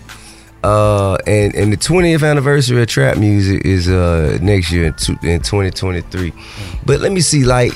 Uh, 0.65 1.19
and, 1.27 1.55
and 1.55 1.71
the 1.71 1.77
20th 1.77 2.27
anniversary 2.27 2.81
of 2.81 2.89
trap 2.89 3.19
music 3.19 3.67
is 3.67 3.87
uh 3.87 4.39
next 4.41 4.73
year 4.73 4.87
in, 4.87 4.95
two, 4.95 5.13
in 5.23 5.39
2023. 5.43 6.33
But 6.87 7.01
let 7.01 7.13
me 7.13 7.21
see, 7.21 7.45
like, 7.45 7.73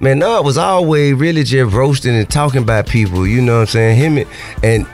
man, 0.00 0.20
Nard 0.20 0.46
was 0.46 0.56
always 0.56 1.12
really 1.12 1.42
just 1.42 1.74
roasting 1.74 2.16
and 2.16 2.30
talking 2.30 2.62
about 2.62 2.86
people. 2.86 3.26
You 3.26 3.42
know 3.42 3.56
what 3.56 3.60
I'm 3.60 3.66
saying? 3.66 3.96
Him 3.98 4.16
and, 4.16 4.26
and 4.62 4.86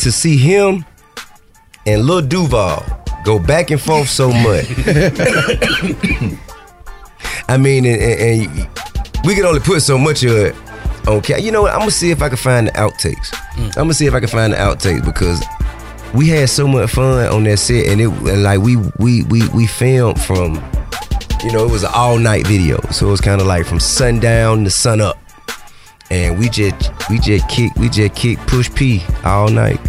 to 0.00 0.12
see 0.12 0.36
him 0.36 0.84
and 1.86 2.04
Lil 2.04 2.20
Duval 2.20 2.84
go 3.24 3.38
back 3.38 3.70
and 3.70 3.80
forth 3.80 4.10
so 4.10 4.28
much. 4.30 4.66
I 7.48 7.56
mean, 7.56 7.86
and, 7.86 7.98
and, 8.02 8.20
and 8.20 8.68
we 9.24 9.34
can 9.34 9.46
only 9.46 9.60
put 9.60 9.80
so 9.80 9.96
much 9.96 10.22
of 10.22 10.32
it 10.32 10.54
Okay, 11.08 11.40
You 11.40 11.50
know 11.50 11.62
what? 11.62 11.72
I'm 11.72 11.80
gonna 11.80 11.90
see 11.90 12.10
if 12.10 12.22
I 12.22 12.28
can 12.28 12.36
find 12.36 12.68
the 12.68 12.72
outtakes. 12.72 13.34
I'm 13.56 13.70
gonna 13.72 13.94
see 13.94 14.06
if 14.06 14.14
I 14.14 14.20
can 14.20 14.28
find 14.28 14.52
the 14.52 14.56
outtakes 14.56 15.04
because 15.04 15.42
we 16.14 16.28
had 16.28 16.48
so 16.50 16.68
much 16.68 16.90
fun 16.90 17.26
on 17.28 17.44
that 17.44 17.58
set, 17.58 17.86
and 17.86 18.00
it 18.00 18.08
and 18.08 18.42
like 18.42 18.60
we 18.60 18.76
we 18.98 19.24
we 19.24 19.48
we 19.48 19.66
filmed 19.66 20.20
from, 20.20 20.54
you 21.42 21.52
know, 21.52 21.64
it 21.64 21.70
was 21.70 21.84
an 21.84 21.90
all 21.94 22.18
night 22.18 22.46
video, 22.46 22.80
so 22.90 23.08
it 23.08 23.10
was 23.10 23.20
kind 23.20 23.40
of 23.40 23.46
like 23.46 23.66
from 23.66 23.80
sundown 23.80 24.64
to 24.64 24.70
sun 24.70 25.00
up, 25.00 25.18
and 26.10 26.38
we 26.38 26.48
just 26.48 26.92
we 27.08 27.18
just 27.18 27.48
kick 27.48 27.74
we 27.76 27.88
just 27.88 28.14
kick 28.14 28.38
push 28.40 28.72
P 28.74 29.02
all 29.24 29.48
night. 29.48 29.80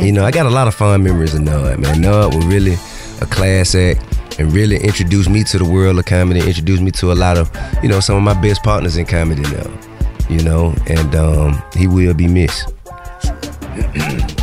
You 0.00 0.12
know, 0.12 0.24
I 0.24 0.30
got 0.30 0.46
a 0.46 0.50
lot 0.50 0.68
of 0.68 0.74
fond 0.74 1.02
memories 1.04 1.34
of 1.34 1.42
Nard, 1.42 1.80
man. 1.80 2.00
Nard 2.00 2.34
was 2.34 2.46
really 2.46 2.74
a 3.20 3.26
class 3.26 3.74
act 3.74 4.00
and 4.38 4.52
really 4.52 4.76
introduced 4.76 5.28
me 5.28 5.42
to 5.42 5.58
the 5.58 5.64
world 5.64 5.98
of 5.98 6.04
comedy, 6.04 6.40
introduced 6.40 6.82
me 6.82 6.92
to 6.92 7.10
a 7.10 7.14
lot 7.14 7.36
of, 7.36 7.50
you 7.82 7.88
know, 7.88 7.98
some 7.98 8.16
of 8.16 8.22
my 8.22 8.40
best 8.40 8.62
partners 8.62 8.96
in 8.96 9.04
comedy 9.04 9.42
now. 9.42 9.80
You 10.30 10.42
know, 10.44 10.74
and 10.86 11.14
um, 11.16 11.62
he 11.74 11.88
will 11.88 12.14
be 12.14 12.28
missed. 12.28 12.72